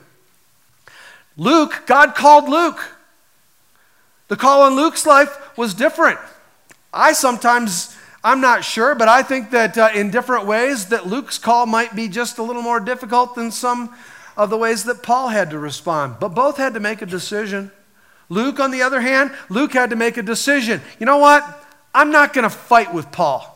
Luke, 1.37 1.83
God 1.85 2.15
called 2.15 2.49
Luke. 2.49 2.79
The 4.27 4.35
call 4.35 4.63
on 4.63 4.75
Luke's 4.75 5.05
life 5.05 5.55
was 5.55 5.75
different. 5.75 6.17
I 6.91 7.13
sometimes, 7.13 7.95
I'm 8.23 8.41
not 8.41 8.65
sure, 8.65 8.95
but 8.95 9.07
I 9.07 9.21
think 9.21 9.51
that 9.51 9.77
uh, 9.77 9.89
in 9.93 10.09
different 10.09 10.47
ways 10.47 10.87
that 10.87 11.05
Luke's 11.05 11.37
call 11.37 11.67
might 11.67 11.95
be 11.95 12.07
just 12.07 12.39
a 12.39 12.43
little 12.43 12.63
more 12.63 12.79
difficult 12.79 13.35
than 13.35 13.51
some 13.51 13.93
of 14.35 14.49
the 14.49 14.57
ways 14.57 14.85
that 14.85 15.03
Paul 15.03 15.27
had 15.27 15.51
to 15.51 15.59
respond. 15.59 16.15
But 16.19 16.29
both 16.29 16.57
had 16.57 16.73
to 16.73 16.79
make 16.79 17.03
a 17.03 17.05
decision. 17.05 17.71
Luke, 18.29 18.59
on 18.59 18.71
the 18.71 18.81
other 18.81 19.01
hand, 19.01 19.31
Luke 19.49 19.73
had 19.73 19.91
to 19.91 19.95
make 19.95 20.17
a 20.17 20.23
decision. 20.23 20.81
You 20.99 21.05
know 21.05 21.17
what? 21.17 21.43
I'm 21.93 22.11
not 22.11 22.33
going 22.33 22.43
to 22.43 22.49
fight 22.49 22.93
with 22.93 23.11
Paul. 23.11 23.53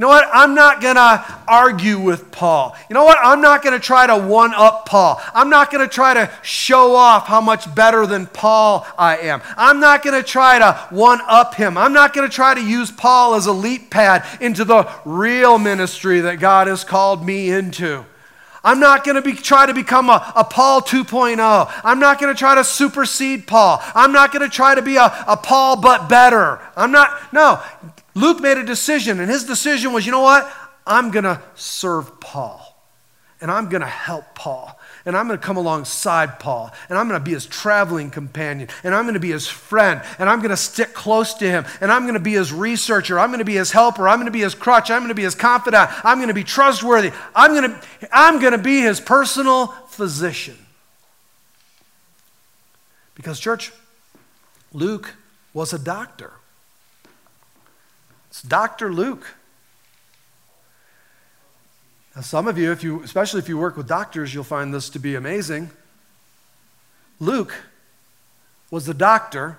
You 0.00 0.06
know 0.06 0.08
what? 0.08 0.26
I'm 0.32 0.54
not 0.54 0.80
going 0.80 0.94
to 0.94 1.24
argue 1.46 2.00
with 2.00 2.32
Paul. 2.32 2.74
You 2.88 2.94
know 2.94 3.04
what? 3.04 3.18
I'm 3.22 3.42
not 3.42 3.62
going 3.62 3.78
to 3.78 3.84
try 3.84 4.06
to 4.06 4.16
one 4.16 4.54
up 4.54 4.86
Paul. 4.86 5.20
I'm 5.34 5.50
not 5.50 5.70
going 5.70 5.86
to 5.86 5.94
try 5.94 6.14
to 6.14 6.30
show 6.42 6.96
off 6.96 7.26
how 7.26 7.42
much 7.42 7.74
better 7.74 8.06
than 8.06 8.26
Paul 8.26 8.86
I 8.96 9.18
am. 9.18 9.42
I'm 9.58 9.78
not 9.78 10.02
going 10.02 10.18
to 10.18 10.26
try 10.26 10.58
to 10.58 10.72
one 10.88 11.20
up 11.26 11.54
him. 11.54 11.76
I'm 11.76 11.92
not 11.92 12.14
going 12.14 12.26
to 12.26 12.34
try 12.34 12.54
to 12.54 12.64
use 12.64 12.90
Paul 12.90 13.34
as 13.34 13.44
a 13.44 13.52
leap 13.52 13.90
pad 13.90 14.24
into 14.40 14.64
the 14.64 14.90
real 15.04 15.58
ministry 15.58 16.20
that 16.20 16.40
God 16.40 16.66
has 16.66 16.82
called 16.82 17.22
me 17.22 17.50
into. 17.50 18.06
I'm 18.62 18.80
not 18.80 19.04
going 19.04 19.16
to 19.16 19.22
be, 19.22 19.32
try 19.32 19.66
to 19.66 19.74
become 19.74 20.10
a, 20.10 20.32
a 20.36 20.44
Paul 20.44 20.82
2.0. 20.82 21.70
I'm 21.84 21.98
not 21.98 22.20
going 22.20 22.34
to 22.34 22.38
try 22.38 22.54
to 22.54 22.64
supersede 22.64 23.46
Paul. 23.46 23.82
I'm 23.94 24.12
not 24.12 24.32
going 24.32 24.48
to 24.48 24.54
try 24.54 24.74
to 24.74 24.82
be 24.82 24.96
a, 24.96 25.06
a 25.26 25.36
Paul 25.36 25.80
but 25.80 26.08
better. 26.08 26.60
I'm 26.76 26.92
not, 26.92 27.32
no. 27.32 27.62
Luke 28.14 28.40
made 28.40 28.58
a 28.58 28.64
decision, 28.64 29.20
and 29.20 29.30
his 29.30 29.44
decision 29.44 29.92
was 29.92 30.04
you 30.04 30.12
know 30.12 30.20
what? 30.20 30.50
I'm 30.86 31.10
going 31.10 31.24
to 31.24 31.40
serve 31.54 32.20
Paul, 32.20 32.76
and 33.40 33.50
I'm 33.50 33.68
going 33.68 33.82
to 33.82 33.86
help 33.86 34.34
Paul 34.34 34.79
and 35.10 35.16
I'm 35.16 35.26
going 35.26 35.40
to 35.40 35.44
come 35.44 35.56
alongside 35.56 36.38
Paul, 36.38 36.72
and 36.88 36.96
I'm 36.96 37.08
going 37.08 37.18
to 37.18 37.24
be 37.24 37.32
his 37.32 37.44
traveling 37.44 38.12
companion, 38.12 38.68
and 38.84 38.94
I'm 38.94 39.02
going 39.02 39.14
to 39.14 39.20
be 39.20 39.32
his 39.32 39.48
friend, 39.48 40.00
and 40.20 40.30
I'm 40.30 40.38
going 40.38 40.50
to 40.50 40.56
stick 40.56 40.94
close 40.94 41.34
to 41.34 41.50
him, 41.50 41.64
and 41.80 41.90
I'm 41.90 42.02
going 42.02 42.14
to 42.14 42.20
be 42.20 42.34
his 42.34 42.52
researcher, 42.52 43.18
I'm 43.18 43.30
going 43.30 43.40
to 43.40 43.44
be 43.44 43.56
his 43.56 43.72
helper, 43.72 44.08
I'm 44.08 44.18
going 44.18 44.26
to 44.26 44.30
be 44.30 44.42
his 44.42 44.54
crutch, 44.54 44.88
I'm 44.88 45.00
going 45.00 45.08
to 45.08 45.16
be 45.16 45.24
his 45.24 45.34
confidant, 45.34 45.90
I'm 46.04 46.18
going 46.18 46.28
to 46.28 46.34
be 46.34 46.44
trustworthy, 46.44 47.10
I'm 47.34 47.54
going 47.54 47.72
to, 47.72 48.08
I'm 48.12 48.38
going 48.38 48.52
to 48.52 48.58
be 48.58 48.82
his 48.82 49.00
personal 49.00 49.66
physician. 49.88 50.56
Because, 53.16 53.40
church, 53.40 53.72
Luke 54.72 55.16
was 55.52 55.72
a 55.72 55.78
doctor. 55.78 56.34
It's 58.28 58.42
Dr. 58.42 58.92
Luke. 58.92 59.26
Some 62.22 62.48
of 62.48 62.58
you, 62.58 62.72
if 62.72 62.82
you, 62.82 63.02
especially 63.02 63.38
if 63.38 63.48
you 63.48 63.56
work 63.56 63.76
with 63.76 63.88
doctors, 63.88 64.34
you'll 64.34 64.44
find 64.44 64.74
this 64.74 64.90
to 64.90 64.98
be 64.98 65.14
amazing. 65.14 65.70
Luke 67.18 67.54
was 68.70 68.86
the 68.86 68.94
doctor 68.94 69.58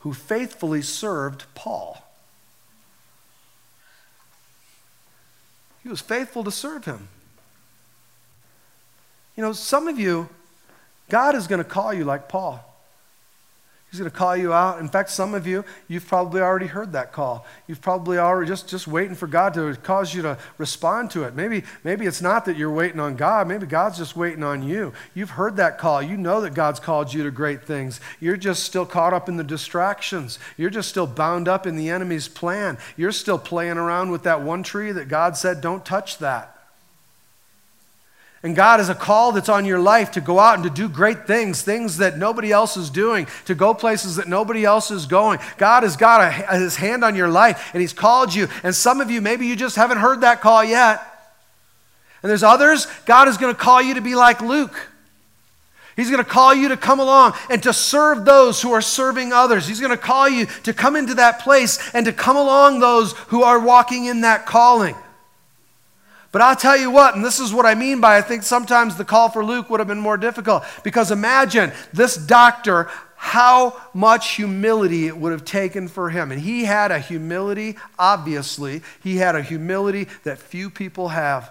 who 0.00 0.12
faithfully 0.12 0.82
served 0.82 1.44
Paul. 1.54 2.02
He 5.82 5.88
was 5.88 6.00
faithful 6.00 6.42
to 6.44 6.50
serve 6.50 6.84
him. 6.84 7.08
You 9.36 9.42
know, 9.42 9.52
some 9.52 9.86
of 9.86 9.98
you, 9.98 10.28
God 11.08 11.34
is 11.34 11.46
going 11.46 11.62
to 11.62 11.68
call 11.68 11.92
you 11.92 12.04
like 12.04 12.28
Paul. 12.28 12.65
He's 13.96 14.02
going 14.02 14.10
to 14.10 14.16
call 14.18 14.36
you 14.36 14.52
out. 14.52 14.78
In 14.78 14.88
fact, 14.88 15.08
some 15.08 15.32
of 15.32 15.46
you, 15.46 15.64
you've 15.88 16.06
probably 16.06 16.42
already 16.42 16.66
heard 16.66 16.92
that 16.92 17.12
call. 17.12 17.46
You've 17.66 17.80
probably 17.80 18.18
already 18.18 18.46
just, 18.46 18.68
just 18.68 18.86
waiting 18.86 19.14
for 19.14 19.26
God 19.26 19.54
to 19.54 19.74
cause 19.76 20.14
you 20.14 20.20
to 20.20 20.36
respond 20.58 21.10
to 21.12 21.24
it. 21.24 21.34
Maybe, 21.34 21.64
maybe 21.82 22.04
it's 22.04 22.20
not 22.20 22.44
that 22.44 22.58
you're 22.58 22.70
waiting 22.70 23.00
on 23.00 23.16
God. 23.16 23.48
Maybe 23.48 23.64
God's 23.64 23.96
just 23.96 24.14
waiting 24.14 24.42
on 24.42 24.62
you. 24.62 24.92
You've 25.14 25.30
heard 25.30 25.56
that 25.56 25.78
call. 25.78 26.02
You 26.02 26.18
know 26.18 26.42
that 26.42 26.52
God's 26.52 26.78
called 26.78 27.14
you 27.14 27.22
to 27.24 27.30
great 27.30 27.64
things. 27.64 27.98
You're 28.20 28.36
just 28.36 28.64
still 28.64 28.84
caught 28.84 29.14
up 29.14 29.30
in 29.30 29.38
the 29.38 29.44
distractions. 29.44 30.38
You're 30.58 30.68
just 30.68 30.90
still 30.90 31.06
bound 31.06 31.48
up 31.48 31.66
in 31.66 31.76
the 31.76 31.88
enemy's 31.88 32.28
plan. 32.28 32.76
You're 32.98 33.12
still 33.12 33.38
playing 33.38 33.78
around 33.78 34.10
with 34.10 34.24
that 34.24 34.42
one 34.42 34.62
tree 34.62 34.92
that 34.92 35.08
God 35.08 35.38
said, 35.38 35.62
don't 35.62 35.86
touch 35.86 36.18
that. 36.18 36.55
And 38.42 38.54
God 38.54 38.80
is 38.80 38.88
a 38.88 38.94
call 38.94 39.32
that's 39.32 39.48
on 39.48 39.64
your 39.64 39.80
life 39.80 40.12
to 40.12 40.20
go 40.20 40.38
out 40.38 40.54
and 40.54 40.64
to 40.64 40.70
do 40.70 40.88
great 40.88 41.26
things, 41.26 41.62
things 41.62 41.96
that 41.96 42.18
nobody 42.18 42.52
else 42.52 42.76
is 42.76 42.90
doing, 42.90 43.26
to 43.46 43.54
go 43.54 43.74
places 43.74 44.16
that 44.16 44.28
nobody 44.28 44.64
else 44.64 44.90
is 44.90 45.06
going. 45.06 45.40
God 45.56 45.82
has 45.82 45.96
got 45.96 46.20
a, 46.20 46.58
his 46.58 46.76
hand 46.76 47.02
on 47.02 47.16
your 47.16 47.28
life 47.28 47.70
and 47.72 47.80
he's 47.80 47.92
called 47.92 48.34
you. 48.34 48.48
And 48.62 48.74
some 48.74 49.00
of 49.00 49.10
you, 49.10 49.20
maybe 49.20 49.46
you 49.46 49.56
just 49.56 49.76
haven't 49.76 49.98
heard 49.98 50.20
that 50.20 50.40
call 50.40 50.62
yet. 50.62 51.02
And 52.22 52.30
there's 52.30 52.42
others, 52.42 52.86
God 53.04 53.28
is 53.28 53.36
going 53.36 53.54
to 53.54 53.60
call 53.60 53.80
you 53.80 53.94
to 53.94 54.00
be 54.00 54.14
like 54.14 54.40
Luke. 54.40 54.90
He's 55.96 56.10
going 56.10 56.22
to 56.22 56.30
call 56.30 56.54
you 56.54 56.68
to 56.68 56.76
come 56.76 57.00
along 57.00 57.32
and 57.48 57.62
to 57.62 57.72
serve 57.72 58.26
those 58.26 58.60
who 58.60 58.72
are 58.72 58.82
serving 58.82 59.32
others. 59.32 59.66
He's 59.66 59.80
going 59.80 59.92
to 59.92 59.96
call 59.96 60.28
you 60.28 60.44
to 60.64 60.74
come 60.74 60.94
into 60.94 61.14
that 61.14 61.40
place 61.40 61.78
and 61.94 62.04
to 62.04 62.12
come 62.12 62.36
along 62.36 62.80
those 62.80 63.12
who 63.28 63.42
are 63.42 63.58
walking 63.58 64.04
in 64.04 64.20
that 64.20 64.44
calling. 64.44 64.94
But 66.32 66.42
I'll 66.42 66.56
tell 66.56 66.76
you 66.76 66.90
what, 66.90 67.14
and 67.14 67.24
this 67.24 67.40
is 67.40 67.52
what 67.52 67.66
I 67.66 67.74
mean 67.74 68.00
by 68.00 68.18
I 68.18 68.22
think 68.22 68.42
sometimes 68.42 68.96
the 68.96 69.04
call 69.04 69.28
for 69.28 69.44
Luke 69.44 69.70
would 69.70 69.80
have 69.80 69.88
been 69.88 70.00
more 70.00 70.16
difficult. 70.16 70.64
Because 70.82 71.10
imagine 71.10 71.72
this 71.92 72.16
doctor, 72.16 72.90
how 73.16 73.80
much 73.94 74.34
humility 74.34 75.06
it 75.06 75.16
would 75.16 75.32
have 75.32 75.44
taken 75.44 75.88
for 75.88 76.10
him. 76.10 76.30
And 76.30 76.40
he 76.40 76.64
had 76.64 76.90
a 76.90 76.98
humility, 76.98 77.76
obviously, 77.98 78.82
he 79.02 79.16
had 79.16 79.34
a 79.34 79.42
humility 79.42 80.08
that 80.24 80.38
few 80.38 80.68
people 80.70 81.08
have. 81.08 81.50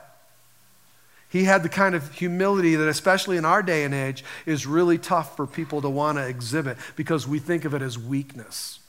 He 1.28 1.43
had 1.43 1.63
the 1.63 1.69
kind 1.69 1.95
of 1.95 2.13
humility 2.13 2.76
that, 2.76 2.88
especially 2.88 3.36
in 3.36 3.43
our 3.43 3.61
day 3.61 3.84
and 3.84 3.93
age, 3.93 4.23
is 4.45 4.65
really 4.65 4.97
tough 4.97 5.36
for 5.36 5.45
people 5.45 5.82
to 5.82 5.89
want 5.89 6.17
to 6.17 6.26
exhibit 6.26 6.78
because 6.95 7.28
we 7.28 7.39
think 7.39 7.65
of 7.65 7.73
it 7.73 7.82
as 7.82 7.97
weakness. 7.99 8.80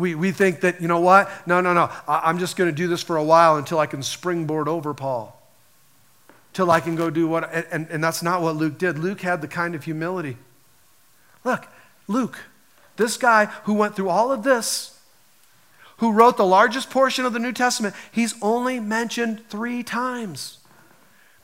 We, 0.00 0.14
we 0.14 0.32
think 0.32 0.62
that, 0.62 0.80
you 0.80 0.88
know 0.88 1.00
what? 1.00 1.30
No, 1.46 1.60
no, 1.60 1.74
no. 1.74 1.90
I, 2.08 2.30
am 2.30 2.38
just 2.38 2.56
going 2.56 2.70
to 2.70 2.74
do 2.74 2.88
this 2.88 3.02
for 3.02 3.16
a 3.16 3.22
while 3.22 3.56
until 3.56 3.78
I 3.78 3.86
can 3.86 4.02
springboard 4.02 4.66
over 4.66 4.94
Paul. 4.94 5.36
Till 6.52 6.70
I 6.70 6.80
can 6.80 6.96
go 6.96 7.10
do 7.10 7.28
what. 7.28 7.52
And, 7.70 7.86
and 7.90 8.02
that's 8.02 8.22
not 8.22 8.42
what 8.42 8.56
Luke 8.56 8.78
did. 8.78 8.98
Luke 8.98 9.20
had 9.20 9.40
the 9.42 9.48
kind 9.48 9.74
of 9.74 9.84
humility. 9.84 10.36
Look, 11.44 11.68
Luke, 12.08 12.38
this 12.96 13.16
guy 13.16 13.46
who 13.64 13.74
went 13.74 13.94
through 13.94 14.08
all 14.08 14.32
of 14.32 14.42
this, 14.42 14.98
who 15.98 16.12
wrote 16.12 16.36
the 16.36 16.46
largest 16.46 16.90
portion 16.90 17.24
of 17.24 17.32
the 17.32 17.38
New 17.38 17.52
Testament, 17.52 17.94
he's 18.10 18.34
only 18.42 18.80
mentioned 18.80 19.46
three 19.48 19.82
times. 19.82 20.58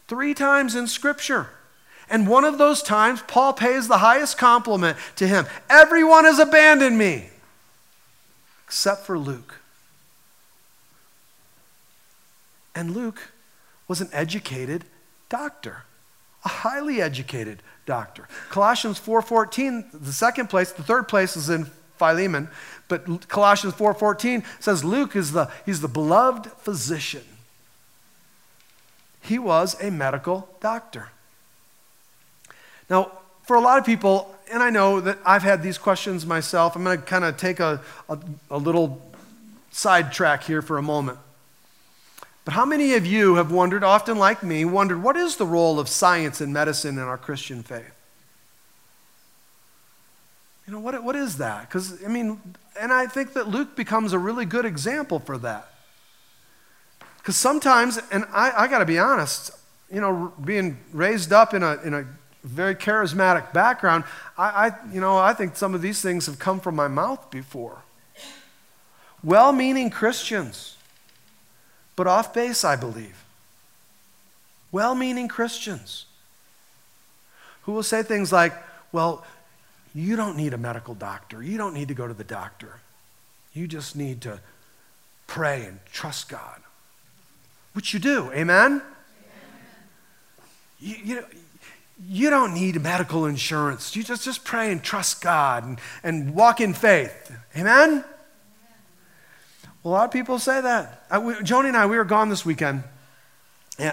Three 0.08 0.34
times 0.34 0.74
in 0.74 0.86
Scripture. 0.86 1.50
And 2.08 2.26
one 2.26 2.44
of 2.44 2.58
those 2.58 2.82
times, 2.82 3.22
Paul 3.26 3.52
pays 3.52 3.88
the 3.88 3.98
highest 3.98 4.38
compliment 4.38 4.96
to 5.16 5.26
him 5.26 5.46
Everyone 5.68 6.24
has 6.24 6.38
abandoned 6.38 6.96
me, 6.96 7.30
except 8.66 9.06
for 9.06 9.18
Luke. 9.18 9.60
And 12.74 12.94
Luke 12.94 13.32
was 13.88 14.00
an 14.00 14.10
educated 14.12 14.84
doctor, 15.28 15.84
a 16.44 16.48
highly 16.48 17.00
educated 17.00 17.62
doctor. 17.86 18.28
Colossians 18.50 18.98
4:14, 18.98 19.90
the 19.92 20.12
second 20.12 20.50
place, 20.50 20.72
the 20.72 20.82
third 20.82 21.08
place 21.08 21.36
is 21.36 21.48
in 21.48 21.70
Philemon, 21.96 22.50
but 22.88 23.28
Colossians 23.28 23.74
4:14 23.74 24.44
says 24.60 24.84
Luke 24.84 25.16
is 25.16 25.32
the 25.32 25.50
he's 25.64 25.80
the 25.80 25.88
beloved 25.88 26.50
physician. 26.58 27.24
He 29.20 29.38
was 29.38 29.80
a 29.80 29.90
medical 29.90 30.48
doctor. 30.60 31.08
Now, 32.90 33.10
for 33.44 33.56
a 33.56 33.60
lot 33.60 33.78
of 33.78 33.86
people, 33.86 34.35
and 34.52 34.62
I 34.62 34.70
know 34.70 35.00
that 35.00 35.18
I've 35.24 35.42
had 35.42 35.62
these 35.62 35.78
questions 35.78 36.24
myself, 36.24 36.76
I'm 36.76 36.84
going 36.84 36.98
to 36.98 37.04
kind 37.04 37.24
of 37.24 37.36
take 37.36 37.60
a, 37.60 37.80
a, 38.08 38.18
a 38.50 38.58
little 38.58 39.02
sidetrack 39.70 40.44
here 40.44 40.62
for 40.62 40.78
a 40.78 40.82
moment. 40.82 41.18
But 42.44 42.54
how 42.54 42.64
many 42.64 42.94
of 42.94 43.04
you 43.04 43.34
have 43.34 43.50
wondered, 43.50 43.82
often 43.82 44.18
like 44.18 44.42
me, 44.42 44.64
wondered 44.64 45.02
what 45.02 45.16
is 45.16 45.36
the 45.36 45.46
role 45.46 45.80
of 45.80 45.88
science 45.88 46.40
and 46.40 46.52
medicine 46.52 46.96
in 46.96 47.02
our 47.02 47.18
Christian 47.18 47.62
faith? 47.62 47.92
You 50.66 50.72
know, 50.72 50.80
what, 50.80 51.02
what 51.02 51.16
is 51.16 51.38
that? 51.38 51.68
Because, 51.68 52.04
I 52.04 52.08
mean, 52.08 52.40
and 52.80 52.92
I 52.92 53.06
think 53.06 53.32
that 53.34 53.48
Luke 53.48 53.76
becomes 53.76 54.12
a 54.12 54.18
really 54.18 54.44
good 54.44 54.64
example 54.64 55.18
for 55.18 55.38
that. 55.38 55.68
Because 57.18 57.36
sometimes, 57.36 57.98
and 58.12 58.24
I, 58.32 58.52
I 58.56 58.68
got 58.68 58.78
to 58.78 58.86
be 58.86 58.98
honest, 58.98 59.50
you 59.92 60.00
know, 60.00 60.32
being 60.44 60.78
raised 60.92 61.32
up 61.32 61.54
in 61.54 61.62
a, 61.62 61.80
in 61.82 61.94
a 61.94 62.06
very 62.48 62.74
charismatic 62.74 63.52
background, 63.52 64.04
I, 64.38 64.68
I, 64.68 64.92
you 64.92 65.00
know, 65.00 65.18
I 65.18 65.32
think 65.32 65.56
some 65.56 65.74
of 65.74 65.82
these 65.82 66.00
things 66.00 66.26
have 66.26 66.38
come 66.38 66.60
from 66.60 66.76
my 66.76 66.88
mouth 66.88 67.30
before. 67.30 67.82
Well 69.22 69.52
meaning 69.52 69.90
Christians, 69.90 70.76
but 71.96 72.06
off 72.06 72.32
base, 72.32 72.64
I 72.64 72.76
believe. 72.76 73.24
Well 74.70 74.94
meaning 74.94 75.28
Christians 75.28 76.06
who 77.62 77.72
will 77.72 77.82
say 77.82 78.02
things 78.02 78.32
like, 78.32 78.52
well, 78.92 79.24
you 79.94 80.14
don't 80.14 80.36
need 80.36 80.54
a 80.54 80.58
medical 80.58 80.94
doctor. 80.94 81.42
You 81.42 81.58
don't 81.58 81.74
need 81.74 81.88
to 81.88 81.94
go 81.94 82.06
to 82.06 82.14
the 82.14 82.24
doctor. 82.24 82.80
You 83.52 83.66
just 83.66 83.96
need 83.96 84.20
to 84.22 84.40
pray 85.26 85.64
and 85.64 85.80
trust 85.92 86.28
God 86.28 86.60
which 87.76 87.92
you 87.92 88.00
do. 88.00 88.32
Amen? 88.32 88.80
Amen. 88.80 88.82
You, 90.80 90.96
you, 91.04 91.24
you 92.04 92.30
don't 92.30 92.54
need 92.54 92.80
medical 92.82 93.24
insurance. 93.24 93.96
You 93.96 94.04
just, 94.04 94.24
just 94.24 94.44
pray 94.44 94.70
and 94.70 94.82
trust 94.82 95.22
God 95.22 95.64
and, 95.64 95.80
and 96.02 96.34
walk 96.34 96.60
in 96.60 96.74
faith. 96.74 97.32
Amen? 97.56 97.90
Amen. 97.90 98.04
Well, 99.82 99.94
a 99.94 99.96
lot 99.96 100.04
of 100.04 100.10
people 100.10 100.38
say 100.38 100.60
that. 100.60 101.04
I, 101.10 101.18
we, 101.18 101.34
Joni 101.34 101.68
and 101.68 101.76
I, 101.76 101.86
we 101.86 101.96
were 101.96 102.04
gone 102.04 102.28
this 102.28 102.44
weekend, 102.44 102.82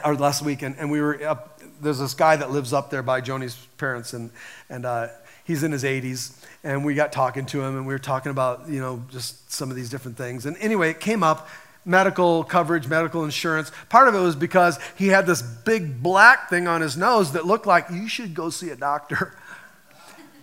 or 0.04 0.16
last 0.16 0.42
weekend, 0.42 0.76
and 0.80 0.90
we 0.92 1.00
were 1.00 1.24
up. 1.24 1.62
There's 1.82 2.00
this 2.00 2.14
guy 2.14 2.36
that 2.36 2.52
lives 2.52 2.74
up 2.74 2.90
there 2.90 3.04
by 3.04 3.22
Joni's 3.22 3.56
parents, 3.78 4.14
and, 4.14 4.32
and 4.70 4.86
uh, 4.86 5.08
he's 5.44 5.64
in 5.64 5.72
his 5.72 5.84
80s. 5.84 6.36
And 6.64 6.84
we 6.84 6.96
got 6.96 7.12
talking 7.12 7.46
to 7.48 7.62
him, 7.62 7.78
and 7.78 7.86
we 7.86 7.94
were 7.94 8.00
talking 8.00 8.32
about, 8.32 8.68
you 8.70 8.80
know, 8.80 9.04
just 9.12 9.52
some 9.52 9.70
of 9.70 9.76
these 9.76 9.90
different 9.90 10.18
things. 10.18 10.46
And 10.46 10.58
anyway, 10.58 10.90
it 10.90 11.00
came 11.00 11.24
up 11.24 11.48
medical 11.86 12.44
coverage, 12.44 12.88
medical 12.88 13.24
insurance. 13.24 13.72
Part 13.90 14.08
of 14.08 14.16
it 14.16 14.20
was 14.20 14.36
because 14.36 14.80
he 14.98 15.08
had 15.08 15.26
this 15.26 15.42
big 15.42 16.02
black 16.02 16.50
thing 16.50 16.68
on 16.68 16.82
his 16.82 16.96
nose 16.96 17.34
that 17.34 17.46
looked 17.46 17.66
like 17.66 17.88
you 17.92 18.08
should 18.08 18.34
go 18.34 18.50
see 18.50 18.70
a 18.70 18.76
doctor. 18.76 19.38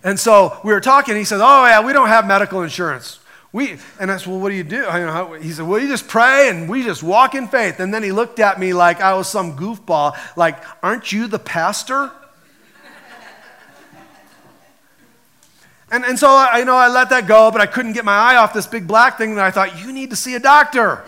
And 0.03 0.19
so 0.19 0.59
we 0.63 0.73
were 0.73 0.81
talking. 0.81 1.15
He 1.15 1.23
said, 1.23 1.41
"Oh 1.41 1.63
yeah, 1.65 1.85
we 1.85 1.93
don't 1.93 2.07
have 2.07 2.25
medical 2.25 2.63
insurance." 2.63 3.19
We 3.51 3.77
and 3.99 4.11
I 4.11 4.17
said, 4.17 4.27
"Well, 4.27 4.39
what 4.39 4.49
do 4.49 4.55
you 4.55 4.63
do?" 4.63 4.89
He 5.39 5.51
said, 5.51 5.67
"Well, 5.67 5.79
you 5.79 5.87
just 5.87 6.07
pray 6.07 6.49
and 6.49 6.67
we 6.67 6.81
just 6.83 7.03
walk 7.03 7.35
in 7.35 7.47
faith." 7.47 7.79
And 7.79 7.93
then 7.93 8.01
he 8.01 8.11
looked 8.11 8.39
at 8.39 8.59
me 8.59 8.73
like 8.73 8.99
I 8.99 9.13
was 9.13 9.27
some 9.27 9.55
goofball. 9.55 10.17
Like, 10.35 10.57
aren't 10.81 11.11
you 11.11 11.27
the 11.27 11.39
pastor? 11.39 12.11
And, 15.93 16.05
and 16.05 16.17
so 16.17 16.29
I 16.29 16.59
you 16.59 16.65
know 16.65 16.77
I 16.77 16.87
let 16.87 17.09
that 17.09 17.27
go, 17.27 17.51
but 17.51 17.59
I 17.59 17.65
couldn't 17.65 17.91
get 17.91 18.05
my 18.05 18.15
eye 18.15 18.37
off 18.37 18.53
this 18.53 18.65
big 18.65 18.87
black 18.87 19.17
thing. 19.17 19.31
And 19.31 19.41
I 19.41 19.51
thought, 19.51 19.77
you 19.77 19.91
need 19.91 20.09
to 20.11 20.15
see 20.15 20.35
a 20.35 20.39
doctor. 20.39 21.03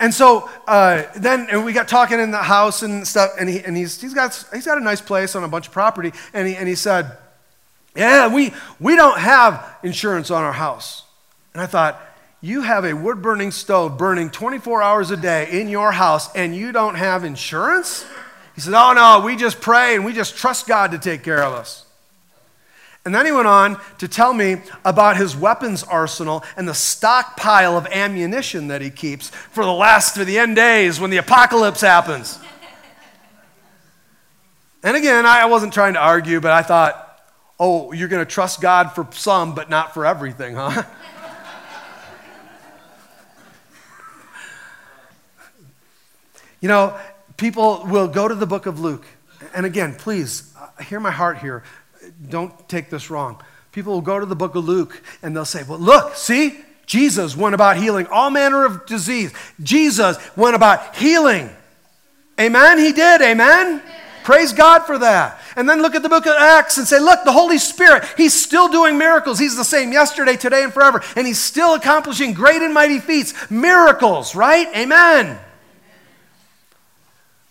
And 0.00 0.14
so 0.14 0.48
uh, 0.66 1.04
then 1.14 1.62
we 1.62 1.74
got 1.74 1.86
talking 1.86 2.18
in 2.18 2.30
the 2.30 2.38
house 2.38 2.82
and 2.82 3.06
stuff, 3.06 3.32
and, 3.38 3.50
he, 3.50 3.60
and 3.60 3.76
he's, 3.76 4.00
he's, 4.00 4.14
got, 4.14 4.32
he's 4.52 4.64
got 4.64 4.78
a 4.78 4.80
nice 4.80 5.02
place 5.02 5.36
on 5.36 5.44
a 5.44 5.48
bunch 5.48 5.66
of 5.66 5.74
property, 5.74 6.12
and 6.32 6.48
he, 6.48 6.56
and 6.56 6.66
he 6.66 6.74
said, 6.74 7.18
Yeah, 7.94 8.32
we, 8.32 8.54
we 8.80 8.96
don't 8.96 9.18
have 9.18 9.76
insurance 9.82 10.30
on 10.30 10.42
our 10.42 10.54
house. 10.54 11.04
And 11.52 11.62
I 11.62 11.66
thought, 11.66 12.00
You 12.40 12.62
have 12.62 12.86
a 12.86 12.94
wood 12.94 13.20
burning 13.20 13.50
stove 13.50 13.98
burning 13.98 14.30
24 14.30 14.82
hours 14.82 15.10
a 15.10 15.18
day 15.18 15.60
in 15.60 15.68
your 15.68 15.92
house, 15.92 16.34
and 16.34 16.56
you 16.56 16.72
don't 16.72 16.94
have 16.94 17.22
insurance? 17.22 18.06
He 18.54 18.62
said, 18.62 18.72
Oh, 18.74 18.94
no, 18.94 19.22
we 19.22 19.36
just 19.36 19.60
pray 19.60 19.96
and 19.96 20.06
we 20.06 20.14
just 20.14 20.34
trust 20.34 20.66
God 20.66 20.92
to 20.92 20.98
take 20.98 21.22
care 21.22 21.42
of 21.42 21.52
us. 21.52 21.84
And 23.04 23.14
then 23.14 23.24
he 23.24 23.32
went 23.32 23.46
on 23.46 23.80
to 23.98 24.08
tell 24.08 24.34
me 24.34 24.56
about 24.84 25.16
his 25.16 25.34
weapons 25.34 25.82
arsenal 25.82 26.44
and 26.56 26.68
the 26.68 26.74
stockpile 26.74 27.78
of 27.78 27.86
ammunition 27.86 28.68
that 28.68 28.82
he 28.82 28.90
keeps 28.90 29.30
for 29.30 29.64
the 29.64 29.72
last, 29.72 30.16
for 30.16 30.24
the 30.24 30.38
end 30.38 30.56
days 30.56 31.00
when 31.00 31.08
the 31.08 31.16
apocalypse 31.16 31.80
happens. 31.80 32.38
And 34.82 34.96
again, 34.96 35.24
I 35.26 35.46
wasn't 35.46 35.72
trying 35.72 35.94
to 35.94 36.00
argue, 36.00 36.40
but 36.40 36.52
I 36.52 36.60
thought, 36.62 37.06
oh, 37.58 37.92
you're 37.92 38.08
going 38.08 38.24
to 38.24 38.30
trust 38.30 38.60
God 38.60 38.92
for 38.92 39.06
some, 39.12 39.54
but 39.54 39.70
not 39.70 39.94
for 39.94 40.04
everything, 40.04 40.54
huh? 40.54 40.82
you 46.60 46.68
know, 46.68 46.98
people 47.36 47.86
will 47.86 48.08
go 48.08 48.28
to 48.28 48.34
the 48.34 48.46
book 48.46 48.66
of 48.66 48.80
Luke. 48.80 49.06
And 49.54 49.64
again, 49.66 49.94
please, 49.94 50.54
uh, 50.58 50.82
hear 50.82 51.00
my 51.00 51.10
heart 51.10 51.38
here 51.38 51.62
don't 52.28 52.68
take 52.68 52.90
this 52.90 53.10
wrong. 53.10 53.42
People 53.72 53.94
will 53.94 54.00
go 54.00 54.18
to 54.18 54.26
the 54.26 54.36
book 54.36 54.54
of 54.54 54.64
Luke 54.64 55.02
and 55.22 55.34
they'll 55.34 55.44
say, 55.44 55.62
Well, 55.62 55.78
look, 55.78 56.16
see, 56.16 56.58
Jesus 56.86 57.36
went 57.36 57.54
about 57.54 57.76
healing 57.76 58.06
all 58.08 58.30
manner 58.30 58.64
of 58.64 58.84
disease. 58.86 59.32
Jesus 59.62 60.16
went 60.36 60.56
about 60.56 60.96
healing. 60.96 61.48
Amen? 62.40 62.78
He 62.78 62.92
did. 62.92 63.22
Amen? 63.22 63.66
Amen? 63.66 63.82
Praise 64.24 64.52
God 64.52 64.80
for 64.80 64.98
that. 64.98 65.40
And 65.56 65.68
then 65.68 65.82
look 65.82 65.94
at 65.94 66.02
the 66.02 66.08
book 66.08 66.26
of 66.26 66.34
Acts 66.36 66.78
and 66.78 66.86
say, 66.86 66.98
look, 66.98 67.24
the 67.24 67.32
Holy 67.32 67.58
Spirit, 67.58 68.04
He's 68.16 68.34
still 68.34 68.68
doing 68.68 68.98
miracles. 68.98 69.38
He's 69.38 69.56
the 69.56 69.64
same 69.64 69.92
yesterday, 69.92 70.36
today, 70.36 70.62
and 70.62 70.72
forever. 70.72 71.02
And 71.16 71.26
He's 71.26 71.38
still 71.38 71.74
accomplishing 71.74 72.32
great 72.34 72.62
and 72.62 72.74
mighty 72.74 72.98
feats, 72.98 73.50
miracles, 73.50 74.34
right? 74.34 74.68
Amen. 74.76 75.38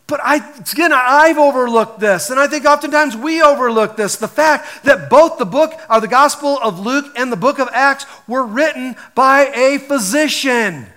But 0.10 0.22
I, 0.24 0.38
again, 0.72 0.91
I've 0.91 1.38
overlooked 1.38 1.99
this, 1.99 2.32
and 2.32 2.39
I 2.39 2.47
think 2.47 2.66
oftentimes 2.66 3.16
we 3.16 3.43
overlook 3.43 3.95
this 3.95 4.16
the 4.16 4.28
fact 4.28 4.84
that 4.84 5.10
both 5.10 5.38
the 5.38 5.45
book 5.45 5.72
or 5.88 6.01
the 6.01 6.07
Gospel 6.07 6.57
of 6.62 6.80
Luke 6.80 7.05
and 7.16 7.32
the 7.32 7.38
book 7.38 7.60
of 7.60 7.70
Acts 7.72 8.07
were 8.28 8.43
written 8.43 8.95
by 9.14 9.51
a 9.53 9.78
physician. 9.78 10.88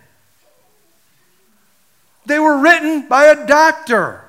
They 2.24 2.38
were 2.38 2.58
written 2.58 3.06
by 3.08 3.26
a 3.26 3.46
doctor. 3.46 4.24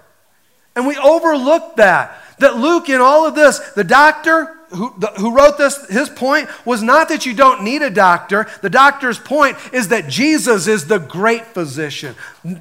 And 0.76 0.86
we 0.86 0.98
overlooked 0.98 1.78
that. 1.78 2.20
That 2.40 2.58
Luke, 2.58 2.90
in 2.90 3.00
all 3.00 3.26
of 3.26 3.36
this, 3.36 3.60
the 3.74 3.84
doctor 3.84 4.54
who, 4.74 4.94
the, 4.98 5.08
who 5.08 5.36
wrote 5.36 5.58
this, 5.58 5.88
his 5.88 6.10
point 6.10 6.50
was 6.66 6.82
not 6.82 7.10
that 7.10 7.26
you 7.26 7.34
don't 7.34 7.64
need 7.64 7.82
a 7.82 7.90
doctor. 7.90 8.48
The 8.62 8.70
doctor's 8.70 9.20
point 9.20 9.58
is 9.72 9.90
that 9.90 10.08
Jesus 10.08 10.68
is 10.68 10.88
the 10.88 11.00
great 11.00 11.46
physician. 11.46 12.16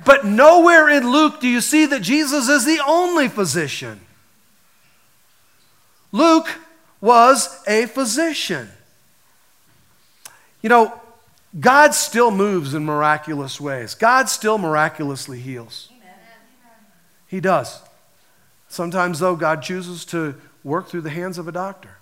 But 0.04 0.24
nowhere 0.24 0.88
in 0.88 1.10
Luke 1.10 1.40
do 1.40 1.48
you 1.48 1.60
see 1.60 1.86
that 1.86 2.02
Jesus 2.02 2.48
is 2.48 2.64
the 2.64 2.82
only 2.86 3.28
physician. 3.28 4.00
Luke 6.12 6.48
was 7.00 7.62
a 7.66 7.86
physician. 7.86 8.68
You 10.60 10.68
know, 10.68 11.00
God 11.58 11.94
still 11.94 12.30
moves 12.30 12.74
in 12.74 12.84
miraculous 12.84 13.60
ways. 13.60 13.94
God 13.94 14.28
still 14.28 14.58
miraculously 14.58 15.40
heals. 15.40 15.90
He 17.26 17.40
does. 17.40 17.80
Sometimes, 18.68 19.18
though, 19.18 19.36
God 19.36 19.62
chooses 19.62 20.04
to 20.06 20.34
work 20.62 20.88
through 20.88 21.00
the 21.00 21.10
hands 21.10 21.38
of 21.38 21.48
a 21.48 21.52
doctor. 21.52 21.96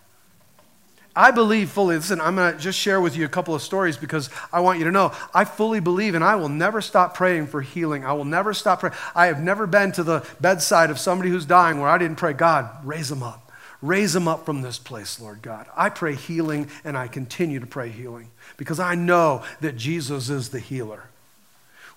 I 1.21 1.33
believe 1.33 1.69
fully, 1.69 1.97
listen, 1.97 2.19
I'm 2.19 2.37
going 2.37 2.55
to 2.55 2.59
just 2.59 2.79
share 2.79 2.99
with 2.99 3.15
you 3.15 3.27
a 3.27 3.29
couple 3.29 3.55
of 3.55 3.61
stories 3.61 3.99
because 3.99 4.31
I 4.55 4.61
want 4.61 4.79
you 4.79 4.87
to 4.87 4.91
know 4.91 5.13
I 5.35 5.45
fully 5.45 5.79
believe 5.79 6.15
and 6.15 6.25
I 6.25 6.37
will 6.37 6.49
never 6.49 6.81
stop 6.81 7.15
praying 7.15 7.49
for 7.49 7.61
healing. 7.61 8.07
I 8.07 8.15
will 8.15 8.25
never 8.25 8.55
stop 8.55 8.81
praying. 8.81 8.97
I 9.15 9.27
have 9.27 9.39
never 9.39 9.67
been 9.67 9.93
to 9.93 10.03
the 10.03 10.27
bedside 10.41 10.89
of 10.89 10.99
somebody 10.99 11.29
who's 11.29 11.45
dying 11.45 11.79
where 11.79 11.91
I 11.91 11.99
didn't 11.99 12.17
pray, 12.17 12.33
God, 12.33 12.71
raise 12.87 13.11
them 13.11 13.23
up. 13.23 13.53
Raise 13.83 14.15
them 14.15 14.29
up 14.29 14.47
from 14.47 14.63
this 14.63 14.79
place, 14.79 15.21
Lord 15.21 15.43
God. 15.43 15.67
I 15.77 15.91
pray 15.91 16.15
healing 16.15 16.71
and 16.85 16.97
I 16.97 17.07
continue 17.07 17.61
to 17.61 17.67
pray 17.67 17.91
healing 17.91 18.31
because 18.57 18.81
I 18.81 18.95
know 18.95 19.45
that 19.61 19.77
Jesus 19.77 20.31
is 20.31 20.49
the 20.49 20.59
healer. 20.59 21.05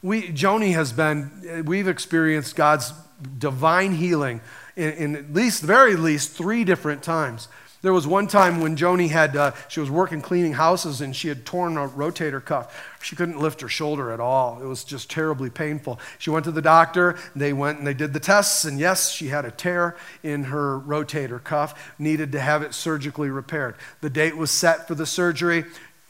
We, 0.01 0.23
Joni 0.33 0.73
has 0.73 0.91
been, 0.91 1.31
uh, 1.49 1.63
we've 1.63 1.87
experienced 1.87 2.57
God's 2.57 2.91
divine 3.37 3.93
healing 3.93 4.41
in, 4.75 4.91
in 4.91 5.15
at 5.15 5.33
least, 5.33 5.63
very 5.63 5.95
least, 5.95 6.31
three 6.31 6.65
different 6.65 7.03
times. 7.03 7.47
There 7.83 7.91
was 7.91 8.07
one 8.07 8.27
time 8.27 8.61
when 8.61 8.77
Joni 8.77 9.09
had, 9.09 9.35
uh, 9.35 9.51
she 9.67 9.81
was 9.81 9.91
working 9.91 10.21
cleaning 10.21 10.53
houses 10.53 11.01
and 11.01 11.13
she 11.13 11.27
had 11.27 11.45
torn 11.45 11.75
a 11.75 11.85
rotator 11.89 12.43
cuff. 12.43 12.81
She 13.01 13.17
couldn't 13.17 13.39
lift 13.39 13.59
her 13.59 13.67
shoulder 13.67 14.13
at 14.13 14.21
all. 14.21 14.61
It 14.63 14.65
was 14.65 14.85
just 14.85 15.11
terribly 15.11 15.49
painful. 15.49 15.99
She 16.17 16.29
went 16.29 16.45
to 16.45 16.51
the 16.51 16.61
doctor. 16.61 17.17
They 17.35 17.51
went 17.51 17.79
and 17.79 17.85
they 17.85 17.93
did 17.93 18.13
the 18.13 18.21
tests, 18.21 18.63
and 18.63 18.79
yes, 18.79 19.11
she 19.11 19.27
had 19.27 19.43
a 19.43 19.51
tear 19.51 19.97
in 20.23 20.45
her 20.45 20.79
rotator 20.79 21.43
cuff, 21.43 21.93
needed 21.99 22.31
to 22.31 22.39
have 22.39 22.61
it 22.61 22.73
surgically 22.73 23.29
repaired. 23.29 23.75
The 23.99 24.09
date 24.09 24.37
was 24.37 24.49
set 24.49 24.87
for 24.87 24.95
the 24.95 25.05
surgery. 25.05 25.65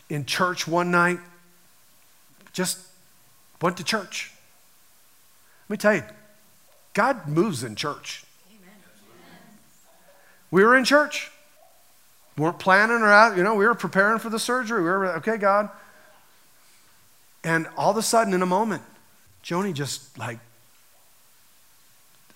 In 0.09 0.25
church 0.25 0.67
one 0.67 0.91
night, 0.91 1.17
just 2.51 2.77
went 3.59 3.77
to 3.77 3.83
church. 3.83 4.31
Let 5.67 5.73
me 5.73 5.77
tell 5.77 5.95
you, 5.95 6.03
God 6.93 7.27
moves 7.27 7.63
in 7.63 7.75
church. 7.75 8.25
We 10.51 10.63
were 10.63 10.77
in 10.77 10.85
church 10.85 11.31
weren't 12.37 12.59
planning 12.59 13.01
or 13.01 13.11
out, 13.11 13.37
you 13.37 13.43
know, 13.43 13.55
we 13.55 13.65
were 13.65 13.75
preparing 13.75 14.19
for 14.19 14.29
the 14.29 14.39
surgery. 14.39 14.81
We 14.81 14.89
were, 14.89 15.07
okay, 15.17 15.37
God. 15.37 15.69
And 17.43 17.67
all 17.77 17.91
of 17.91 17.97
a 17.97 18.01
sudden, 18.01 18.33
in 18.33 18.41
a 18.41 18.47
moment, 18.47 18.81
Joni 19.43 19.73
just 19.73 20.17
like, 20.17 20.39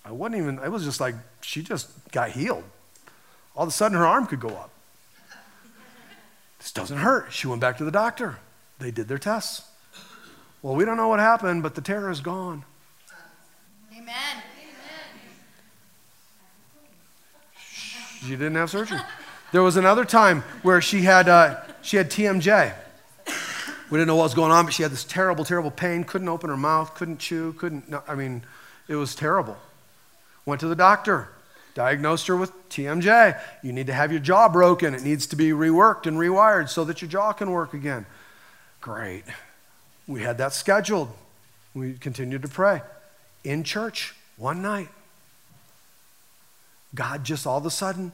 I 0.04 0.12
wasn't 0.12 0.42
even, 0.42 0.60
it 0.60 0.72
was 0.72 0.84
just 0.84 1.00
like 1.00 1.16
she 1.42 1.64
just 1.64 1.90
got 2.12 2.32
healed. 2.32 2.64
All 3.56 3.64
of 3.64 3.70
a 3.70 3.72
sudden, 3.72 3.98
her 3.98 4.06
arm 4.06 4.28
could 4.28 4.40
go 4.40 4.50
up. 4.50 4.70
This 6.60 6.72
doesn't 6.72 6.98
hurt. 6.98 7.32
She 7.32 7.48
went 7.48 7.62
back 7.62 7.78
to 7.78 7.86
the 7.86 7.92
doctor. 7.92 8.38
They 8.80 8.92
did 8.92 9.08
their 9.08 9.18
tests. 9.18 9.64
Well, 10.62 10.76
we 10.76 10.86
don't 10.86 10.98
know 10.98 11.08
what 11.08 11.20
happened, 11.20 11.64
but 11.64 11.76
the 11.76 11.82
terror 11.82 12.12
is 12.12 12.20
gone. 12.20 12.66
Amen. 13.96 14.16
She 18.22 18.32
didn't 18.32 18.56
have 18.56 18.70
surgery. 18.70 19.00
There 19.52 19.64
was 19.64 19.78
another 19.78 20.04
time 20.04 20.42
where 20.62 20.82
she 20.82 21.04
had, 21.04 21.30
uh, 21.30 21.62
she 21.82 21.96
had 21.96 22.12
TMJ. 22.12 22.74
We 23.90 23.98
didn't 23.98 24.08
know 24.08 24.18
what 24.18 24.24
was 24.24 24.34
going 24.34 24.52
on, 24.52 24.66
but 24.66 24.74
she 24.74 24.84
had 24.84 24.92
this 24.92 25.06
terrible, 25.06 25.46
terrible 25.46 25.72
pain. 25.72 26.04
Couldn't 26.04 26.28
open 26.28 26.50
her 26.50 26.58
mouth, 26.58 26.94
couldn't 26.96 27.20
chew, 27.20 27.54
couldn't, 27.54 27.90
no, 27.90 28.04
I 28.08 28.16
mean, 28.16 28.44
it 28.90 28.96
was 28.96 29.16
terrible. 29.16 29.58
Went 30.46 30.60
to 30.60 30.68
the 30.68 30.76
doctor, 30.76 31.30
diagnosed 31.74 32.28
her 32.28 32.36
with 32.36 32.52
TMJ. 32.70 33.40
You 33.64 33.72
need 33.72 33.88
to 33.88 33.94
have 33.94 34.12
your 34.12 34.20
jaw 34.20 34.50
broken. 34.50 34.94
It 34.94 35.04
needs 35.04 35.28
to 35.28 35.38
be 35.38 35.52
reworked 35.52 36.06
and 36.06 36.18
rewired 36.18 36.68
so 36.68 36.84
that 36.84 37.02
your 37.02 37.10
jaw 37.10 37.32
can 37.32 37.52
work 37.52 37.74
again. 37.74 38.06
Great. 38.82 39.24
We 40.08 40.22
had 40.24 40.38
that 40.40 40.52
scheduled. 40.52 41.10
We 41.74 41.94
continued 41.94 42.42
to 42.42 42.48
pray 42.50 42.82
in 43.46 43.64
church 43.64 44.14
one 44.36 44.62
night. 44.62 44.90
God 46.94 47.24
just 47.24 47.48
all 47.48 47.58
of 47.58 47.66
a 47.66 47.72
sudden 47.72 48.12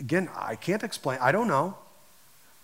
Again, 0.00 0.28
I 0.36 0.56
can't 0.56 0.82
explain. 0.82 1.18
I 1.20 1.32
don't 1.32 1.48
know. 1.48 1.76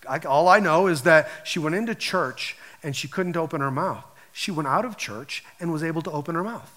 I, 0.08 0.18
all 0.20 0.48
I 0.48 0.58
know 0.58 0.86
is 0.86 1.02
that 1.02 1.28
she 1.44 1.58
went 1.58 1.74
into 1.74 1.94
church 1.94 2.56
and 2.82 2.94
she 2.96 3.08
couldn't 3.08 3.36
open 3.36 3.60
her 3.60 3.70
mouth. 3.70 4.04
She 4.32 4.50
went 4.50 4.66
out 4.66 4.84
of 4.84 4.96
church 4.96 5.44
and 5.60 5.72
was 5.72 5.82
able 5.82 6.02
to 6.02 6.10
open 6.10 6.34
her 6.34 6.42
mouth. 6.42 6.70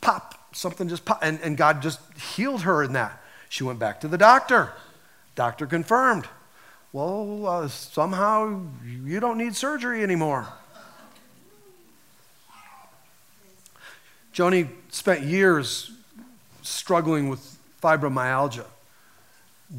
Pop, 0.00 0.34
something 0.52 0.88
just 0.88 1.04
popped, 1.04 1.22
and, 1.22 1.40
and 1.42 1.56
God 1.56 1.82
just 1.82 2.00
healed 2.34 2.62
her 2.62 2.82
in 2.82 2.92
that. 2.94 3.22
She 3.48 3.64
went 3.64 3.78
back 3.78 4.00
to 4.00 4.08
the 4.08 4.18
doctor. 4.18 4.72
Doctor 5.34 5.66
confirmed. 5.66 6.26
Well, 6.92 7.46
uh, 7.46 7.68
somehow 7.68 8.62
you 8.84 9.20
don't 9.20 9.38
need 9.38 9.56
surgery 9.56 10.02
anymore. 10.02 10.46
Joni 14.34 14.68
spent 14.90 15.22
years 15.22 15.90
struggling 16.62 17.28
with 17.28 17.58
fibromyalgia 17.82 18.64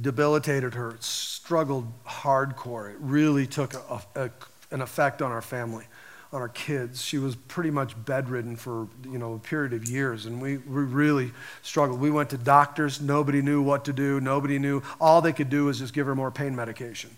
debilitated 0.02 0.74
her, 0.74 0.96
struggled 1.00 1.92
hardcore. 2.06 2.92
It 2.92 2.98
really 3.00 3.48
took 3.48 3.74
a, 3.74 4.02
a, 4.16 4.30
an 4.72 4.82
effect 4.82 5.22
on 5.22 5.32
our 5.32 5.42
family, 5.42 5.86
on 6.32 6.42
our 6.42 6.50
kids. 6.50 7.04
She 7.04 7.18
was 7.18 7.36
pretty 7.36 7.70
much 7.70 7.94
bedridden 8.06 8.56
for 8.56 8.88
you 9.06 9.18
know 9.18 9.34
a 9.34 9.40
period 9.40 9.74
of 9.74 9.88
years, 9.88 10.26
and 10.26 10.42
we, 10.42 10.58
we 10.58 10.84
really 10.84 11.32
struggled. 11.62 12.00
We 12.00 12.12
went 12.12 12.30
to 12.32 12.38
doctors. 12.38 13.02
Nobody 13.02 13.42
knew 13.42 13.62
what 13.62 13.86
to 13.86 13.94
do. 13.94 14.20
Nobody 14.20 14.60
knew. 14.60 14.82
All 15.00 15.22
they 15.22 15.34
could 15.34 15.50
do 15.50 15.66
was 15.66 15.80
just 15.80 15.94
give 15.94 16.08
her 16.08 16.16
more 16.16 16.32
pain 16.32 16.56
medication. 16.56 17.12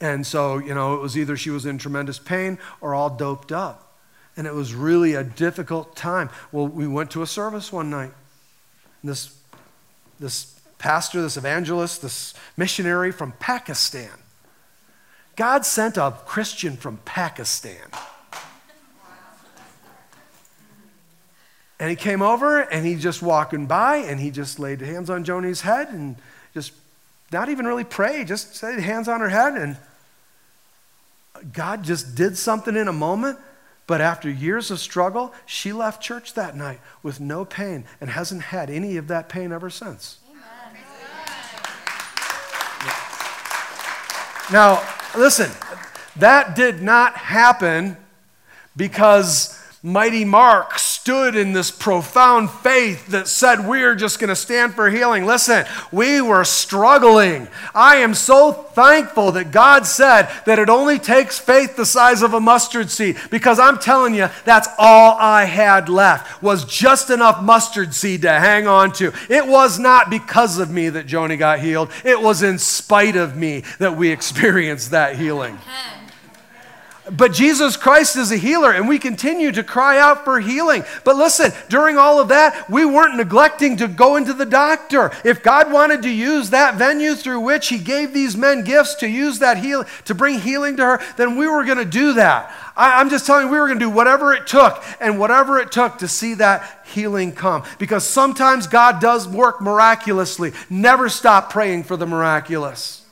And 0.00 0.26
so, 0.26 0.58
you 0.58 0.74
know, 0.74 0.94
it 0.94 1.00
was 1.00 1.16
either 1.16 1.36
she 1.36 1.50
was 1.50 1.64
in 1.64 1.78
tremendous 1.78 2.18
pain 2.18 2.58
or 2.80 2.94
all 2.94 3.08
doped 3.08 3.52
up. 3.52 3.96
And 4.36 4.46
it 4.46 4.52
was 4.52 4.74
really 4.74 5.14
a 5.14 5.22
difficult 5.22 5.94
time. 5.94 6.28
Well, 6.50 6.66
we 6.66 6.88
went 6.88 7.12
to 7.12 7.22
a 7.22 7.26
service 7.26 7.72
one 7.72 7.88
night. 7.88 8.10
This, 9.02 9.34
this 10.18 10.53
pastor, 10.78 11.22
this 11.22 11.36
evangelist, 11.36 12.02
this 12.02 12.34
missionary 12.56 13.12
from 13.12 13.32
Pakistan. 13.32 14.10
God 15.36 15.66
sent 15.66 15.96
a 15.96 16.14
Christian 16.26 16.76
from 16.76 16.98
Pakistan. 17.04 17.88
And 21.80 21.90
he 21.90 21.96
came 21.96 22.22
over 22.22 22.60
and 22.60 22.86
he 22.86 22.94
just 22.94 23.20
walking 23.20 23.66
by 23.66 23.96
and 23.96 24.20
he 24.20 24.30
just 24.30 24.58
laid 24.58 24.80
hands 24.80 25.10
on 25.10 25.24
Joni's 25.24 25.62
head 25.62 25.88
and 25.88 26.16
just 26.54 26.72
not 27.32 27.48
even 27.48 27.66
really 27.66 27.84
pray, 27.84 28.24
just 28.24 28.62
laid 28.62 28.78
hands 28.78 29.08
on 29.08 29.20
her 29.20 29.28
head. 29.28 29.54
And 29.54 29.76
God 31.52 31.82
just 31.82 32.14
did 32.14 32.38
something 32.38 32.76
in 32.76 32.88
a 32.88 32.92
moment. 32.92 33.38
But 33.86 34.00
after 34.00 34.30
years 34.30 34.70
of 34.70 34.78
struggle, 34.78 35.34
she 35.44 35.72
left 35.72 36.02
church 36.02 36.34
that 36.34 36.56
night 36.56 36.80
with 37.02 37.20
no 37.20 37.44
pain 37.44 37.84
and 38.00 38.08
hasn't 38.08 38.42
had 38.42 38.70
any 38.70 38.96
of 38.96 39.08
that 39.08 39.28
pain 39.28 39.52
ever 39.52 39.68
since. 39.68 40.20
Now, 44.52 44.86
listen, 45.16 45.50
that 46.16 46.54
did 46.54 46.82
not 46.82 47.16
happen 47.16 47.96
because 48.76 49.58
Mighty 49.82 50.24
Mark 50.24 50.78
stood 51.04 51.36
in 51.36 51.52
this 51.52 51.70
profound 51.70 52.50
faith 52.50 53.08
that 53.08 53.28
said, 53.28 53.68
We're 53.68 53.94
just 53.94 54.18
going 54.18 54.30
to 54.30 54.34
stand 54.34 54.72
for 54.72 54.88
healing. 54.88 55.26
Listen, 55.26 55.66
we 55.92 56.22
were 56.22 56.44
struggling. 56.44 57.46
I 57.74 57.96
am 57.96 58.14
so 58.14 58.52
thankful 58.54 59.32
that 59.32 59.50
God 59.50 59.86
said 59.86 60.30
that 60.46 60.58
it 60.58 60.70
only 60.70 60.98
takes 60.98 61.38
faith 61.38 61.76
the 61.76 61.84
size 61.84 62.22
of 62.22 62.32
a 62.32 62.40
mustard 62.40 62.88
seed 62.88 63.18
because 63.30 63.58
I'm 63.58 63.76
telling 63.76 64.14
you, 64.14 64.30
that's 64.46 64.66
all 64.78 65.18
I 65.18 65.44
had 65.44 65.90
left 65.90 66.42
was 66.42 66.64
just 66.64 67.10
enough 67.10 67.42
mustard 67.42 67.92
seed 67.92 68.22
to 68.22 68.30
hang 68.30 68.66
on 68.66 68.90
to. 68.92 69.12
It 69.28 69.46
was 69.46 69.78
not 69.78 70.08
because 70.08 70.58
of 70.58 70.70
me 70.70 70.88
that 70.88 71.06
Joni 71.06 71.38
got 71.38 71.60
healed, 71.60 71.90
it 72.02 72.22
was 72.22 72.42
in 72.42 72.58
spite 72.58 73.16
of 73.16 73.36
me 73.36 73.62
that 73.78 73.94
we 73.94 74.08
experienced 74.10 74.92
that 74.92 75.16
healing. 75.16 75.58
But 77.10 77.34
Jesus 77.34 77.76
Christ 77.76 78.16
is 78.16 78.32
a 78.32 78.38
healer, 78.38 78.72
and 78.72 78.88
we 78.88 78.98
continue 78.98 79.52
to 79.52 79.62
cry 79.62 79.98
out 79.98 80.24
for 80.24 80.40
healing. 80.40 80.84
But 81.04 81.16
listen, 81.16 81.52
during 81.68 81.98
all 81.98 82.18
of 82.18 82.28
that, 82.28 82.70
we 82.70 82.86
weren't 82.86 83.18
neglecting 83.18 83.76
to 83.76 83.88
go 83.88 84.16
into 84.16 84.32
the 84.32 84.46
doctor. 84.46 85.12
If 85.22 85.42
God 85.42 85.70
wanted 85.70 86.00
to 86.02 86.10
use 86.10 86.48
that 86.50 86.76
venue 86.76 87.14
through 87.14 87.40
which 87.40 87.68
He 87.68 87.78
gave 87.78 88.14
these 88.14 88.38
men 88.38 88.64
gifts 88.64 88.94
to 88.96 89.08
use 89.08 89.38
that 89.40 89.58
heal 89.58 89.84
to 90.06 90.14
bring 90.14 90.40
healing 90.40 90.78
to 90.78 90.82
her, 90.82 91.00
then 91.18 91.36
we 91.36 91.46
were 91.46 91.64
going 91.64 91.76
to 91.76 91.84
do 91.84 92.14
that. 92.14 92.50
I, 92.74 92.98
I'm 92.98 93.10
just 93.10 93.26
telling 93.26 93.46
you, 93.48 93.52
we 93.52 93.58
were 93.58 93.66
going 93.66 93.80
to 93.80 93.84
do 93.84 93.90
whatever 93.90 94.32
it 94.32 94.46
took 94.46 94.82
and 94.98 95.18
whatever 95.18 95.58
it 95.58 95.70
took 95.70 95.98
to 95.98 96.08
see 96.08 96.32
that 96.34 96.86
healing 96.86 97.32
come. 97.32 97.64
Because 97.78 98.08
sometimes 98.08 98.66
God 98.66 99.02
does 99.02 99.28
work 99.28 99.60
miraculously. 99.60 100.52
Never 100.70 101.10
stop 101.10 101.50
praying 101.50 101.82
for 101.82 101.98
the 101.98 102.06
miraculous. 102.06 103.04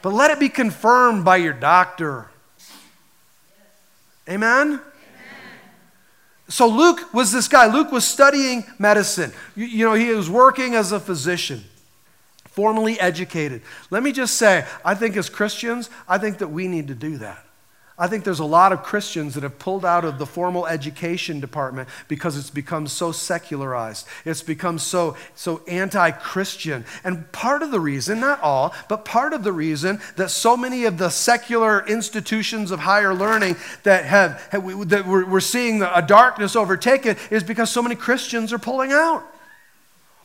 But 0.00 0.14
let 0.14 0.30
it 0.30 0.38
be 0.38 0.48
confirmed 0.48 1.24
by 1.24 1.38
your 1.38 1.54
doctor. 1.54 2.28
Amen? 4.28 4.80
So 6.48 6.66
Luke 6.68 7.12
was 7.14 7.32
this 7.32 7.48
guy. 7.48 7.72
Luke 7.72 7.90
was 7.90 8.06
studying 8.06 8.64
medicine. 8.78 9.32
You, 9.56 9.66
you, 9.66 9.84
know, 9.84 9.94
he 9.94 10.10
was 10.10 10.28
working 10.28 10.74
as 10.74 10.92
a 10.92 11.00
physician, 11.00 11.64
formally 12.48 13.00
educated. 13.00 13.62
Let 13.90 14.02
me 14.02 14.12
just 14.12 14.36
say, 14.36 14.66
I 14.84 14.94
think 14.94 15.16
as 15.16 15.28
Christians, 15.30 15.88
I 16.06 16.18
think 16.18 16.38
that 16.38 16.48
we 16.48 16.68
need 16.68 16.88
to 16.88 16.94
do 16.94 17.16
that. 17.18 17.44
I 17.96 18.08
think 18.08 18.24
there's 18.24 18.40
a 18.40 18.44
lot 18.44 18.72
of 18.72 18.82
Christians 18.82 19.34
that 19.34 19.44
have 19.44 19.60
pulled 19.60 19.84
out 19.84 20.04
of 20.04 20.18
the 20.18 20.26
formal 20.26 20.66
education 20.66 21.38
department 21.38 21.88
because 22.08 22.36
it's 22.36 22.50
become 22.50 22.88
so 22.88 23.12
secularized. 23.12 24.08
It's 24.24 24.42
become 24.42 24.80
so, 24.80 25.16
so 25.36 25.62
anti 25.68 26.10
Christian. 26.10 26.84
And 27.04 27.30
part 27.30 27.62
of 27.62 27.70
the 27.70 27.78
reason, 27.78 28.18
not 28.18 28.40
all, 28.40 28.74
but 28.88 29.04
part 29.04 29.32
of 29.32 29.44
the 29.44 29.52
reason 29.52 30.00
that 30.16 30.30
so 30.30 30.56
many 30.56 30.86
of 30.86 30.98
the 30.98 31.08
secular 31.08 31.86
institutions 31.86 32.72
of 32.72 32.80
higher 32.80 33.14
learning 33.14 33.54
that, 33.84 34.04
have, 34.06 34.50
that 34.50 35.06
we're, 35.06 35.24
we're 35.24 35.38
seeing 35.38 35.80
a 35.82 36.02
darkness 36.04 36.56
overtake 36.56 37.06
it 37.06 37.16
is 37.30 37.44
because 37.44 37.70
so 37.70 37.80
many 37.80 37.94
Christians 37.94 38.52
are 38.52 38.58
pulling 38.58 38.90
out. 38.90 39.24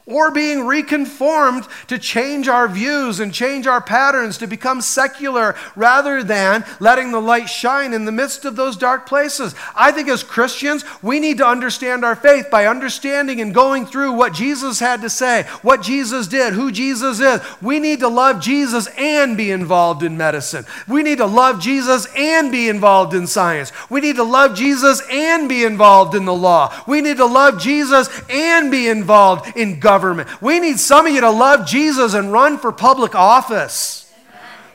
Or 0.10 0.32
being 0.32 0.66
reconformed 0.66 1.68
to 1.88 1.99
change 1.99 2.47
our 2.47 2.68
views 2.68 3.20
and 3.20 3.32
change 3.34 3.68
our 3.68 3.80
patterns 3.80 4.39
to 4.39 4.47
become 4.47 4.82
secular 4.82 5.55
rather 5.76 6.24
than 6.24 6.66
letting 6.80 7.12
the 7.12 7.22
light 7.22 7.47
shine 7.47 7.93
in 7.93 8.05
the 8.05 8.12
midst 8.12 8.43
of 8.43 8.55
those 8.55 8.76
dark 8.76 9.07
places. 9.07 9.53
I 9.76 9.91
think 9.91 10.10
as 10.10 10.24
Christians, 10.24 10.84
we 11.03 11.20
need 11.20 11.38
to 11.38 11.47
understand 11.47 12.03
our 12.03 12.16
faith 12.16 12.49
by 12.49 12.66
understanding 12.66 13.39
and 13.39 13.53
going 13.53 13.86
through 13.86 14.14
what 14.14 14.34
Jesus 14.34 14.80
had 14.80 15.01
to 15.01 15.10
say, 15.10 15.43
what 15.62 15.84
Jesus 15.84 16.28
did, 16.28 16.53
who 16.53 16.72
Jesus 16.72 17.20
is. 17.20 17.39
We 17.62 17.80
need 17.80 17.99
to 17.99 18.07
love 18.07 18.41
Jesus 18.41 18.88
and 18.97 19.38
be 19.38 19.51
involved 19.51 20.01
in 20.01 20.18
medicine. 20.18 20.66
We 20.88 21.03
need 21.03 21.20
to 21.20 21.28
love 21.28 21.62
Jesus 21.62 22.07
and 22.18 22.51
be 22.51 22.68
involved 22.68 23.14
in 23.14 23.28
science. 23.28 23.72
We 23.89 24.01
need 24.01 24.16
to 24.16 24.24
love 24.24 24.55
Jesus 24.55 25.03
and 25.12 25.47
be 25.47 25.64
involved 25.64 26.16
in 26.16 26.26
the 26.26 26.34
law. 26.34 26.74
We 26.88 27.01
need 27.01 27.18
to 27.18 27.26
love 27.28 27.60
Jesus 27.60 28.10
and 28.28 28.72
be 28.72 28.88
involved 28.88 29.55
in 29.55 29.80
government 29.80 29.99
government. 30.00 30.41
We 30.41 30.60
need 30.60 30.80
some 30.80 31.06
of 31.06 31.14
you 31.14 31.22
to 31.22 31.30
love 31.30 31.68
Jesus 31.68 32.14
and 32.14 32.32
run 32.32 32.58
for 32.58 32.72
public 32.72 33.16
office. 33.16 34.06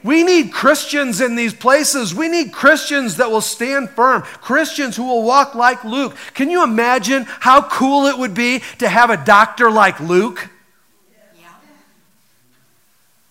We 0.02 0.22
need 0.22 0.52
Christians 0.52 1.22
in 1.22 1.34
these 1.34 1.54
places. 1.54 2.14
We 2.14 2.28
need 2.28 2.52
Christians 2.52 3.16
that 3.16 3.30
will 3.30 3.40
stand 3.40 3.88
firm, 3.88 4.20
Christians 4.20 4.96
who 4.96 5.04
will 5.04 5.22
walk 5.22 5.54
like 5.54 5.82
Luke. 5.82 6.14
Can 6.34 6.50
you 6.50 6.62
imagine 6.62 7.24
how 7.26 7.62
cool 7.62 8.04
it 8.04 8.18
would 8.18 8.34
be 8.34 8.60
to 8.80 8.88
have 8.88 9.08
a 9.08 9.16
doctor 9.16 9.70
like 9.70 9.98
Luke? 10.00 10.50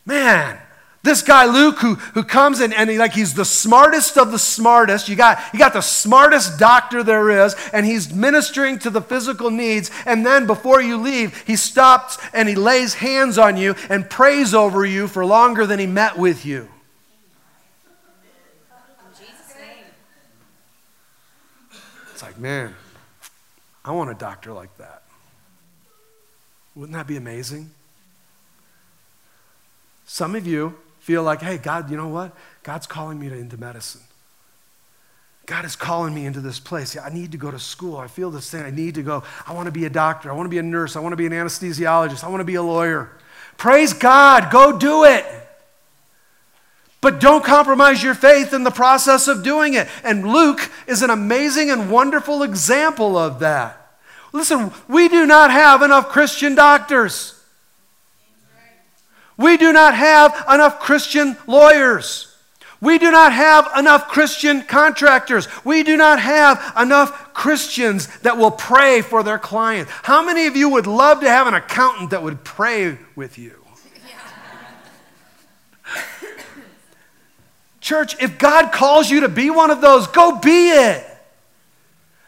Man, 0.04 0.58
this 1.04 1.22
guy 1.22 1.46
Luke, 1.46 1.80
who, 1.80 1.96
who 1.96 2.24
comes 2.24 2.62
and, 2.62 2.74
and 2.74 2.90
he, 2.90 2.98
like 2.98 3.12
he's 3.12 3.34
the 3.34 3.44
smartest 3.44 4.18
of 4.18 4.32
the 4.32 4.40
smartest. 4.40 5.10
You 5.10 5.18
got, 5.18 5.38
you 5.52 5.60
got 5.60 5.74
the 5.74 5.82
smartest 5.82 6.58
doctor 6.58 7.04
there 7.04 7.30
is, 7.46 7.56
and 7.74 7.86
he's 7.86 8.14
ministering 8.14 8.80
to 8.80 8.90
the 8.90 9.02
physical 9.02 9.52
needs. 9.52 9.92
And 10.06 10.26
then 10.26 10.48
before 10.48 10.82
you 10.82 10.96
leave, 10.98 11.44
he 11.46 11.58
stops 11.58 12.18
and 12.34 12.48
he 12.48 12.56
lays 12.56 12.94
hands 12.94 13.38
on 13.38 13.58
you 13.58 13.76
and 13.90 14.10
prays 14.10 14.54
over 14.54 14.86
you 14.86 15.10
for 15.10 15.26
longer 15.26 15.66
than 15.66 15.78
he 15.78 15.88
met 15.88 16.18
with 16.18 16.46
you. 16.46 16.70
It's 22.14 22.24
like, 22.24 22.40
man, 22.40 22.74
I 23.84 23.92
want 23.92 24.10
a 24.10 24.14
doctor 24.14 24.54
like 24.54 24.76
that. 24.78 25.04
Wouldn't 26.76 26.94
that 26.94 27.08
be 27.08 27.18
amazing? 27.18 27.72
Some 30.06 30.36
of 30.36 30.48
you 30.48 30.78
feel 31.04 31.22
like, 31.22 31.42
hey, 31.42 31.58
God, 31.58 31.92
you 31.92 31.98
know 31.98 32.08
what? 32.08 32.34
God's 32.64 32.88
calling 32.88 33.20
me 33.20 33.28
into 33.28 33.58
medicine. 33.58 34.00
God 35.46 35.66
is 35.66 35.76
calling 35.76 36.16
me 36.16 36.26
into 36.26 36.40
this 36.40 36.62
place. 36.62 36.96
I 36.96 37.10
need 37.10 37.34
to 37.34 37.38
go 37.38 37.52
to 37.52 37.60
school. 37.60 37.98
I 37.98 38.08
feel 38.08 38.32
this 38.32 38.50
thing. 38.50 38.64
I 38.64 38.70
need 38.70 38.96
to 38.96 39.04
go. 39.04 39.22
I 39.46 39.52
want 39.52 39.66
to 39.66 39.72
be 39.74 39.84
a 39.84 39.90
doctor. 39.90 40.32
I 40.32 40.34
want 40.34 40.46
to 40.46 40.50
be 40.50 40.60
a 40.60 40.64
nurse. 40.64 40.96
I 40.96 41.02
want 41.02 41.12
to 41.12 41.18
be 41.18 41.26
an 41.26 41.34
anesthesiologist. 41.34 42.24
I 42.24 42.30
want 42.30 42.40
to 42.40 42.46
be 42.46 42.56
a 42.56 42.64
lawyer. 42.64 43.12
Praise 43.58 43.92
God. 43.92 44.50
Go 44.50 44.80
do 44.80 45.04
it. 45.04 45.26
But 47.02 47.20
don't 47.20 47.44
compromise 47.44 48.02
your 48.02 48.16
faith 48.16 48.54
in 48.54 48.64
the 48.64 48.72
process 48.72 49.28
of 49.28 49.44
doing 49.44 49.74
it. 49.74 49.90
And 50.06 50.26
Luke 50.26 50.72
is 50.88 51.02
an 51.02 51.10
amazing 51.10 51.70
and 51.70 51.92
wonderful 51.92 52.44
example 52.44 53.18
of 53.18 53.40
that. 53.40 53.98
Listen, 54.32 54.72
we 54.88 55.10
do 55.10 55.26
not 55.26 55.52
have 55.52 55.82
enough 55.82 56.08
Christian 56.08 56.56
doctors. 56.56 57.33
We 59.38 59.58
do 59.58 59.74
not 59.74 59.96
have 59.96 60.46
enough 60.48 60.80
Christian 60.80 61.38
lawyers. 61.48 62.30
We 62.82 62.98
do 62.98 63.12
not 63.12 63.32
have 63.32 63.70
enough 63.78 64.10
Christian 64.10 64.64
contractors. 64.64 65.48
We 65.64 65.84
do 65.84 65.96
not 65.96 66.20
have 66.20 66.74
enough 66.78 67.34
Christians 67.34 68.08
that 68.20 68.38
will 68.38 68.52
pray 68.52 69.02
for 69.02 69.24
their 69.24 69.40
client. 69.40 69.88
How 69.88 70.24
many 70.24 70.48
of 70.48 70.58
you 70.58 70.68
would 70.68 70.86
love 70.86 71.22
to 71.22 71.30
have 71.30 71.48
an 71.48 71.54
accountant 71.54 72.10
that 72.10 72.22
would 72.22 72.44
pray 72.44 72.98
with 73.16 73.38
you? 73.38 73.64
Church, 77.80 78.22
if 78.22 78.38
God 78.38 78.72
calls 78.72 79.10
you 79.10 79.22
to 79.22 79.30
be 79.30 79.50
one 79.50 79.72
of 79.72 79.82
those, 79.82 80.08
go 80.08 80.40
be 80.40 80.70
it. 80.70 81.13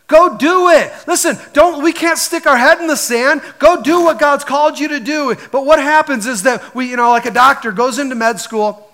Go 0.07 0.37
do 0.37 0.69
it. 0.69 0.93
Listen, 1.07 1.37
don't 1.53 1.83
we 1.83 1.91
can't 1.91 2.19
stick 2.19 2.45
our 2.45 2.57
head 2.57 2.79
in 2.79 2.87
the 2.87 2.95
sand. 2.95 3.41
Go 3.57 3.81
do 3.81 4.03
what 4.03 4.19
God's 4.19 4.43
called 4.43 4.77
you 4.77 4.87
to 4.89 4.99
do. 4.99 5.35
But 5.51 5.65
what 5.65 5.79
happens 5.79 6.27
is 6.27 6.43
that 6.43 6.75
we, 6.75 6.89
you 6.89 6.95
know, 6.95 7.09
like 7.09 7.25
a 7.25 7.31
doctor 7.31 7.71
goes 7.71 7.97
into 7.97 8.13
med 8.13 8.39
school, 8.39 8.85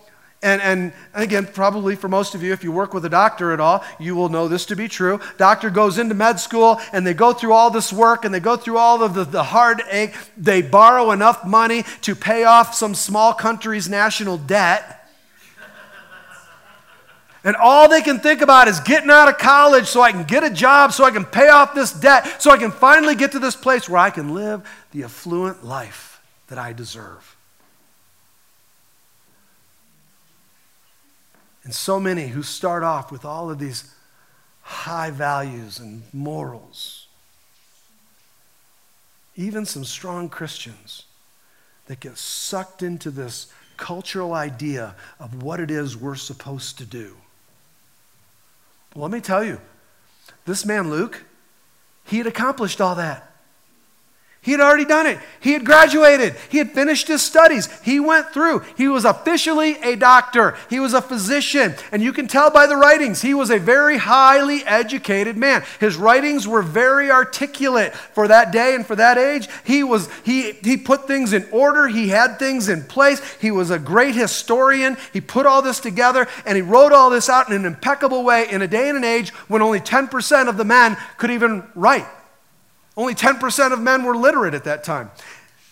and, 0.44 0.60
and 0.62 0.94
again, 1.14 1.46
probably 1.46 1.96
for 1.96 2.08
most 2.08 2.34
of 2.34 2.42
you, 2.42 2.52
if 2.52 2.64
you 2.64 2.72
work 2.72 2.96
with 2.96 3.06
a 3.06 3.10
doctor 3.10 3.52
at 3.52 3.60
all, 3.60 3.84
you 4.00 4.16
will 4.16 4.30
know 4.30 4.48
this 4.48 4.66
to 4.68 4.76
be 4.76 4.88
true. 4.88 5.20
Doctor 5.38 5.70
goes 5.70 6.00
into 6.00 6.16
med 6.16 6.40
school 6.40 6.82
and 6.92 7.06
they 7.06 7.14
go 7.14 7.32
through 7.32 7.54
all 7.54 7.70
this 7.70 7.94
work 7.94 8.26
and 8.26 8.34
they 8.34 8.40
go 8.40 8.58
through 8.58 8.78
all 8.78 9.04
of 9.04 9.14
the, 9.14 9.24
the 9.24 9.44
heartache. 9.44 10.16
They 10.36 10.64
borrow 10.64 11.12
enough 11.12 11.46
money 11.46 11.84
to 12.02 12.16
pay 12.16 12.44
off 12.44 12.74
some 12.74 12.96
small 12.96 13.34
country's 13.34 13.88
national 13.88 14.40
debt. 14.40 15.01
And 17.44 17.56
all 17.56 17.90
they 17.90 18.02
can 18.02 18.20
think 18.20 18.42
about 18.42 18.68
is 18.68 18.80
getting 18.82 19.10
out 19.10 19.28
of 19.28 19.38
college 19.38 19.88
so 19.88 20.02
I 20.02 20.12
can 20.12 20.24
get 20.24 20.44
a 20.44 20.50
job, 20.50 20.94
so 20.94 21.04
I 21.04 21.12
can 21.12 21.26
pay 21.26 21.50
off 21.50 21.74
this 21.74 21.92
debt, 21.92 22.42
so 22.42 22.52
I 22.52 22.58
can 22.58 22.72
finally 22.72 23.16
get 23.16 23.32
to 23.32 23.40
this 23.40 23.56
place 23.56 23.90
where 23.90 24.00
I 24.00 24.12
can 24.12 24.36
live 24.36 24.68
the 24.92 25.04
affluent 25.04 25.66
life 25.66 26.22
that 26.50 26.60
I 26.60 26.72
deserve. 26.74 27.36
And 31.64 31.74
so 31.74 32.00
many 32.00 32.28
who 32.28 32.44
start 32.44 32.84
off 32.84 33.12
with 33.12 33.26
all 33.26 33.50
of 33.50 33.58
these 33.58 33.92
high 34.62 35.10
values 35.10 35.80
and 35.80 36.04
morals, 36.14 37.08
even 39.36 39.66
some 39.66 39.84
strong 39.84 40.30
Christians 40.30 41.04
that 41.88 42.00
get 42.00 42.18
sucked 42.18 42.84
into 42.84 43.10
this 43.10 43.52
cultural 43.78 44.34
idea 44.34 44.96
of 45.20 45.42
what 45.42 45.60
it 45.60 45.72
is 45.72 45.98
we're 45.98 46.16
supposed 46.16 46.78
to 46.78 46.86
do. 46.86 47.16
Well, 48.94 49.04
let 49.04 49.12
me 49.12 49.22
tell 49.22 49.44
you, 49.44 49.62
this 50.46 50.66
man, 50.66 50.90
Luke, 50.90 51.24
he 52.04 52.18
had 52.18 52.28
accomplished 52.28 52.82
all 52.82 52.96
that. 52.96 53.31
He 54.44 54.54
had 54.54 54.60
already 54.60 54.86
done 54.86 55.06
it. 55.06 55.20
He 55.40 55.54
had 55.54 55.64
graduated. 55.64 56.36
He 56.50 56.58
had 56.58 56.72
finished 56.72 57.08
his 57.08 57.22
studies. 57.22 57.70
He 57.82 58.00
went 58.00 58.34
through. 58.34 58.64
He 58.76 58.88
was 58.88 59.06
officially 59.06 59.76
a 59.84 59.96
doctor. 59.96 60.58
He 60.68 60.80
was 60.80 60.96
a 60.96 61.02
physician. 61.02 61.76
And 61.92 62.02
you 62.02 62.12
can 62.12 62.28
tell 62.28 62.50
by 62.50 62.66
the 62.66 62.76
writings, 62.76 63.22
he 63.22 63.36
was 63.36 63.52
a 63.52 63.60
very 63.60 63.98
highly 63.98 64.64
educated 64.66 65.38
man. 65.38 65.64
His 65.80 65.96
writings 65.96 66.48
were 66.48 66.64
very 66.64 67.12
articulate 67.12 67.94
for 67.94 68.28
that 68.30 68.52
day 68.52 68.74
and 68.74 68.84
for 68.84 68.96
that 68.96 69.20
age. 69.20 69.48
He 69.64 69.84
was 69.84 70.10
he 70.24 70.54
he 70.54 70.76
put 70.76 71.06
things 71.06 71.34
in 71.34 71.48
order. 71.52 71.88
He 71.88 72.08
had 72.08 72.40
things 72.40 72.68
in 72.68 72.84
place. 72.86 73.22
He 73.36 73.52
was 73.52 73.70
a 73.70 73.78
great 73.78 74.16
historian. 74.16 74.98
He 75.14 75.22
put 75.22 75.46
all 75.46 75.62
this 75.62 75.80
together 75.80 76.28
and 76.48 76.56
he 76.56 76.64
wrote 76.64 76.94
all 76.94 77.12
this 77.12 77.30
out 77.30 77.48
in 77.48 77.56
an 77.56 77.66
impeccable 77.66 78.24
way 78.24 78.50
in 78.50 78.64
a 78.64 78.68
day 78.68 78.90
and 78.90 78.98
an 78.98 79.04
age 79.04 79.30
when 79.50 79.62
only 79.62 79.80
10% 79.80 80.50
of 80.50 80.58
the 80.58 80.66
men 80.66 80.98
could 81.20 81.30
even 81.30 81.62
write. 81.76 82.08
Only 83.02 83.16
10% 83.16 83.74
of 83.74 83.80
men 83.82 84.04
were 84.04 84.16
literate 84.16 84.54
at 84.54 84.66
that 84.66 84.84
time. 84.84 85.10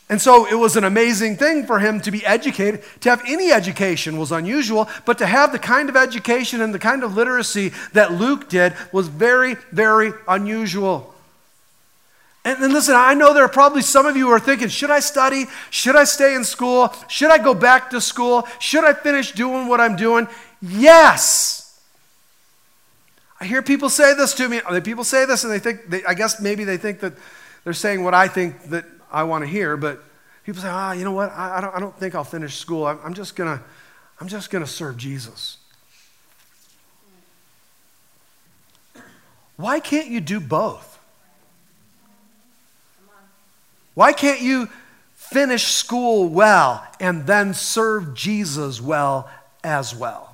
And 0.10 0.20
so 0.20 0.48
it 0.48 0.56
was 0.56 0.76
an 0.76 0.84
amazing 0.84 1.38
thing 1.38 1.68
for 1.68 1.78
him 1.78 2.02
to 2.02 2.10
be 2.10 2.26
educated. 2.26 2.84
To 3.02 3.12
have 3.12 3.22
any 3.28 3.52
education 3.52 4.18
was 4.18 4.32
unusual, 4.32 4.90
but 5.06 5.20
to 5.20 5.28
have 5.28 5.52
the 5.52 5.60
kind 5.60 5.90
of 5.90 5.96
education 5.96 6.60
and 6.60 6.74
the 6.74 6.80
kind 6.80 7.04
of 7.04 7.16
literacy 7.16 7.72
that 7.94 8.14
Luke 8.14 8.50
did 8.50 8.74
was 8.92 9.10
very, 9.10 9.58
very 9.72 10.12
unusual. 10.28 11.14
And, 12.44 12.64
and 12.64 12.74
listen, 12.74 12.96
I 12.98 13.14
know 13.14 13.32
there 13.32 13.46
are 13.46 13.48
probably 13.48 13.84
some 13.84 14.08
of 14.08 14.18
you 14.18 14.26
who 14.26 14.32
are 14.32 14.40
thinking, 14.40 14.68
should 14.68 14.90
I 14.90 15.00
study? 15.00 15.46
Should 15.70 15.96
I 15.96 16.06
stay 16.06 16.34
in 16.34 16.44
school? 16.44 16.92
Should 17.10 17.30
I 17.30 17.38
go 17.38 17.54
back 17.54 17.92
to 17.92 18.02
school? 18.02 18.48
Should 18.58 18.86
I 18.86 18.94
finish 18.94 19.34
doing 19.34 19.68
what 19.68 19.80
I'm 19.80 19.96
doing? 19.96 20.28
Yes. 20.64 21.59
I 23.40 23.46
hear 23.46 23.62
people 23.62 23.90
say 23.90 24.14
this 24.14 24.34
to 24.36 24.50
me. 24.50 24.62
People 24.82 25.04
say 25.04 25.26
this 25.26 25.44
and 25.44 25.54
they 25.54 25.60
think, 25.60 25.90
they, 25.90 26.04
I 26.04 26.14
guess 26.14 26.42
maybe 26.42 26.66
they 26.66 26.78
think 26.78 27.00
that 27.00 27.14
they're 27.64 27.74
saying 27.74 28.04
what 28.04 28.14
I 28.14 28.28
think 28.28 28.64
that 28.66 28.86
I 29.12 29.24
want 29.24 29.44
to 29.44 29.48
hear, 29.50 29.78
but 29.78 30.04
people 30.44 30.62
say, 30.62 30.68
ah, 30.70 30.92
you 30.92 31.04
know 31.04 31.12
what? 31.12 31.32
I, 31.32 31.58
I 31.58 31.62
don't, 31.62 31.76
I 31.76 31.80
don't 31.80 31.98
think 31.98 32.16
I'll 32.16 32.24
finish 32.24 32.58
school. 32.58 32.86
I'm, 32.86 33.00
I'm 33.04 33.14
just 33.14 33.36
going 33.36 33.58
to, 33.58 33.64
I'm 34.20 34.28
just 34.28 34.50
going 34.50 34.64
to 34.64 34.70
serve 34.70 34.98
Jesus. 34.98 35.58
Why 39.56 39.80
can't 39.80 40.08
you 40.08 40.22
do 40.22 40.40
both? 40.40 41.00
Why 43.94 44.14
can't 44.14 44.42
you 44.42 44.70
finish 45.16 45.66
school 45.66 46.30
well 46.30 46.86
and 47.00 47.28
then 47.28 47.54
serve 47.54 48.14
Jesus 48.14 48.82
well 48.82 49.30
as 49.64 49.94
well? 49.94 50.29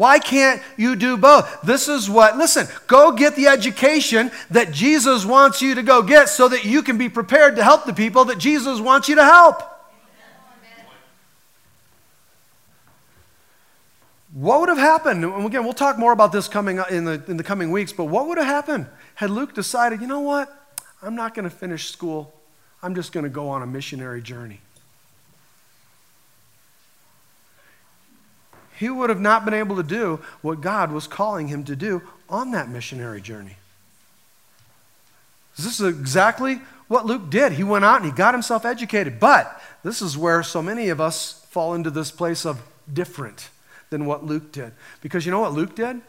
Why 0.00 0.18
can't 0.18 0.62
you 0.78 0.96
do 0.96 1.18
both? 1.18 1.60
This 1.60 1.86
is 1.86 2.08
what, 2.08 2.38
listen, 2.38 2.66
go 2.86 3.12
get 3.12 3.36
the 3.36 3.48
education 3.48 4.30
that 4.50 4.72
Jesus 4.72 5.26
wants 5.26 5.60
you 5.60 5.74
to 5.74 5.82
go 5.82 6.00
get 6.00 6.30
so 6.30 6.48
that 6.48 6.64
you 6.64 6.82
can 6.82 6.96
be 6.96 7.10
prepared 7.10 7.56
to 7.56 7.62
help 7.62 7.84
the 7.84 7.92
people 7.92 8.24
that 8.24 8.38
Jesus 8.38 8.80
wants 8.80 9.10
you 9.10 9.16
to 9.16 9.22
help. 9.22 9.62
What 14.32 14.60
would 14.60 14.70
have 14.70 14.78
happened? 14.78 15.22
And 15.22 15.44
again, 15.44 15.64
we'll 15.64 15.74
talk 15.74 15.98
more 15.98 16.12
about 16.12 16.32
this 16.32 16.48
coming 16.48 16.80
in 16.90 17.04
the, 17.04 17.22
in 17.28 17.36
the 17.36 17.44
coming 17.44 17.70
weeks, 17.70 17.92
but 17.92 18.06
what 18.06 18.26
would 18.26 18.38
have 18.38 18.46
happened 18.46 18.86
had 19.16 19.28
Luke 19.28 19.52
decided, 19.52 20.00
you 20.00 20.06
know 20.06 20.20
what? 20.20 20.50
I'm 21.02 21.14
not 21.14 21.34
going 21.34 21.44
to 21.44 21.54
finish 21.54 21.90
school. 21.90 22.32
I'm 22.82 22.94
just 22.94 23.12
going 23.12 23.24
to 23.24 23.30
go 23.30 23.50
on 23.50 23.60
a 23.60 23.66
missionary 23.66 24.22
journey. 24.22 24.62
He 28.80 28.88
would 28.88 29.10
have 29.10 29.20
not 29.20 29.44
been 29.44 29.52
able 29.52 29.76
to 29.76 29.82
do 29.82 30.20
what 30.40 30.62
God 30.62 30.90
was 30.90 31.06
calling 31.06 31.48
him 31.48 31.64
to 31.64 31.76
do 31.76 32.00
on 32.30 32.52
that 32.52 32.70
missionary 32.70 33.20
journey. 33.20 33.56
This 35.54 35.78
is 35.78 35.86
exactly 35.86 36.62
what 36.88 37.04
Luke 37.04 37.28
did. 37.28 37.52
He 37.52 37.62
went 37.62 37.84
out 37.84 37.96
and 37.96 38.06
he 38.06 38.10
got 38.10 38.32
himself 38.32 38.64
educated. 38.64 39.20
But 39.20 39.60
this 39.82 40.00
is 40.00 40.16
where 40.16 40.42
so 40.42 40.62
many 40.62 40.88
of 40.88 40.98
us 40.98 41.44
fall 41.50 41.74
into 41.74 41.90
this 41.90 42.10
place 42.10 42.46
of 42.46 42.62
different 42.90 43.50
than 43.90 44.06
what 44.06 44.24
Luke 44.24 44.50
did. 44.50 44.72
Because 45.02 45.26
you 45.26 45.30
know 45.30 45.40
what 45.40 45.52
Luke 45.52 45.74
did? 45.74 46.00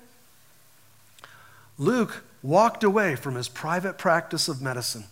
Luke 1.77 2.23
walked 2.41 2.85
away 2.85 3.17
from 3.17 3.35
his 3.35 3.49
private 3.49 3.97
practice 3.97 4.47
of 4.47 4.61
medicine. 4.61 5.03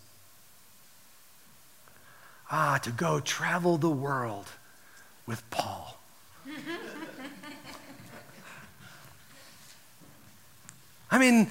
Ah, 2.49 2.79
to 2.83 2.89
go 2.89 3.19
travel 3.19 3.77
the 3.77 3.89
world 3.89 4.47
with 5.27 5.43
Paul. 5.49 5.97
I 11.11 11.17
mean, 11.17 11.49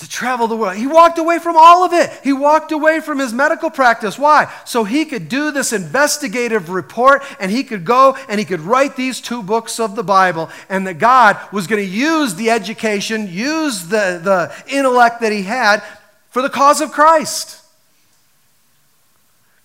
to 0.00 0.08
travel 0.08 0.48
the 0.48 0.56
world. 0.56 0.76
He 0.76 0.86
walked 0.86 1.18
away 1.18 1.38
from 1.38 1.56
all 1.58 1.84
of 1.84 1.92
it. 1.92 2.10
He 2.24 2.32
walked 2.32 2.72
away 2.72 3.00
from 3.00 3.18
his 3.18 3.34
medical 3.34 3.68
practice. 3.68 4.18
Why? 4.18 4.50
So 4.64 4.84
he 4.84 5.04
could 5.04 5.28
do 5.28 5.50
this 5.50 5.74
investigative 5.74 6.70
report 6.70 7.22
and 7.38 7.50
he 7.50 7.64
could 7.64 7.84
go 7.84 8.16
and 8.28 8.38
he 8.38 8.46
could 8.46 8.60
write 8.60 8.96
these 8.96 9.20
two 9.20 9.42
books 9.42 9.78
of 9.78 9.96
the 9.96 10.02
Bible. 10.02 10.48
And 10.70 10.86
that 10.86 10.98
God 10.98 11.38
was 11.52 11.66
going 11.66 11.84
to 11.84 11.90
use 11.90 12.34
the 12.34 12.48
education, 12.48 13.28
use 13.28 13.88
the, 13.88 14.20
the 14.22 14.74
intellect 14.74 15.20
that 15.20 15.32
he 15.32 15.42
had 15.42 15.82
for 16.30 16.40
the 16.40 16.48
cause 16.48 16.80
of 16.80 16.92
Christ. 16.92 17.59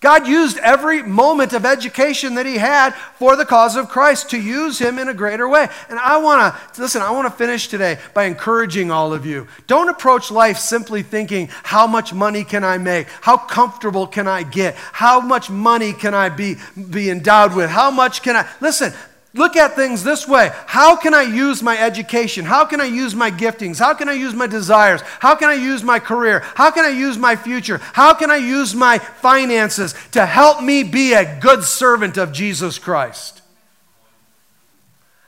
God 0.06 0.28
used 0.28 0.58
every 0.58 1.02
moment 1.02 1.52
of 1.52 1.66
education 1.66 2.36
that 2.36 2.46
he 2.46 2.58
had 2.58 2.94
for 3.18 3.34
the 3.34 3.44
cause 3.44 3.74
of 3.74 3.88
Christ 3.88 4.30
to 4.30 4.40
use 4.40 4.78
him 4.78 5.00
in 5.00 5.08
a 5.08 5.14
greater 5.14 5.48
way. 5.48 5.66
And 5.90 5.98
I 5.98 6.18
want 6.18 6.54
to, 6.54 6.80
listen, 6.80 7.02
I 7.02 7.10
want 7.10 7.26
to 7.26 7.36
finish 7.36 7.66
today 7.66 7.98
by 8.14 8.26
encouraging 8.26 8.92
all 8.92 9.12
of 9.12 9.26
you. 9.26 9.48
Don't 9.66 9.88
approach 9.88 10.30
life 10.30 10.58
simply 10.58 11.02
thinking, 11.02 11.48
how 11.50 11.88
much 11.88 12.14
money 12.14 12.44
can 12.44 12.62
I 12.62 12.78
make? 12.78 13.08
How 13.20 13.36
comfortable 13.36 14.06
can 14.06 14.28
I 14.28 14.44
get? 14.44 14.76
How 14.76 15.20
much 15.20 15.50
money 15.50 15.92
can 15.92 16.14
I 16.14 16.28
be, 16.28 16.54
be 16.88 17.10
endowed 17.10 17.56
with? 17.56 17.68
How 17.68 17.90
much 17.90 18.22
can 18.22 18.36
I, 18.36 18.48
listen, 18.60 18.92
Look 19.36 19.54
at 19.54 19.76
things 19.76 20.02
this 20.02 20.26
way. 20.26 20.50
How 20.66 20.96
can 20.96 21.12
I 21.12 21.22
use 21.22 21.62
my 21.62 21.78
education? 21.78 22.46
How 22.46 22.64
can 22.64 22.80
I 22.80 22.86
use 22.86 23.14
my 23.14 23.30
giftings? 23.30 23.78
How 23.78 23.92
can 23.92 24.08
I 24.08 24.14
use 24.14 24.34
my 24.34 24.46
desires? 24.46 25.02
How 25.20 25.34
can 25.34 25.50
I 25.50 25.54
use 25.54 25.82
my 25.82 25.98
career? 25.98 26.40
How 26.54 26.70
can 26.70 26.86
I 26.86 26.88
use 26.88 27.18
my 27.18 27.36
future? 27.36 27.78
How 27.92 28.14
can 28.14 28.30
I 28.30 28.36
use 28.36 28.74
my 28.74 28.98
finances 28.98 29.94
to 30.12 30.24
help 30.24 30.62
me 30.62 30.82
be 30.82 31.12
a 31.12 31.38
good 31.38 31.64
servant 31.64 32.16
of 32.16 32.32
Jesus 32.32 32.78
Christ? 32.78 33.42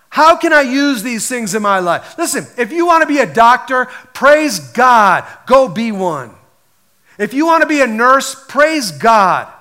How 0.09 0.37
can 0.37 0.55
I 0.55 0.63
use 0.63 1.03
these 1.03 1.29
things 1.29 1.55
in 1.55 1.63
my 1.63 1.79
life? 1.79 2.17
Listen, 2.17 2.47
if 2.57 2.73
you 2.73 2.87
want 2.87 3.03
to 3.03 3.07
be 3.07 3.19
a 3.19 3.33
doctor, 3.33 3.87
praise 4.15 4.59
God, 4.59 5.27
go 5.47 5.69
be 5.69 5.93
one. 5.93 6.35
If 7.19 7.35
you 7.35 7.45
want 7.45 7.63
to 7.63 7.69
be 7.69 7.83
a 7.83 7.87
nurse, 7.87 8.35
praise 8.49 8.91
God. 8.91 9.53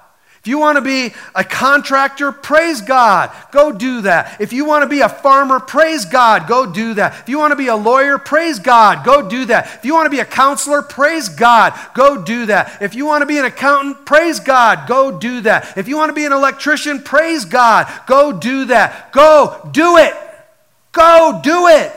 If 0.48 0.52
you 0.52 0.60
want 0.60 0.78
to 0.78 0.82
be 0.82 1.14
a 1.36 1.44
contractor, 1.44 2.32
praise 2.32 2.80
God, 2.80 3.32
go 3.52 3.74
do 3.74 4.00
that. 4.04 4.40
If 4.40 4.54
you 4.54 4.64
want 4.64 4.84
to 4.84 4.88
be 4.88 5.02
a 5.02 5.10
farmer, 5.10 5.60
praise 5.60 6.06
God, 6.06 6.48
go 6.48 6.66
do 6.66 6.94
that. 6.94 7.20
If 7.20 7.28
you 7.28 7.38
want 7.38 7.52
to 7.52 7.58
be 7.58 7.68
a 7.68 7.76
lawyer, 7.76 8.18
praise 8.18 8.58
God, 8.58 9.04
go 9.04 9.28
do 9.28 9.44
that. 9.48 9.80
If 9.80 9.84
you 9.84 9.94
want 9.94 10.06
to 10.06 10.10
be 10.10 10.22
a 10.22 10.26
counselor, 10.26 10.82
praise 10.82 11.28
God, 11.28 11.78
go 11.94 12.24
do 12.24 12.46
that. 12.46 12.82
If 12.82 12.96
you 12.96 13.06
want 13.06 13.24
to 13.24 13.26
be 13.26 13.38
an 13.38 13.44
accountant, 13.44 14.06
praise 14.06 14.40
God, 14.40 14.88
go 14.88 15.20
do 15.20 15.42
that. 15.42 15.78
If 15.78 15.90
you 15.90 15.98
want 15.98 16.12
to 16.12 16.14
be 16.14 16.26
an 16.26 16.32
electrician, 16.32 17.02
praise 17.02 17.44
God, 17.44 17.92
go 18.08 18.32
do 18.32 18.64
that. 18.68 19.12
Go 19.12 19.70
do 19.74 19.98
it. 19.98 20.14
Go 20.94 21.42
do 21.44 21.68
it. 21.68 21.92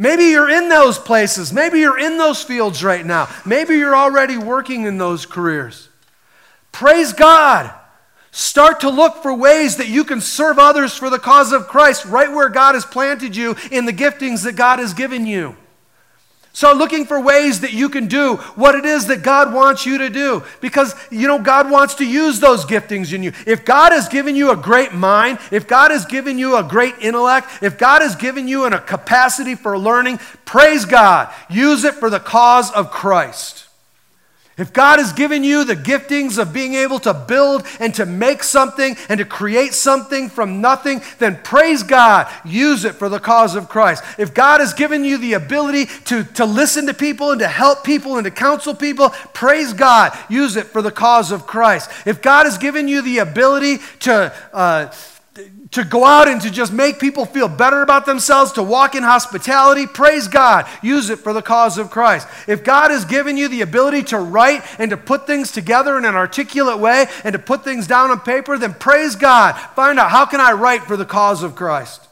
Maybe 0.00 0.24
you're 0.24 0.48
in 0.48 0.70
those 0.70 0.98
places. 0.98 1.52
Maybe 1.52 1.80
you're 1.80 1.98
in 1.98 2.16
those 2.16 2.42
fields 2.42 2.82
right 2.82 3.04
now. 3.04 3.28
Maybe 3.44 3.76
you're 3.76 3.94
already 3.94 4.38
working 4.38 4.86
in 4.86 4.96
those 4.96 5.26
careers. 5.26 5.90
Praise 6.72 7.12
God. 7.12 7.70
Start 8.30 8.80
to 8.80 8.88
look 8.88 9.22
for 9.22 9.34
ways 9.34 9.76
that 9.76 9.88
you 9.88 10.04
can 10.04 10.22
serve 10.22 10.58
others 10.58 10.96
for 10.96 11.10
the 11.10 11.18
cause 11.18 11.52
of 11.52 11.68
Christ 11.68 12.06
right 12.06 12.32
where 12.32 12.48
God 12.48 12.76
has 12.76 12.86
planted 12.86 13.36
you 13.36 13.56
in 13.70 13.84
the 13.84 13.92
giftings 13.92 14.42
that 14.44 14.56
God 14.56 14.78
has 14.78 14.94
given 14.94 15.26
you. 15.26 15.54
So, 16.52 16.74
looking 16.74 17.06
for 17.06 17.20
ways 17.20 17.60
that 17.60 17.72
you 17.72 17.88
can 17.88 18.08
do 18.08 18.34
what 18.56 18.74
it 18.74 18.84
is 18.84 19.06
that 19.06 19.22
God 19.22 19.54
wants 19.54 19.86
you 19.86 19.98
to 19.98 20.10
do. 20.10 20.42
Because, 20.60 20.96
you 21.08 21.28
know, 21.28 21.40
God 21.40 21.70
wants 21.70 21.94
to 21.94 22.04
use 22.04 22.40
those 22.40 22.64
giftings 22.64 23.12
in 23.14 23.22
you. 23.22 23.32
If 23.46 23.64
God 23.64 23.92
has 23.92 24.08
given 24.08 24.34
you 24.34 24.50
a 24.50 24.56
great 24.56 24.92
mind, 24.92 25.38
if 25.52 25.68
God 25.68 25.92
has 25.92 26.04
given 26.04 26.38
you 26.38 26.56
a 26.56 26.64
great 26.64 26.94
intellect, 27.00 27.62
if 27.62 27.78
God 27.78 28.02
has 28.02 28.16
given 28.16 28.48
you 28.48 28.64
a 28.64 28.80
capacity 28.80 29.54
for 29.54 29.78
learning, 29.78 30.18
praise 30.44 30.84
God. 30.84 31.32
Use 31.48 31.84
it 31.84 31.94
for 31.94 32.10
the 32.10 32.20
cause 32.20 32.72
of 32.72 32.90
Christ. 32.90 33.69
If 34.60 34.74
God 34.74 34.98
has 34.98 35.14
given 35.14 35.42
you 35.42 35.64
the 35.64 35.74
giftings 35.74 36.36
of 36.36 36.52
being 36.52 36.74
able 36.74 36.98
to 37.00 37.14
build 37.14 37.66
and 37.80 37.94
to 37.94 38.04
make 38.04 38.42
something 38.42 38.94
and 39.08 39.16
to 39.18 39.24
create 39.24 39.72
something 39.72 40.28
from 40.28 40.60
nothing, 40.60 41.00
then 41.18 41.40
praise 41.42 41.82
God. 41.82 42.30
Use 42.44 42.84
it 42.84 42.94
for 42.94 43.08
the 43.08 43.18
cause 43.18 43.56
of 43.56 43.70
Christ. 43.70 44.04
If 44.18 44.34
God 44.34 44.60
has 44.60 44.74
given 44.74 45.02
you 45.02 45.16
the 45.16 45.32
ability 45.32 45.86
to, 46.04 46.24
to 46.24 46.44
listen 46.44 46.86
to 46.88 46.94
people 46.94 47.30
and 47.30 47.40
to 47.40 47.48
help 47.48 47.84
people 47.84 48.16
and 48.16 48.24
to 48.26 48.30
counsel 48.30 48.74
people, 48.74 49.10
praise 49.32 49.72
God. 49.72 50.16
Use 50.28 50.56
it 50.56 50.66
for 50.66 50.82
the 50.82 50.90
cause 50.90 51.32
of 51.32 51.46
Christ. 51.46 51.90
If 52.06 52.20
God 52.20 52.44
has 52.44 52.58
given 52.58 52.86
you 52.86 53.00
the 53.00 53.18
ability 53.18 53.78
to, 54.00 54.32
uh, 54.52 54.92
to 55.72 55.84
go 55.84 56.04
out 56.04 56.26
and 56.26 56.40
to 56.40 56.50
just 56.50 56.72
make 56.72 56.98
people 56.98 57.24
feel 57.24 57.48
better 57.48 57.82
about 57.82 58.04
themselves, 58.04 58.52
to 58.52 58.62
walk 58.62 58.96
in 58.96 59.04
hospitality, 59.04 59.86
praise 59.86 60.26
God. 60.26 60.66
Use 60.82 61.10
it 61.10 61.20
for 61.20 61.32
the 61.32 61.42
cause 61.42 61.78
of 61.78 61.90
Christ. 61.90 62.26
If 62.48 62.64
God 62.64 62.90
has 62.90 63.04
given 63.04 63.36
you 63.36 63.48
the 63.48 63.60
ability 63.60 64.02
to 64.04 64.18
write 64.18 64.62
and 64.80 64.90
to 64.90 64.96
put 64.96 65.26
things 65.26 65.52
together 65.52 65.96
in 65.96 66.04
an 66.04 66.16
articulate 66.16 66.78
way 66.80 67.06
and 67.22 67.34
to 67.34 67.38
put 67.38 67.62
things 67.62 67.86
down 67.86 68.10
on 68.10 68.20
paper, 68.20 68.58
then 68.58 68.74
praise 68.74 69.14
God. 69.14 69.52
Find 69.76 70.00
out 70.00 70.10
how 70.10 70.26
can 70.26 70.40
I 70.40 70.52
write 70.52 70.82
for 70.84 70.96
the 70.96 71.04
cause 71.04 71.44
of 71.44 71.54
Christ? 71.54 72.08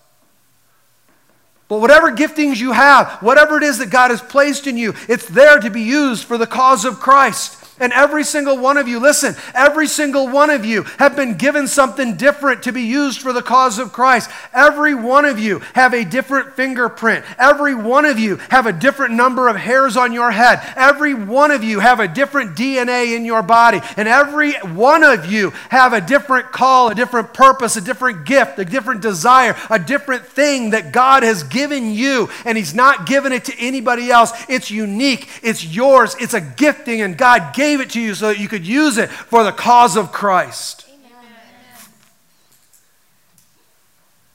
But 1.67 1.81
whatever 1.81 2.13
giftings 2.13 2.59
you 2.59 2.73
have, 2.73 3.11
whatever 3.23 3.59
it 3.59 3.63
is 3.63 3.79
that 3.79 3.91
God 3.91 4.11
has 4.11 4.23
placed 4.23 4.67
in 4.67 4.79
you, 4.79 4.95
it's 5.09 5.29
there 5.29 5.59
to 5.59 5.69
be 5.69 5.83
used 5.83 6.25
for 6.25 6.39
the 6.39 6.47
cause 6.47 6.85
of 6.85 7.01
Christ. 7.01 7.58
And 7.81 7.93
every 7.93 8.25
single 8.25 8.59
one 8.59 8.77
of 8.77 8.89
you, 8.89 8.99
listen, 8.99 9.37
every 9.55 9.87
single 9.87 10.29
one 10.29 10.51
of 10.51 10.65
you 10.65 10.83
have 10.99 11.15
been 11.15 11.35
given 11.35 11.69
something 11.69 12.17
different 12.17 12.63
to 12.65 12.73
be 12.73 12.83
used 12.83 13.21
for 13.21 13.33
the 13.33 13.43
cause 13.43 13.79
of 13.79 13.93
Christ. 13.93 14.31
Every 14.53 14.95
one 14.95 15.25
of 15.25 15.39
you 15.39 15.61
have 15.75 15.95
a 15.95 16.05
different 16.05 16.55
fingerprint. 16.55 17.25
Every 17.39 17.75
one 17.75 18.05
of 18.05 18.19
you 18.19 18.37
have 18.51 18.67
a 18.67 18.73
different 18.73 19.15
number 19.15 19.49
of 19.49 19.57
hairs 19.57 19.97
on 19.97 20.13
your 20.13 20.31
head. 20.31 20.61
Every 20.77 21.15
one 21.15 21.51
of 21.51 21.63
you 21.63 21.81
have 21.81 22.01
a 22.01 22.09
different 22.09 22.57
DNA 22.57 23.17
in 23.17 23.25
your 23.25 23.43
body. 23.43 23.81
And 23.97 24.09
every 24.09 24.55
one 24.55 25.05
of 25.05 25.31
you 25.31 25.51
have 25.71 25.93
a 25.93 26.01
different 26.01 26.51
call, 26.53 26.89
a 26.89 26.95
different 26.95 27.33
purpose, 27.33 27.77
a 27.77 27.81
different 27.81 28.25
gift, 28.25 28.59
a 28.59 28.65
different 28.65 29.03
desire, 29.03 29.57
a 29.71 29.79
different 29.79 30.27
thing 30.27 30.71
that 30.71 30.93
God 30.93 31.23
has 31.23 31.43
given 31.45 31.93
you. 31.93 32.29
And 32.45 32.59
He's 32.59 32.75
not 32.75 33.07
given 33.07 33.33
it 33.33 33.45
to 33.47 33.59
anybody 33.59 34.11
else. 34.11 34.33
It's 34.49 34.71
unique, 34.71 35.29
it's 35.43 35.65
yours, 35.65 36.17
it's 36.19 36.35
a 36.35 36.41
gifting, 36.41 37.03
and 37.03 37.17
God 37.17 37.55
gave 37.55 37.68
gave 37.69 37.81
it 37.81 37.91
to 37.91 38.01
you 38.01 38.15
so 38.15 38.29
that 38.29 38.39
you 38.39 38.49
could 38.49 38.67
use 38.67 38.97
it 38.97 39.11
for 39.11 39.45
the 39.45 39.53
cause 39.53 39.97
of 39.97 40.11
Christ. 40.11 40.87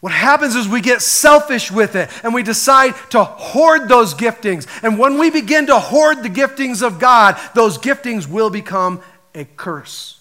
What 0.01 0.11
happens 0.11 0.55
is 0.55 0.67
we 0.67 0.81
get 0.81 1.01
selfish 1.01 1.71
with 1.71 1.95
it 1.95 2.09
and 2.23 2.33
we 2.33 2.43
decide 2.43 2.93
to 3.11 3.23
hoard 3.23 3.87
those 3.87 4.13
giftings. 4.13 4.67
And 4.83 4.99
when 4.99 5.17
we 5.17 5.31
begin 5.31 5.65
to 5.67 5.79
hoard 5.79 6.21
the 6.21 6.29
giftings 6.29 6.85
of 6.85 6.99
God, 6.99 7.39
those 7.55 7.77
giftings 7.77 8.27
will 8.27 8.49
become 8.49 9.01
a 9.33 9.45
curse. 9.45 10.19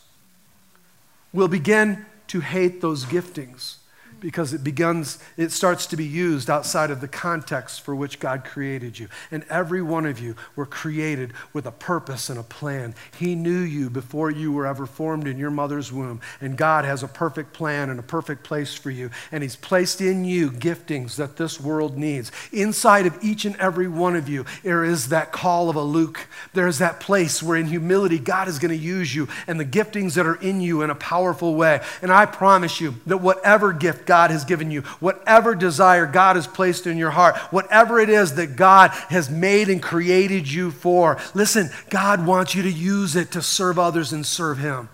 We'll 1.34 1.48
begin 1.48 2.06
to 2.28 2.40
hate 2.40 2.80
those 2.80 3.04
giftings 3.04 3.81
because 4.22 4.54
it 4.54 4.64
begins 4.64 5.18
it 5.36 5.52
starts 5.52 5.86
to 5.86 5.96
be 5.96 6.06
used 6.06 6.48
outside 6.48 6.90
of 6.90 7.00
the 7.00 7.08
context 7.08 7.82
for 7.82 7.94
which 7.94 8.20
God 8.20 8.44
created 8.44 8.98
you. 8.98 9.08
And 9.30 9.44
every 9.50 9.82
one 9.82 10.06
of 10.06 10.18
you 10.18 10.36
were 10.56 10.64
created 10.64 11.32
with 11.52 11.66
a 11.66 11.72
purpose 11.72 12.30
and 12.30 12.38
a 12.38 12.44
plan. 12.44 12.94
He 13.18 13.34
knew 13.34 13.60
you 13.60 13.90
before 13.90 14.30
you 14.30 14.52
were 14.52 14.66
ever 14.66 14.86
formed 14.86 15.26
in 15.26 15.38
your 15.38 15.50
mother's 15.50 15.92
womb, 15.92 16.20
and 16.40 16.56
God 16.56 16.84
has 16.84 17.02
a 17.02 17.08
perfect 17.08 17.52
plan 17.52 17.90
and 17.90 17.98
a 17.98 18.02
perfect 18.02 18.44
place 18.44 18.74
for 18.74 18.90
you, 18.90 19.10
and 19.30 19.42
he's 19.42 19.56
placed 19.56 20.00
in 20.00 20.24
you 20.24 20.50
giftings 20.50 21.16
that 21.16 21.36
this 21.36 21.60
world 21.60 21.98
needs. 21.98 22.30
Inside 22.52 23.06
of 23.06 23.18
each 23.22 23.44
and 23.44 23.56
every 23.56 23.88
one 23.88 24.16
of 24.16 24.28
you 24.28 24.46
there 24.62 24.84
is 24.84 25.08
that 25.08 25.32
call 25.32 25.68
of 25.68 25.76
a 25.76 25.82
Luke. 25.82 26.28
There 26.52 26.66
is 26.66 26.78
that 26.78 27.00
place 27.00 27.42
where 27.42 27.56
in 27.56 27.66
humility 27.66 28.18
God 28.18 28.48
is 28.48 28.58
going 28.58 28.70
to 28.70 28.84
use 28.84 29.14
you 29.14 29.28
and 29.46 29.58
the 29.58 29.64
giftings 29.64 30.14
that 30.14 30.26
are 30.26 30.36
in 30.36 30.60
you 30.60 30.82
in 30.82 30.90
a 30.90 30.94
powerful 30.94 31.54
way. 31.54 31.80
And 32.00 32.12
I 32.12 32.26
promise 32.26 32.80
you 32.80 32.94
that 33.06 33.18
whatever 33.18 33.72
gift 33.72 34.06
God 34.06 34.11
has 34.30 34.44
given 34.44 34.70
you, 34.70 34.82
whatever 35.00 35.54
desire 35.54 36.06
God 36.06 36.36
has 36.36 36.46
placed 36.46 36.86
in 36.86 36.98
your 36.98 37.10
heart, 37.10 37.36
whatever 37.52 37.98
it 37.98 38.08
is 38.08 38.34
that 38.34 38.56
God 38.56 38.90
has 39.08 39.30
made 39.30 39.68
and 39.68 39.82
created 39.82 40.50
you 40.50 40.70
for, 40.70 41.18
listen, 41.34 41.70
God 41.90 42.26
wants 42.26 42.54
you 42.54 42.62
to 42.62 42.70
use 42.70 43.16
it 43.16 43.32
to 43.32 43.42
serve 43.42 43.78
others 43.78 44.12
and 44.12 44.24
serve 44.24 44.58
Him. 44.58 44.88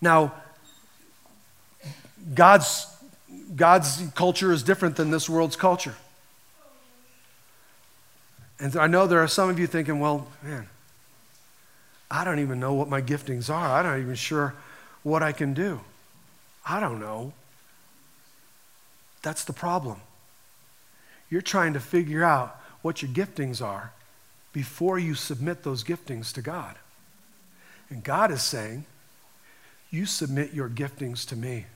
Now, 0.00 0.32
God's, 2.34 2.86
God's 3.54 4.02
culture 4.14 4.52
is 4.52 4.62
different 4.62 4.96
than 4.96 5.10
this 5.10 5.28
world's 5.28 5.56
culture. 5.56 5.94
And 8.58 8.76
I 8.76 8.86
know 8.86 9.06
there 9.06 9.20
are 9.20 9.28
some 9.28 9.50
of 9.50 9.58
you 9.58 9.66
thinking, 9.66 9.98
well, 9.98 10.28
man, 10.42 10.68
I 12.10 12.24
don't 12.24 12.38
even 12.38 12.60
know 12.60 12.74
what 12.74 12.88
my 12.88 13.00
giftings 13.00 13.48
are. 13.48 13.78
I'm 13.78 13.84
not 13.84 13.98
even 13.98 14.14
sure 14.14 14.54
what 15.02 15.22
I 15.22 15.32
can 15.32 15.54
do. 15.54 15.80
I 16.66 16.80
don't 16.80 17.00
know. 17.00 17.32
That's 19.22 19.44
the 19.44 19.52
problem. 19.52 20.00
You're 21.30 21.42
trying 21.42 21.72
to 21.74 21.80
figure 21.80 22.22
out 22.24 22.60
what 22.82 23.02
your 23.02 23.10
giftings 23.10 23.64
are 23.64 23.92
before 24.52 24.98
you 24.98 25.14
submit 25.14 25.62
those 25.62 25.84
giftings 25.84 26.32
to 26.34 26.42
God. 26.42 26.76
And 27.88 28.04
God 28.04 28.30
is 28.30 28.42
saying, 28.42 28.84
You 29.90 30.06
submit 30.06 30.52
your 30.52 30.68
giftings 30.68 31.26
to 31.28 31.36
me, 31.36 31.66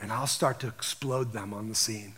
and 0.00 0.12
I'll 0.12 0.26
start 0.26 0.60
to 0.60 0.68
explode 0.68 1.32
them 1.32 1.52
on 1.52 1.68
the 1.68 1.74
scene. 1.74 2.14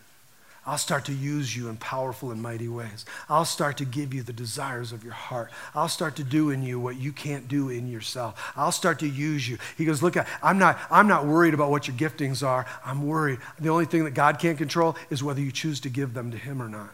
I'll 0.68 0.76
start 0.76 1.06
to 1.06 1.14
use 1.14 1.56
you 1.56 1.70
in 1.70 1.78
powerful 1.78 2.30
and 2.30 2.42
mighty 2.42 2.68
ways. 2.68 3.06
I'll 3.26 3.46
start 3.46 3.78
to 3.78 3.86
give 3.86 4.12
you 4.12 4.22
the 4.22 4.34
desires 4.34 4.92
of 4.92 5.02
your 5.02 5.14
heart. 5.14 5.50
I'll 5.74 5.88
start 5.88 6.16
to 6.16 6.22
do 6.22 6.50
in 6.50 6.62
you 6.62 6.78
what 6.78 6.96
you 6.96 7.10
can't 7.10 7.48
do 7.48 7.70
in 7.70 7.88
yourself. 7.88 8.52
I'll 8.54 8.70
start 8.70 8.98
to 8.98 9.08
use 9.08 9.48
you. 9.48 9.56
He 9.78 9.86
goes, 9.86 10.02
Look, 10.02 10.16
I'm 10.42 10.58
not, 10.58 10.78
I'm 10.90 11.08
not 11.08 11.24
worried 11.24 11.54
about 11.54 11.70
what 11.70 11.88
your 11.88 11.96
giftings 11.96 12.46
are. 12.46 12.66
I'm 12.84 13.06
worried. 13.06 13.38
The 13.58 13.70
only 13.70 13.86
thing 13.86 14.04
that 14.04 14.10
God 14.10 14.38
can't 14.38 14.58
control 14.58 14.94
is 15.08 15.22
whether 15.22 15.40
you 15.40 15.52
choose 15.52 15.80
to 15.80 15.88
give 15.88 16.12
them 16.12 16.32
to 16.32 16.36
Him 16.36 16.60
or 16.60 16.68
not. 16.68 16.90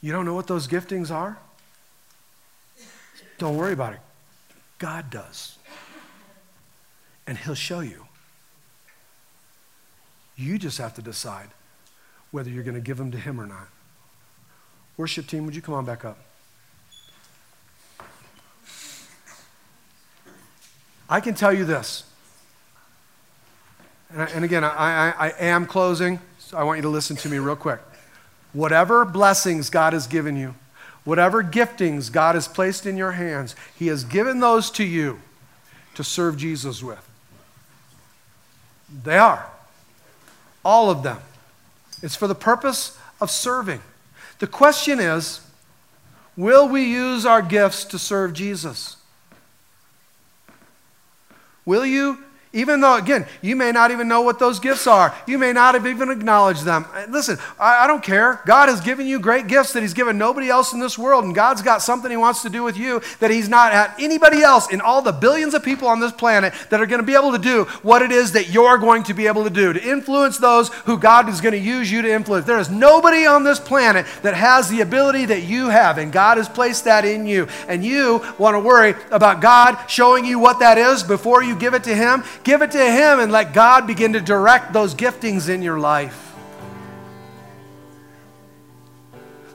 You 0.00 0.12
don't 0.12 0.24
know 0.24 0.34
what 0.34 0.46
those 0.46 0.66
giftings 0.66 1.10
are? 1.10 1.36
Don't 3.36 3.58
worry 3.58 3.74
about 3.74 3.92
it. 3.92 4.00
God 4.78 5.10
does. 5.10 5.58
And 7.26 7.36
He'll 7.36 7.54
show 7.54 7.80
you. 7.80 8.03
You 10.36 10.58
just 10.58 10.78
have 10.78 10.94
to 10.94 11.02
decide 11.02 11.48
whether 12.30 12.50
you're 12.50 12.64
going 12.64 12.74
to 12.74 12.80
give 12.80 12.96
them 12.96 13.10
to 13.12 13.18
Him 13.18 13.40
or 13.40 13.46
not. 13.46 13.68
Worship 14.96 15.26
team, 15.26 15.44
would 15.46 15.54
you 15.54 15.62
come 15.62 15.74
on 15.74 15.84
back 15.84 16.04
up? 16.04 16.18
I 21.08 21.20
can 21.20 21.34
tell 21.34 21.52
you 21.52 21.64
this. 21.64 22.04
And, 24.10 24.22
I, 24.22 24.24
and 24.26 24.44
again, 24.44 24.64
I, 24.64 24.68
I, 24.70 25.14
I 25.28 25.32
am 25.38 25.66
closing, 25.66 26.20
so 26.38 26.56
I 26.56 26.64
want 26.64 26.78
you 26.78 26.82
to 26.82 26.88
listen 26.88 27.16
to 27.16 27.28
me 27.28 27.38
real 27.38 27.56
quick. 27.56 27.80
Whatever 28.52 29.04
blessings 29.04 29.70
God 29.70 29.92
has 29.92 30.06
given 30.06 30.36
you, 30.36 30.54
whatever 31.04 31.42
giftings 31.42 32.10
God 32.10 32.34
has 32.34 32.48
placed 32.48 32.86
in 32.86 32.96
your 32.96 33.12
hands, 33.12 33.54
He 33.76 33.88
has 33.88 34.04
given 34.04 34.40
those 34.40 34.70
to 34.72 34.84
you 34.84 35.20
to 35.94 36.04
serve 36.04 36.36
Jesus 36.36 36.82
with. 36.82 37.06
They 39.02 39.18
are. 39.18 39.50
All 40.64 40.90
of 40.90 41.02
them. 41.02 41.18
It's 42.02 42.16
for 42.16 42.26
the 42.26 42.34
purpose 42.34 42.98
of 43.20 43.30
serving. 43.30 43.80
The 44.38 44.46
question 44.46 45.00
is 45.00 45.40
will 46.36 46.68
we 46.68 46.84
use 46.84 47.24
our 47.24 47.42
gifts 47.42 47.84
to 47.86 47.98
serve 47.98 48.32
Jesus? 48.32 48.96
Will 51.64 51.86
you 51.86 52.24
even 52.54 52.80
though, 52.80 52.96
again, 52.96 53.26
you 53.42 53.56
may 53.56 53.72
not 53.72 53.90
even 53.90 54.06
know 54.06 54.22
what 54.22 54.38
those 54.38 54.60
gifts 54.60 54.86
are. 54.86 55.12
You 55.26 55.38
may 55.38 55.52
not 55.52 55.74
have 55.74 55.86
even 55.86 56.08
acknowledged 56.08 56.64
them. 56.64 56.86
Uh, 56.94 57.04
listen, 57.10 57.36
I, 57.58 57.84
I, 57.84 57.86
don't 57.88 58.02
care. 58.02 58.40
God 58.46 58.68
has 58.68 58.80
given 58.80 59.08
you 59.08 59.18
great 59.18 59.48
gifts 59.48 59.72
that 59.72 59.82
He's 59.82 59.92
given 59.92 60.16
nobody 60.16 60.48
else 60.48 60.72
in 60.72 60.78
this 60.78 60.96
world, 60.96 61.24
and 61.24 61.34
God's 61.34 61.62
got 61.62 61.82
something 61.82 62.10
He 62.10 62.16
wants 62.16 62.42
to 62.42 62.48
do 62.48 62.62
with 62.62 62.76
you 62.76 63.02
that 63.18 63.32
He's 63.32 63.48
not 63.48 63.72
at 63.72 63.94
anybody 63.98 64.42
else 64.42 64.72
in 64.72 64.80
all 64.80 65.02
the 65.02 65.10
billions 65.10 65.52
of 65.52 65.64
people 65.64 65.88
on 65.88 65.98
this 65.98 66.12
planet 66.12 66.54
that 66.70 66.80
are 66.80 66.86
going 66.86 67.00
to 67.00 67.06
be 67.06 67.14
able 67.14 67.32
to 67.32 67.38
do 67.38 67.64
what 67.82 68.02
it 68.02 68.12
is 68.12 68.32
that 68.32 68.50
you're 68.50 68.78
going 68.78 69.02
to 69.02 69.14
be 69.14 69.26
able 69.26 69.42
to 69.42 69.50
do, 69.50 69.72
to 69.72 69.82
influence 69.82 70.38
those 70.38 70.68
who 70.84 70.96
God 70.96 71.28
is 71.28 71.40
going 71.40 71.54
to 71.54 71.58
use 71.58 71.90
you 71.90 72.02
to 72.02 72.12
influence. 72.12 72.46
There 72.46 72.60
is 72.60 72.70
nobody 72.70 73.26
on 73.26 73.42
this 73.42 73.58
planet 73.58 74.06
that 74.22 74.34
has 74.34 74.68
the 74.68 74.80
ability 74.80 75.26
that 75.26 75.42
you 75.42 75.70
have, 75.70 75.98
and 75.98 76.12
God 76.12 76.38
has 76.38 76.48
placed 76.48 76.84
that 76.84 77.04
in 77.04 77.26
you. 77.26 77.48
And 77.66 77.84
you 77.84 78.24
want 78.38 78.54
to 78.54 78.60
worry 78.60 78.94
about 79.10 79.40
God 79.40 79.76
showing 79.88 80.24
you 80.24 80.38
what 80.38 80.60
that 80.60 80.78
is 80.78 81.02
before 81.02 81.42
you 81.42 81.56
give 81.56 81.74
it 81.74 81.82
to 81.84 81.96
Him 81.96 82.22
Give 82.44 82.60
it 82.60 82.70
to 82.72 82.78
Him 82.78 83.20
and 83.20 83.32
let 83.32 83.54
God 83.54 83.86
begin 83.86 84.12
to 84.12 84.20
direct 84.20 84.72
those 84.72 84.94
giftings 84.94 85.48
in 85.48 85.62
your 85.62 85.78
life. 85.78 86.24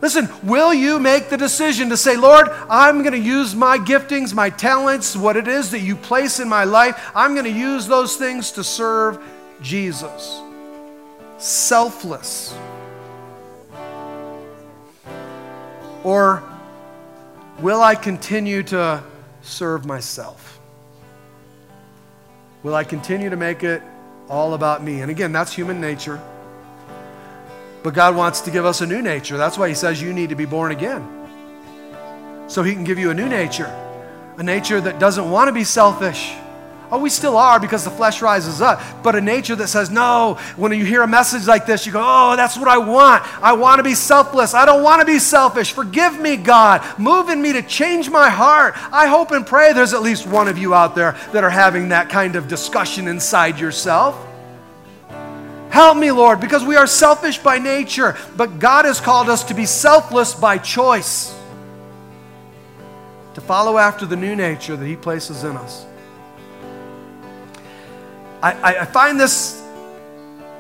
Listen, 0.02 0.30
will 0.44 0.74
you 0.74 0.98
make 0.98 1.30
the 1.30 1.38
decision 1.38 1.90
to 1.90 1.98
say, 1.98 2.16
Lord, 2.16 2.48
I'm 2.70 3.00
going 3.00 3.12
to 3.12 3.20
use 3.20 3.54
my 3.54 3.78
giftings, 3.78 4.34
my 4.34 4.50
talents, 4.50 5.16
what 5.16 5.36
it 5.36 5.48
is 5.48 5.72
that 5.72 5.82
you 5.82 5.96
place 5.96 6.40
in 6.40 6.48
my 6.48 6.64
life, 6.64 7.12
I'm 7.14 7.34
going 7.34 7.46
to 7.46 7.52
use 7.52 7.86
those 7.86 8.16
things 8.16 8.52
to 8.54 8.64
serve 8.64 9.22
Jesus? 9.62 10.42
Selfless. 11.38 12.56
Or 16.04 16.44
will 17.60 17.82
I 17.82 17.96
continue 17.96 18.64
to 18.64 19.04
serve 19.42 19.86
myself? 19.86 20.59
Will 22.64 22.76
I 22.76 22.84
continue 22.84 23.30
to 23.30 23.38
make 23.38 23.64
it 23.64 23.82
all 24.30 24.54
about 24.54 24.84
me? 24.84 25.02
And 25.02 25.10
again, 25.10 25.32
that's 25.32 25.54
human 25.54 25.80
nature. 25.80 26.22
But 27.84 27.94
God 27.94 28.16
wants 28.16 28.42
to 28.42 28.52
give 28.52 28.66
us 28.66 28.82
a 28.82 28.86
new 28.86 29.02
nature. 29.02 29.38
That's 29.38 29.58
why 29.58 29.70
He 29.70 29.76
says 29.76 30.02
you 30.02 30.14
need 30.14 30.30
to 30.30 30.36
be 30.36 30.46
born 30.46 30.72
again. 30.72 31.08
So 32.48 32.64
He 32.64 32.74
can 32.74 32.84
give 32.84 33.00
you 33.00 33.12
a 33.12 33.14
new 33.14 33.30
nature, 33.30 33.68
a 34.38 34.44
nature 34.44 34.82
that 34.82 35.00
doesn't 35.00 35.30
want 35.30 35.48
to 35.48 35.54
be 35.54 35.64
selfish 35.64 36.34
Oh, 36.92 36.98
we 36.98 37.12
still 37.12 37.38
are 37.38 37.60
because 37.60 37.84
the 37.84 37.92
flesh 37.92 38.22
rises 38.22 38.62
up. 38.62 38.82
But 39.04 39.16
a 39.16 39.22
nature 39.22 39.56
that 39.56 39.68
says, 39.68 39.92
no, 39.92 40.40
when 40.56 40.72
you 40.72 40.86
hear 40.86 41.04
a 41.04 41.08
message 41.08 41.46
like 41.46 41.68
this, 41.68 41.86
you 41.86 41.92
go, 41.92 42.02
oh, 42.04 42.36
that's 42.36 42.58
what 42.58 42.68
I 42.68 42.80
want. 42.80 43.24
I 43.44 43.54
want 43.54 43.78
to 43.78 43.84
be 43.84 43.94
selfless. 43.94 44.56
I 44.56 44.66
don't 44.66 44.82
want 44.82 45.00
to 45.00 45.06
be 45.06 45.20
selfish. 45.20 45.72
Forgive 45.72 46.20
me, 46.20 46.36
God. 46.36 46.84
Move 46.98 47.30
in 47.30 47.42
me 47.42 47.54
to 47.54 47.62
change 47.62 48.10
my 48.10 48.30
heart. 48.30 48.74
I 48.92 49.06
hope 49.06 49.32
and 49.32 49.46
pray 49.46 49.72
there's 49.72 49.94
at 49.94 50.02
least 50.02 50.26
one 50.26 50.48
of 50.48 50.58
you 50.58 50.74
out 50.74 50.96
there 50.96 51.12
that 51.32 51.44
are 51.44 51.50
having 51.52 51.90
that 51.90 52.10
kind 52.10 52.36
of 52.36 52.48
discussion 52.48 53.08
inside 53.08 53.60
yourself. 53.60 54.26
Help 55.70 55.96
me, 55.96 56.12
Lord, 56.12 56.40
because 56.40 56.64
we 56.64 56.76
are 56.76 56.88
selfish 56.88 57.38
by 57.38 57.60
nature, 57.60 58.18
but 58.36 58.58
God 58.58 58.86
has 58.86 59.00
called 59.00 59.30
us 59.30 59.44
to 59.46 59.54
be 59.54 59.68
selfless 59.68 60.34
by 60.34 60.58
choice, 60.58 61.36
to 63.36 63.42
follow 63.42 63.78
after 63.78 64.08
the 64.08 64.16
new 64.16 64.36
nature 64.36 64.76
that 64.76 64.86
He 64.88 64.96
places 64.96 65.44
in 65.44 65.56
us. 65.56 65.86
I, 68.42 68.78
I 68.80 68.86
find 68.86 69.20
this 69.20 69.62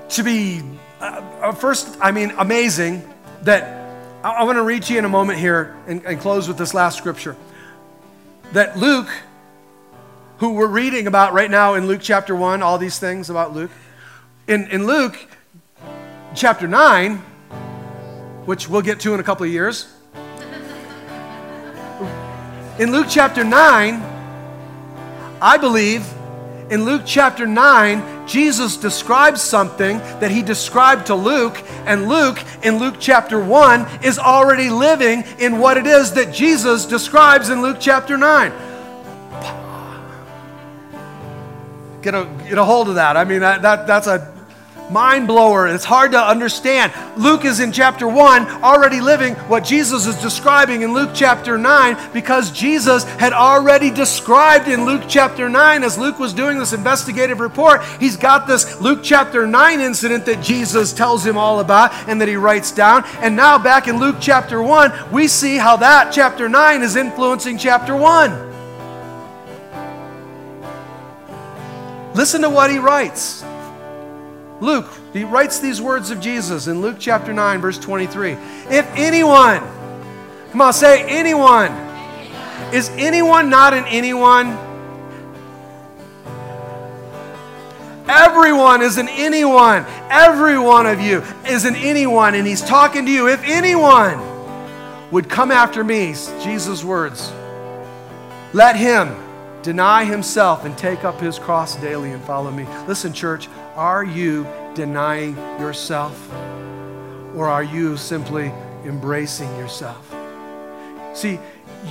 to 0.09 0.23
be, 0.23 0.61
uh, 0.99 1.03
uh, 1.41 1.51
first, 1.53 1.97
I 2.01 2.11
mean, 2.11 2.31
amazing 2.37 3.07
that 3.43 3.63
I, 4.21 4.31
I 4.31 4.43
want 4.43 4.57
to 4.57 4.63
read 4.63 4.83
to 4.83 4.93
you 4.93 4.99
in 4.99 5.05
a 5.05 5.09
moment 5.09 5.39
here 5.39 5.77
and, 5.87 6.03
and 6.05 6.19
close 6.19 6.49
with 6.49 6.57
this 6.57 6.73
last 6.73 6.97
scripture. 6.97 7.37
That 8.51 8.77
Luke, 8.77 9.07
who 10.39 10.55
we're 10.55 10.67
reading 10.67 11.07
about 11.07 11.31
right 11.31 11.49
now 11.49 11.75
in 11.75 11.87
Luke 11.87 12.01
chapter 12.03 12.35
1, 12.35 12.61
all 12.61 12.77
these 12.77 12.99
things 12.99 13.29
about 13.29 13.53
Luke, 13.53 13.71
in, 14.47 14.67
in 14.67 14.85
Luke 14.85 15.17
chapter 16.35 16.67
9, 16.67 17.17
which 18.45 18.67
we'll 18.67 18.81
get 18.81 18.99
to 19.01 19.13
in 19.13 19.21
a 19.21 19.23
couple 19.23 19.45
of 19.45 19.53
years, 19.53 19.93
in 22.77 22.91
Luke 22.91 23.07
chapter 23.09 23.45
9, 23.45 24.03
I 25.41 25.57
believe 25.57 26.05
in 26.69 26.85
Luke 26.85 27.01
chapter 27.05 27.47
9, 27.47 28.27
Jesus 28.27 28.77
describes 28.77 29.41
something 29.41 29.97
that 30.19 30.29
he 30.29 30.41
described 30.41 31.07
to 31.07 31.15
Luke, 31.15 31.63
and 31.85 32.07
Luke, 32.07 32.43
in 32.63 32.77
Luke 32.77 32.95
chapter 32.99 33.39
1, 33.39 34.03
is 34.03 34.19
already 34.19 34.69
living 34.69 35.23
in 35.39 35.57
what 35.59 35.77
it 35.77 35.87
is 35.87 36.13
that 36.13 36.33
Jesus 36.33 36.85
describes 36.85 37.49
in 37.49 37.61
Luke 37.61 37.77
chapter 37.79 38.17
9. 38.17 38.51
Get 42.01 42.13
a, 42.13 42.25
get 42.47 42.57
a 42.57 42.63
hold 42.63 42.87
of 42.87 42.95
that. 42.95 43.17
I 43.17 43.25
mean, 43.25 43.41
that, 43.41 43.61
that, 43.63 43.87
that's 43.87 44.07
a 44.07 44.38
mind 44.89 45.27
blower. 45.27 45.67
It's 45.67 45.85
hard 45.85 46.11
to 46.11 46.19
understand. 46.19 46.93
Luke 47.17 47.45
is 47.45 47.59
in 47.59 47.71
chapter 47.71 48.07
1 48.07 48.47
already 48.63 49.01
living 49.01 49.35
what 49.35 49.63
Jesus 49.63 50.05
is 50.05 50.15
describing 50.21 50.81
in 50.81 50.93
Luke 50.93 51.11
chapter 51.13 51.57
9 51.57 52.11
because 52.13 52.51
Jesus 52.51 53.03
had 53.03 53.33
already 53.33 53.91
described 53.91 54.67
in 54.67 54.85
Luke 54.85 55.03
chapter 55.07 55.49
9 55.49 55.83
as 55.83 55.97
Luke 55.97 56.19
was 56.19 56.33
doing 56.33 56.57
this 56.57 56.73
investigative 56.73 57.39
report. 57.39 57.83
He's 57.99 58.17
got 58.17 58.47
this 58.47 58.79
Luke 58.81 58.99
chapter 59.03 59.45
9 59.45 59.79
incident 59.79 60.25
that 60.25 60.43
Jesus 60.43 60.93
tells 60.93 61.25
him 61.25 61.37
all 61.37 61.59
about 61.59 61.93
and 62.07 62.19
that 62.21 62.27
he 62.27 62.35
writes 62.35 62.71
down. 62.71 63.03
And 63.21 63.35
now 63.35 63.57
back 63.57 63.87
in 63.87 63.99
Luke 63.99 64.17
chapter 64.19 64.61
1, 64.61 65.11
we 65.11 65.27
see 65.27 65.57
how 65.57 65.77
that 65.77 66.11
chapter 66.11 66.49
9 66.49 66.81
is 66.81 66.95
influencing 66.95 67.57
chapter 67.57 67.95
1. 67.95 68.47
Listen 72.15 72.41
to 72.41 72.49
what 72.49 72.69
he 72.71 72.79
writes. 72.79 73.43
Luke, 74.61 74.87
he 75.13 75.23
writes 75.23 75.59
these 75.59 75.81
words 75.81 76.11
of 76.11 76.19
Jesus 76.19 76.67
in 76.67 76.81
Luke 76.81 76.97
chapter 76.99 77.33
9, 77.33 77.61
verse 77.61 77.77
23. 77.77 78.31
If 78.69 78.85
anyone, 78.95 79.61
come 80.51 80.61
on, 80.61 80.73
say 80.73 81.03
anyone. 81.07 81.71
Is 82.73 82.89
anyone 82.97 83.49
not 83.49 83.73
an 83.73 83.85
anyone? 83.85 84.57
Everyone 88.09 88.81
is 88.81 88.97
an 88.97 89.07
anyone. 89.07 89.85
Every 90.09 90.57
one 90.57 90.87
of 90.87 90.99
you 90.99 91.23
is 91.47 91.65
an 91.65 91.75
anyone. 91.75 92.35
And 92.35 92.45
he's 92.45 92.61
talking 92.61 93.05
to 93.05 93.11
you. 93.11 93.29
If 93.29 93.43
anyone 93.43 94.19
would 95.11 95.29
come 95.29 95.51
after 95.51 95.83
me, 95.83 96.07
Jesus' 96.41 96.83
words, 96.83 97.31
let 98.53 98.75
him 98.75 99.15
deny 99.61 100.05
himself 100.05 100.65
and 100.65 100.77
take 100.77 101.03
up 101.03 101.19
his 101.19 101.37
cross 101.37 101.75
daily 101.75 102.11
and 102.11 102.23
follow 102.23 102.49
me. 102.49 102.65
Listen, 102.87 103.13
church, 103.13 103.47
are 103.75 104.03
you 104.03 104.47
denying 104.73 105.35
yourself? 105.59 106.31
Or 107.35 107.47
are 107.47 107.63
you 107.63 107.97
simply 107.97 108.51
embracing 108.83 109.49
yourself? 109.57 110.13
See, 111.13 111.39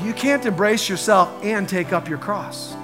you 0.02 0.12
can't 0.12 0.44
embrace 0.44 0.88
yourself 0.88 1.28
and 1.44 1.68
take 1.68 1.92
up 1.92 2.08
your 2.08 2.18
cross. 2.18 2.74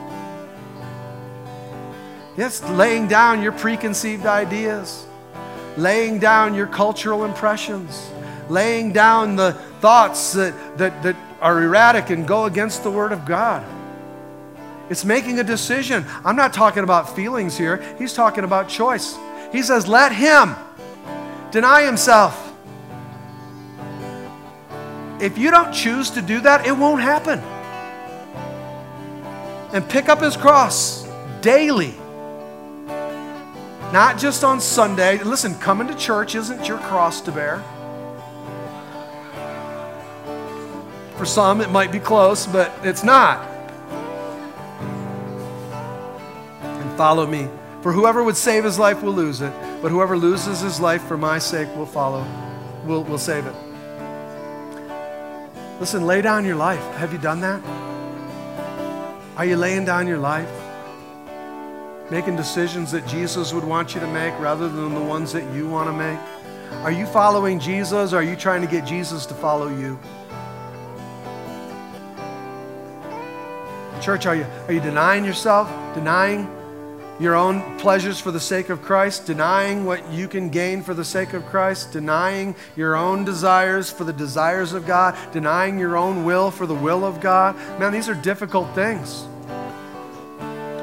Yes, 2.37 2.63
laying 2.71 3.07
down 3.07 3.43
your 3.43 3.53
preconceived 3.53 4.27
ideas, 4.27 5.07
laying 5.77 6.19
down 6.19 6.55
your 6.55 6.67
cultural 6.67 7.25
impressions, 7.25 8.11
laying 8.49 8.93
down 8.93 9.37
the 9.37 9.53
thoughts 9.81 10.33
that, 10.33 10.55
that, 10.79 11.03
that 11.03 11.17
are 11.41 11.63
erratic 11.63 12.11
and 12.11 12.27
go 12.27 12.47
against 12.47 12.83
the 12.83 12.91
Word 12.91 13.13
of 13.13 13.25
God. 13.25 13.65
It's 14.91 15.05
making 15.05 15.39
a 15.39 15.45
decision. 15.45 16.05
I'm 16.25 16.37
not 16.37 16.53
talking 16.53 16.83
about 16.83 17.15
feelings 17.15 17.57
here, 17.57 17.83
he's 17.99 18.13
talking 18.13 18.45
about 18.45 18.69
choice. 18.69 19.17
He 19.53 19.63
says, 19.63 19.87
Let 19.87 20.13
him 20.13 20.55
deny 21.51 21.83
himself. 21.83 22.41
If 25.21 25.39
you 25.39 25.51
don't 25.51 25.73
choose 25.73 26.11
to 26.11 26.23
do 26.23 26.41
that, 26.41 26.67
it 26.67 26.73
won't 26.73 27.01
happen. 27.01 27.39
And 29.73 29.89
pick 29.89 30.09
up 30.09 30.21
his 30.21 30.37
cross 30.37 31.09
daily 31.41 31.95
not 33.95 34.19
just 34.19 34.43
on 34.43 34.61
Sunday. 34.61 35.23
Listen, 35.23 35.55
coming 35.61 35.87
to 35.87 35.95
church 35.95 36.35
isn't 36.35 36.67
your 36.67 36.79
cross 36.79 37.21
to 37.21 37.31
bear. 37.31 37.63
For 41.17 41.25
some, 41.25 41.61
it 41.61 41.71
might 41.71 41.93
be 41.93 42.01
close, 42.01 42.45
but 42.45 42.73
it's 42.83 43.05
not. 43.05 43.54
Follow 46.97 47.27
me. 47.27 47.49
For 47.83 47.93
whoever 47.93 48.23
would 48.23 48.37
save 48.37 48.65
his 48.65 48.79
life 48.79 49.03
will 49.03 49.13
lose 49.13 49.41
it, 49.41 49.53
but 49.83 49.91
whoever 49.91 50.17
loses 50.17 50.61
his 50.61 50.81
life 50.81 51.03
for 51.05 51.19
my 51.19 51.39
sake 51.39 51.69
will 51.77 51.87
follow, 51.87 52.27
will, 52.85 53.05
will 53.05 53.19
save 53.19 53.47
it. 53.47 53.55
Listen, 55.81 56.07
lay 56.07 56.23
down 56.23 56.45
your 56.45 56.57
life. 56.57 56.83
Have 56.97 57.13
you 57.13 57.19
done 57.19 57.41
that? 57.41 57.63
Are 59.37 59.45
you 59.45 59.57
laying 59.57 59.85
down 59.85 60.07
your 60.07 60.19
life? 60.19 60.49
making 62.11 62.37
decisions 62.37 62.93
that 62.93 63.07
Jesus 63.07 63.53
would 63.53 63.65
want 63.65 63.95
you 63.95 64.01
to 64.01 64.07
make 64.07 64.39
rather 64.39 64.69
than 64.69 64.95
the 64.95 65.01
ones 65.01 65.33
that 65.33 65.53
you 65.55 65.69
want 65.69 65.89
to 65.89 65.93
make? 65.93 66.19
Are 66.85 66.93
you 66.93 67.07
following 67.07 67.59
Jesus 67.59 68.13
or 68.13 68.19
are 68.19 68.23
you 68.23 68.37
trying 68.37 68.61
to 68.61 68.67
get 68.67 68.87
Jesus 68.87 69.27
to 69.27 69.35
follow 69.35 69.69
you? 69.69 69.99
Church, 74.01 74.27
are 74.27 74.37
you, 74.37 74.45
are 74.69 74.73
you 74.73 74.81
denying 74.81 75.25
yourself? 75.25 75.69
Denying 75.95 76.49
your 77.21 77.35
own 77.35 77.79
pleasures 77.79 78.19
for 78.19 78.31
the 78.31 78.41
sake 78.41 78.69
of 78.69 78.83
Christ? 78.83 79.27
Denying 79.27 79.85
what 79.85 80.13
you 80.13 80.29
can 80.29 80.49
gain 80.49 80.83
for 80.83 80.95
the 80.95 81.05
sake 81.05 81.33
of 81.33 81.47
Christ? 81.47 81.93
Denying 81.93 82.55
your 82.77 82.97
own 82.97 83.25
desires 83.25 83.91
for 83.91 84.05
the 84.05 84.13
desires 84.13 84.73
of 84.73 84.87
God? 84.87 85.17
Denying 85.33 85.79
your 85.79 85.97
own 85.97 86.25
will 86.25 86.51
for 86.51 86.67
the 86.67 86.75
will 86.75 87.05
of 87.05 87.21
God? 87.21 87.57
Man, 87.79 87.93
these 87.93 88.09
are 88.09 88.15
difficult 88.15 88.75
things. 88.75 89.25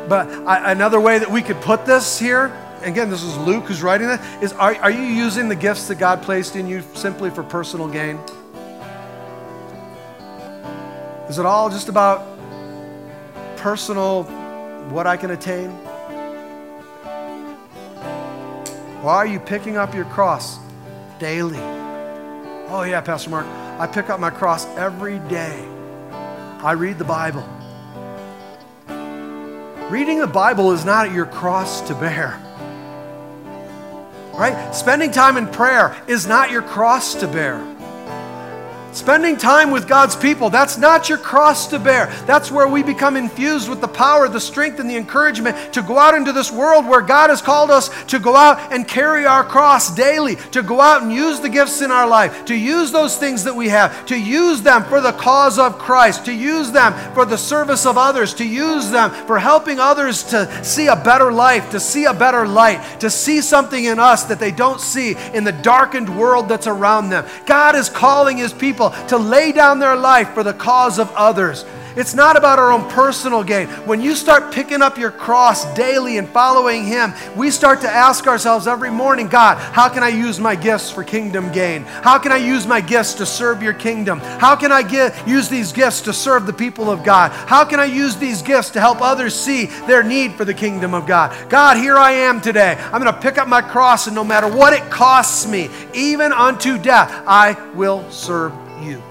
But 0.08 0.30
I, 0.46 0.72
another 0.72 1.00
way 1.00 1.20
that 1.20 1.30
we 1.30 1.42
could 1.42 1.62
put 1.62 1.86
this 1.86 2.20
here, 2.20 2.52
again, 2.82 3.10
this 3.10 3.24
is 3.24 3.38
Luke 3.38 3.66
who's 3.66 3.82
writing 3.82 4.08
this, 4.08 4.22
is 4.42 4.54
are, 4.54 4.76
are 4.76 4.92
you 4.92 5.04
using 5.04 5.48
the 5.48 5.56
gifts 5.56 5.88
that 5.88 5.96
God 5.96 6.22
placed 6.22 6.56
in 6.56 6.68
you 6.68 6.84
simply 6.94 7.30
for 7.30 7.44
personal 7.44 7.88
gain? 7.88 8.18
Is 11.30 11.40
it 11.40 11.46
all 11.46 11.70
just 11.70 11.88
about 11.88 12.28
personal, 13.56 14.24
what 14.90 15.08
I 15.08 15.16
can 15.16 15.32
attain? 15.32 15.70
Why 19.02 19.16
are 19.16 19.26
you 19.26 19.40
picking 19.40 19.78
up 19.78 19.96
your 19.96 20.06
cross 20.06 20.60
daily? 21.18 21.58
Oh, 22.70 22.84
yeah, 22.88 23.02
Pastor 23.02 23.32
Mark, 23.32 23.48
I 23.80 23.88
pick 23.88 24.12
up 24.12 24.20
my 24.20 24.30
cross 24.30 24.68
every 24.78 25.18
day. 25.28 25.68
I 26.12 26.74
read 26.74 27.00
the 27.00 27.04
Bible. 27.04 27.44
Reading 29.90 30.20
the 30.20 30.28
Bible 30.28 30.72
is 30.72 30.86
not 30.86 31.12
your 31.12 31.26
cross 31.26 31.82
to 31.88 31.96
bear. 31.96 32.40
Right? 34.34 34.72
Spending 34.76 35.10
time 35.10 35.36
in 35.36 35.48
prayer 35.48 36.00
is 36.08 36.28
not 36.28 36.52
your 36.52 36.62
cross 36.62 37.16
to 37.16 37.28
bear. 37.28 37.71
Spending 38.94 39.38
time 39.38 39.72
with 39.72 39.88
God's 39.88 40.18
people, 40.18 40.50
that's 40.50 40.78
not 40.78 41.08
your 41.08 41.18
cross 41.18 41.68
to 41.68 41.80
bear. 41.80 42.08
That's 42.26 42.52
where 42.52 42.68
we 42.68 42.84
become 42.84 43.16
infused 43.16 43.70
with 43.70 43.80
the 43.80 43.88
power, 43.88 44.28
the 44.28 44.40
strength, 44.40 44.80
and 44.80 44.90
the 44.90 44.98
encouragement 44.98 45.74
to 45.74 45.82
go 45.82 45.98
out 45.98 46.14
into 46.14 46.34
this 46.34 46.52
world 46.52 46.86
where 46.86 47.02
God 47.02 47.30
has 47.30 47.42
called 47.42 47.72
us 47.72 47.90
to 48.06 48.20
go 48.20 48.36
out 48.36 48.74
and 48.74 48.86
carry 48.86 49.26
our 49.26 49.46
cross 49.46 49.96
daily, 49.96 50.36
to 50.52 50.62
go 50.62 50.82
out 50.82 51.04
and 51.04 51.12
use 51.12 51.40
the 51.40 51.50
gifts 51.50 51.82
in 51.82 51.90
our 51.90 52.08
life, 52.08 52.44
to 52.46 52.56
use 52.56 52.92
those 52.92 53.18
things 53.18 53.46
that 53.46 53.56
we 53.56 53.70
have, 53.70 54.06
to 54.08 54.20
use 54.20 54.62
them 54.62 54.84
for 54.84 55.00
the 55.00 55.14
cause 55.14 55.58
of 55.58 55.78
Christ, 55.78 56.26
to 56.26 56.34
use 56.34 56.72
them 56.72 56.94
for 57.14 57.24
the 57.24 57.38
service 57.38 57.86
of 57.86 57.98
others, 57.98 58.34
to 58.36 58.46
use 58.46 58.90
them 58.90 59.12
for 59.26 59.40
helping 59.40 59.80
others 59.80 60.24
to 60.24 60.66
see 60.66 60.88
a 60.88 60.96
better 60.98 61.32
life, 61.32 61.70
to 61.72 61.80
see 61.80 62.06
a 62.06 62.14
better 62.14 62.46
light, 62.46 63.00
to 63.00 63.10
see 63.10 63.40
something 63.42 63.86
in 63.86 64.00
us 64.00 64.26
that 64.26 64.40
they 64.40 64.52
don't 64.52 64.82
see 64.82 65.16
in 65.34 65.46
the 65.46 65.52
darkened 65.52 66.10
world 66.18 66.50
that's 66.50 66.68
around 66.68 67.10
them. 67.10 67.26
God 67.46 67.76
is 67.76 67.90
calling 67.90 68.38
His 68.38 68.52
people 68.52 68.81
people 68.90 69.08
to 69.08 69.18
lay 69.18 69.52
down 69.52 69.80
their 69.80 69.96
life 69.96 70.34
for 70.34 70.44
the 70.44 70.54
cause 70.54 71.00
of 71.00 71.12
others. 71.12 71.66
It's 71.94 72.14
not 72.14 72.38
about 72.38 72.58
our 72.58 72.72
own 72.72 72.90
personal 72.90 73.44
gain. 73.44 73.68
When 73.86 74.00
you 74.00 74.16
start 74.16 74.54
picking 74.54 74.82
up 74.82 74.98
your 74.98 75.12
cross 75.12 75.66
daily 75.74 76.18
and 76.18 76.30
following 76.30 76.86
Him, 76.86 77.14
we 77.36 77.52
start 77.52 77.82
to 77.82 77.90
ask 77.90 78.28
ourselves 78.28 78.66
every 78.66 78.90
morning 78.90 79.28
God, 79.28 79.58
how 79.58 79.90
can 79.90 80.02
I 80.02 80.08
use 80.08 80.40
my 80.40 80.56
gifts 80.56 80.90
for 80.90 81.04
kingdom 81.04 81.52
gain? 81.52 81.84
How 81.84 82.18
can 82.18 82.32
I 82.32 82.38
use 82.38 82.66
my 82.66 82.80
gifts 82.80 83.16
to 83.16 83.26
serve 83.26 83.62
your 83.62 83.74
kingdom? 83.74 84.20
How 84.20 84.56
can 84.56 84.72
I 84.72 84.84
get, 84.84 85.28
use 85.28 85.50
these 85.50 85.74
gifts 85.74 86.00
to 86.02 86.14
serve 86.14 86.46
the 86.46 86.54
people 86.54 86.90
of 86.90 87.04
God? 87.04 87.32
How 87.32 87.66
can 87.66 87.82
I 87.82 87.86
use 87.86 88.16
these 88.16 88.42
gifts 88.42 88.70
to 88.72 88.80
help 88.80 89.02
others 89.02 89.36
see 89.36 89.66
their 89.66 90.02
need 90.02 90.34
for 90.36 90.46
the 90.46 90.54
kingdom 90.54 90.94
of 90.94 91.06
God? 91.06 91.36
God, 91.50 91.76
here 91.76 91.98
I 91.98 92.12
am 92.12 92.40
today. 92.40 92.78
I'm 92.94 93.02
going 93.02 93.14
to 93.14 93.22
pick 93.22 93.38
up 93.38 93.50
my 93.50 93.62
cross, 93.62 94.08
and 94.08 94.16
no 94.16 94.24
matter 94.24 94.48
what 94.48 94.72
it 94.72 94.90
costs 94.90 95.46
me, 95.46 95.70
even 95.94 96.32
unto 96.32 96.78
death, 96.78 97.12
I 97.28 97.54
will 97.74 98.10
serve 98.10 98.54
you. 98.84 99.02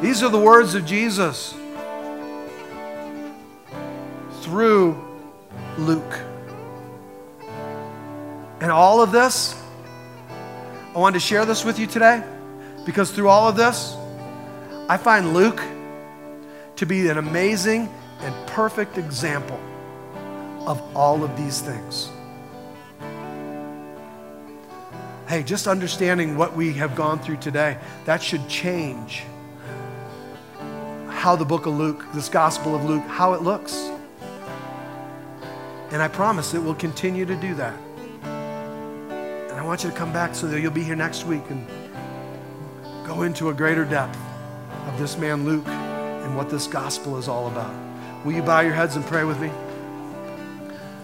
These 0.00 0.22
are 0.22 0.28
the 0.28 0.38
words 0.38 0.74
of 0.74 0.84
Jesus 0.84 1.54
through 4.40 5.00
Luke. 5.78 6.18
And 8.60 8.70
all 8.70 9.00
of 9.00 9.12
this, 9.12 9.54
I 10.94 10.98
wanted 10.98 11.14
to 11.14 11.20
share 11.20 11.44
this 11.46 11.64
with 11.64 11.78
you 11.78 11.86
today 11.86 12.22
because 12.84 13.10
through 13.10 13.28
all 13.28 13.48
of 13.48 13.56
this, 13.56 13.96
I 14.88 14.96
find 14.96 15.34
Luke 15.34 15.62
to 16.76 16.84
be 16.84 17.08
an 17.08 17.18
amazing 17.18 17.88
and 18.20 18.46
perfect 18.48 18.98
example 18.98 19.60
of 20.66 20.80
all 20.96 21.24
of 21.24 21.36
these 21.36 21.60
things. 21.60 22.10
Hey, 25.32 25.42
just 25.42 25.66
understanding 25.66 26.36
what 26.36 26.54
we 26.54 26.74
have 26.74 26.94
gone 26.94 27.18
through 27.18 27.38
today, 27.38 27.78
that 28.04 28.22
should 28.22 28.46
change 28.50 29.22
how 31.08 31.34
the 31.34 31.44
book 31.44 31.64
of 31.64 31.72
Luke, 31.72 32.04
this 32.12 32.28
gospel 32.28 32.76
of 32.76 32.84
Luke, 32.84 33.02
how 33.04 33.32
it 33.32 33.40
looks. 33.40 33.72
And 35.90 36.02
I 36.02 36.08
promise 36.08 36.52
it 36.52 36.62
will 36.62 36.74
continue 36.74 37.24
to 37.24 37.34
do 37.34 37.54
that. 37.54 37.74
And 38.24 39.52
I 39.52 39.64
want 39.64 39.84
you 39.84 39.90
to 39.90 39.96
come 39.96 40.12
back 40.12 40.34
so 40.34 40.46
that 40.48 40.60
you'll 40.60 40.70
be 40.70 40.84
here 40.84 40.96
next 40.96 41.24
week 41.24 41.48
and 41.48 41.66
go 43.06 43.22
into 43.22 43.48
a 43.48 43.54
greater 43.54 43.86
depth 43.86 44.18
of 44.86 44.98
this 44.98 45.16
man 45.16 45.46
Luke 45.46 45.66
and 45.66 46.36
what 46.36 46.50
this 46.50 46.66
gospel 46.66 47.16
is 47.16 47.26
all 47.26 47.48
about. 47.48 47.74
Will 48.26 48.32
you 48.32 48.42
bow 48.42 48.60
your 48.60 48.74
heads 48.74 48.96
and 48.96 49.06
pray 49.06 49.24
with 49.24 49.40
me? 49.40 49.50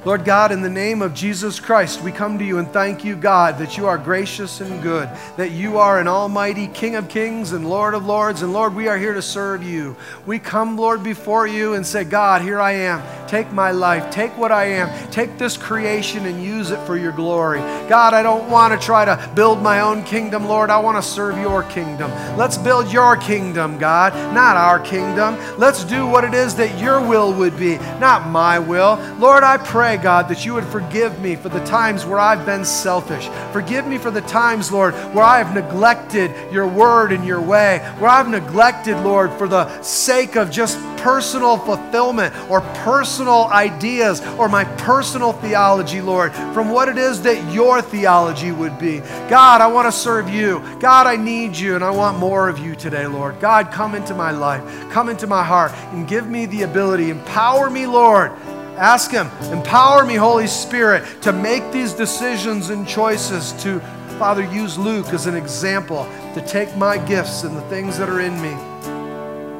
Lord 0.04 0.24
God, 0.24 0.52
in 0.52 0.62
the 0.62 0.70
name 0.70 1.02
of 1.02 1.12
Jesus 1.12 1.58
Christ, 1.58 2.02
we 2.02 2.12
come 2.12 2.38
to 2.38 2.44
you 2.44 2.58
and 2.58 2.68
thank 2.68 3.04
you, 3.04 3.16
God, 3.16 3.58
that 3.58 3.76
you 3.76 3.86
are 3.86 3.98
gracious 3.98 4.60
and 4.60 4.80
good, 4.80 5.10
that 5.36 5.50
you 5.50 5.78
are 5.78 5.98
an 5.98 6.06
almighty 6.06 6.68
King 6.68 6.94
of 6.94 7.08
kings 7.08 7.52
and 7.52 7.68
Lord 7.68 7.94
of 7.94 8.06
lords. 8.06 8.42
And 8.42 8.52
Lord, 8.52 8.74
we 8.74 8.86
are 8.86 8.96
here 8.96 9.14
to 9.14 9.20
serve 9.20 9.62
you. 9.62 9.96
We 10.24 10.38
come, 10.38 10.76
Lord, 10.76 11.02
before 11.02 11.48
you 11.48 11.74
and 11.74 11.84
say, 11.84 12.04
God, 12.04 12.42
here 12.42 12.60
I 12.60 12.72
am. 12.72 13.02
Take 13.28 13.52
my 13.52 13.72
life. 13.72 14.10
Take 14.10 14.36
what 14.38 14.52
I 14.52 14.66
am. 14.66 15.10
Take 15.10 15.36
this 15.36 15.56
creation 15.56 16.24
and 16.26 16.42
use 16.42 16.70
it 16.70 16.80
for 16.86 16.96
your 16.96 17.12
glory. 17.12 17.58
God, 17.88 18.14
I 18.14 18.22
don't 18.22 18.48
want 18.48 18.72
to 18.72 18.84
try 18.84 19.04
to 19.04 19.30
build 19.34 19.60
my 19.60 19.80
own 19.80 20.04
kingdom, 20.04 20.46
Lord. 20.46 20.70
I 20.70 20.78
want 20.78 20.96
to 20.96 21.02
serve 21.02 21.36
your 21.38 21.64
kingdom. 21.64 22.10
Let's 22.38 22.56
build 22.56 22.90
your 22.90 23.16
kingdom, 23.16 23.78
God, 23.78 24.14
not 24.32 24.56
our 24.56 24.78
kingdom. 24.78 25.36
Let's 25.58 25.84
do 25.84 26.06
what 26.06 26.24
it 26.24 26.34
is 26.34 26.54
that 26.54 26.80
your 26.80 27.06
will 27.06 27.34
would 27.34 27.58
be, 27.58 27.76
not 27.98 28.28
my 28.28 28.58
will. 28.58 28.96
Lord, 29.18 29.42
I 29.42 29.58
pray, 29.58 29.97
God, 30.02 30.28
that 30.28 30.44
you 30.44 30.54
would 30.54 30.64
forgive 30.64 31.20
me 31.20 31.36
for 31.36 31.48
the 31.48 31.64
times 31.64 32.04
where 32.04 32.18
I've 32.18 32.44
been 32.46 32.64
selfish. 32.64 33.28
Forgive 33.52 33.86
me 33.86 33.98
for 33.98 34.10
the 34.10 34.20
times, 34.22 34.72
Lord, 34.72 34.94
where 35.14 35.24
I 35.24 35.38
have 35.38 35.54
neglected 35.54 36.32
your 36.52 36.66
word 36.66 37.12
and 37.12 37.24
your 37.24 37.40
way, 37.40 37.78
where 37.98 38.10
I've 38.10 38.28
neglected, 38.28 38.96
Lord, 39.02 39.32
for 39.32 39.48
the 39.48 39.82
sake 39.82 40.36
of 40.36 40.50
just 40.50 40.78
personal 40.98 41.56
fulfillment 41.58 42.34
or 42.50 42.60
personal 42.84 43.46
ideas 43.46 44.20
or 44.38 44.48
my 44.48 44.64
personal 44.76 45.32
theology, 45.32 46.00
Lord, 46.00 46.32
from 46.52 46.70
what 46.70 46.88
it 46.88 46.98
is 46.98 47.22
that 47.22 47.52
your 47.52 47.80
theology 47.80 48.52
would 48.52 48.78
be. 48.78 48.98
God, 49.28 49.60
I 49.60 49.66
want 49.68 49.86
to 49.86 49.92
serve 49.92 50.28
you. 50.28 50.60
God, 50.80 51.06
I 51.06 51.16
need 51.16 51.56
you 51.56 51.74
and 51.74 51.84
I 51.84 51.90
want 51.90 52.18
more 52.18 52.48
of 52.48 52.58
you 52.58 52.74
today, 52.74 53.06
Lord. 53.06 53.40
God, 53.40 53.70
come 53.70 53.94
into 53.94 54.14
my 54.14 54.30
life, 54.30 54.62
come 54.90 55.08
into 55.08 55.26
my 55.26 55.44
heart, 55.44 55.72
and 55.92 56.06
give 56.08 56.28
me 56.28 56.46
the 56.46 56.62
ability. 56.62 57.10
Empower 57.10 57.70
me, 57.70 57.86
Lord. 57.86 58.32
Ask 58.78 59.10
Him, 59.10 59.26
empower 59.52 60.05
me, 60.05 60.14
Holy 60.14 60.46
Spirit, 60.46 61.20
to 61.22 61.32
make 61.32 61.72
these 61.72 61.92
decisions 61.92 62.70
and 62.70 62.86
choices 62.86 63.52
to, 63.64 63.80
Father, 64.18 64.44
use 64.52 64.78
Luke 64.78 65.09
as 65.09 65.26
an 65.26 65.34
example 65.34 66.05
to 66.34 66.44
take 66.46 66.76
my 66.76 66.96
gifts 66.96 67.42
and 67.42 67.56
the 67.56 67.62
things 67.62 67.98
that 67.98 68.09
are 68.09 68.20
in 68.20 68.40
me 68.40 68.52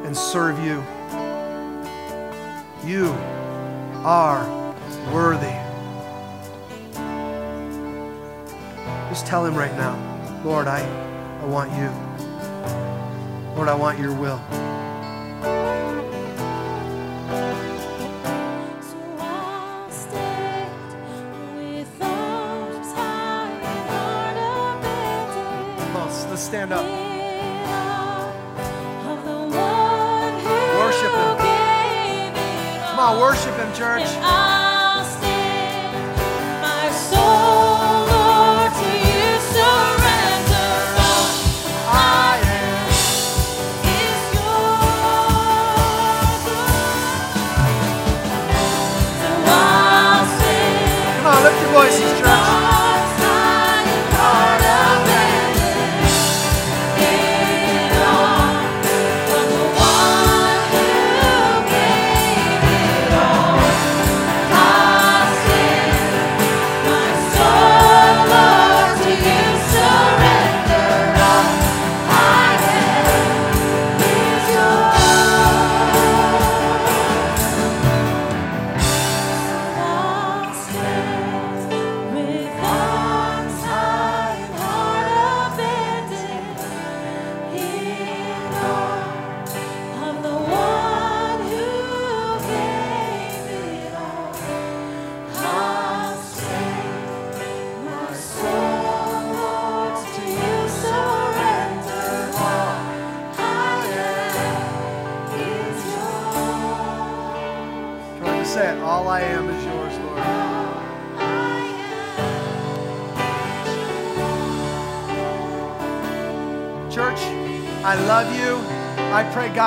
and 0.07 0.15
serve 0.15 0.57
you. 0.59 0.81
You 2.89 3.07
are 4.05 4.47
worthy. 5.13 5.53
Just 9.09 9.27
tell 9.27 9.45
him 9.45 9.53
right 9.53 9.75
now, 9.75 9.97
Lord, 10.45 10.67
I, 10.67 10.79
I 11.41 11.45
want 11.45 11.71
you. 11.73 11.89
Lord, 13.55 13.67
I 13.67 13.75
want 13.75 13.99
your 13.99 14.13
will. 14.13 14.41
Let's 26.39 26.47
stand 26.47 26.71
up. 26.71 26.85
Worship 30.79 31.11
him. 31.11 31.37
Come 32.85 32.99
on, 32.99 33.19
worship 33.19 33.55
him, 33.55 33.73
church. 33.73 34.58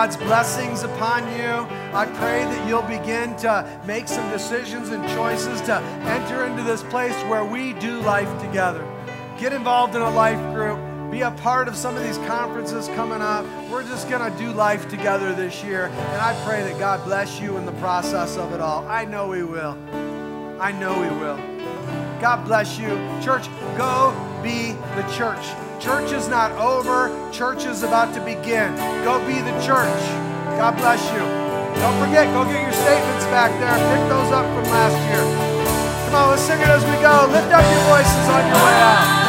God's 0.02 0.16
blessings 0.16 0.82
upon 0.82 1.22
you. 1.36 1.66
I 1.94 2.06
pray 2.14 2.42
that 2.44 2.66
you'll 2.66 2.82
begin 2.82 3.36
to 3.36 3.80
make 3.86 4.08
some 4.08 4.28
decisions 4.30 4.88
and 4.88 5.06
choices 5.10 5.60
to 5.60 5.76
enter 5.76 6.44
into 6.44 6.62
this 6.62 6.82
place 6.82 7.14
where 7.24 7.44
we 7.44 7.72
do 7.74 8.00
life 8.00 8.42
together. 8.42 8.84
Get 9.38 9.52
involved 9.52 9.94
in 9.94 10.02
a 10.02 10.10
life 10.10 10.40
group. 10.52 10.80
Be 11.12 11.20
a 11.20 11.30
part 11.30 11.68
of 11.68 11.76
some 11.76 11.96
of 11.96 12.02
these 12.02 12.18
conferences 12.26 12.88
coming 12.96 13.20
up. 13.20 13.46
We're 13.70 13.84
just 13.84 14.08
going 14.10 14.28
to 14.28 14.38
do 14.38 14.50
life 14.52 14.88
together 14.88 15.32
this 15.34 15.62
year. 15.62 15.86
And 15.86 16.20
I 16.20 16.34
pray 16.44 16.62
that 16.62 16.78
God 16.78 17.04
bless 17.04 17.40
you 17.40 17.56
in 17.56 17.64
the 17.64 17.72
process 17.72 18.36
of 18.36 18.52
it 18.52 18.60
all. 18.60 18.84
I 18.88 19.04
know 19.04 19.30
He 19.30 19.42
will. 19.42 19.78
I 20.60 20.72
know 20.72 20.94
He 21.02 21.10
will. 21.20 21.36
God 22.20 22.44
bless 22.44 22.78
you. 22.78 22.88
Church, 23.22 23.46
go 23.76 24.12
be 24.42 24.72
the 24.96 25.02
church. 25.14 25.46
Church 25.82 26.12
is 26.12 26.28
not 26.28 26.52
over, 26.52 27.10
church 27.32 27.64
is 27.64 27.82
about 27.82 28.14
to 28.14 28.20
begin. 28.20 28.72
Go 29.02 29.18
be 29.26 29.34
the 29.34 29.50
church. 29.66 29.98
God 30.54 30.76
bless 30.76 31.02
you. 31.10 31.18
Don't 31.82 31.98
forget, 31.98 32.30
go 32.32 32.44
get 32.44 32.62
your 32.62 32.70
statements 32.70 33.24
back 33.34 33.50
there. 33.58 33.74
Pick 33.90 34.08
those 34.08 34.30
up 34.30 34.46
from 34.54 34.70
last 34.70 34.94
year. 35.10 36.06
Come 36.06 36.14
on, 36.14 36.30
let's 36.30 36.42
sing 36.42 36.60
it 36.60 36.68
as 36.68 36.84
we 36.84 36.94
go. 37.02 37.26
Lift 37.32 37.52
up 37.52 37.66
your 37.66 37.82
voices 37.90 38.28
on 38.30 38.46
your 38.46 38.62
way 38.62 38.78
out. 38.78 39.21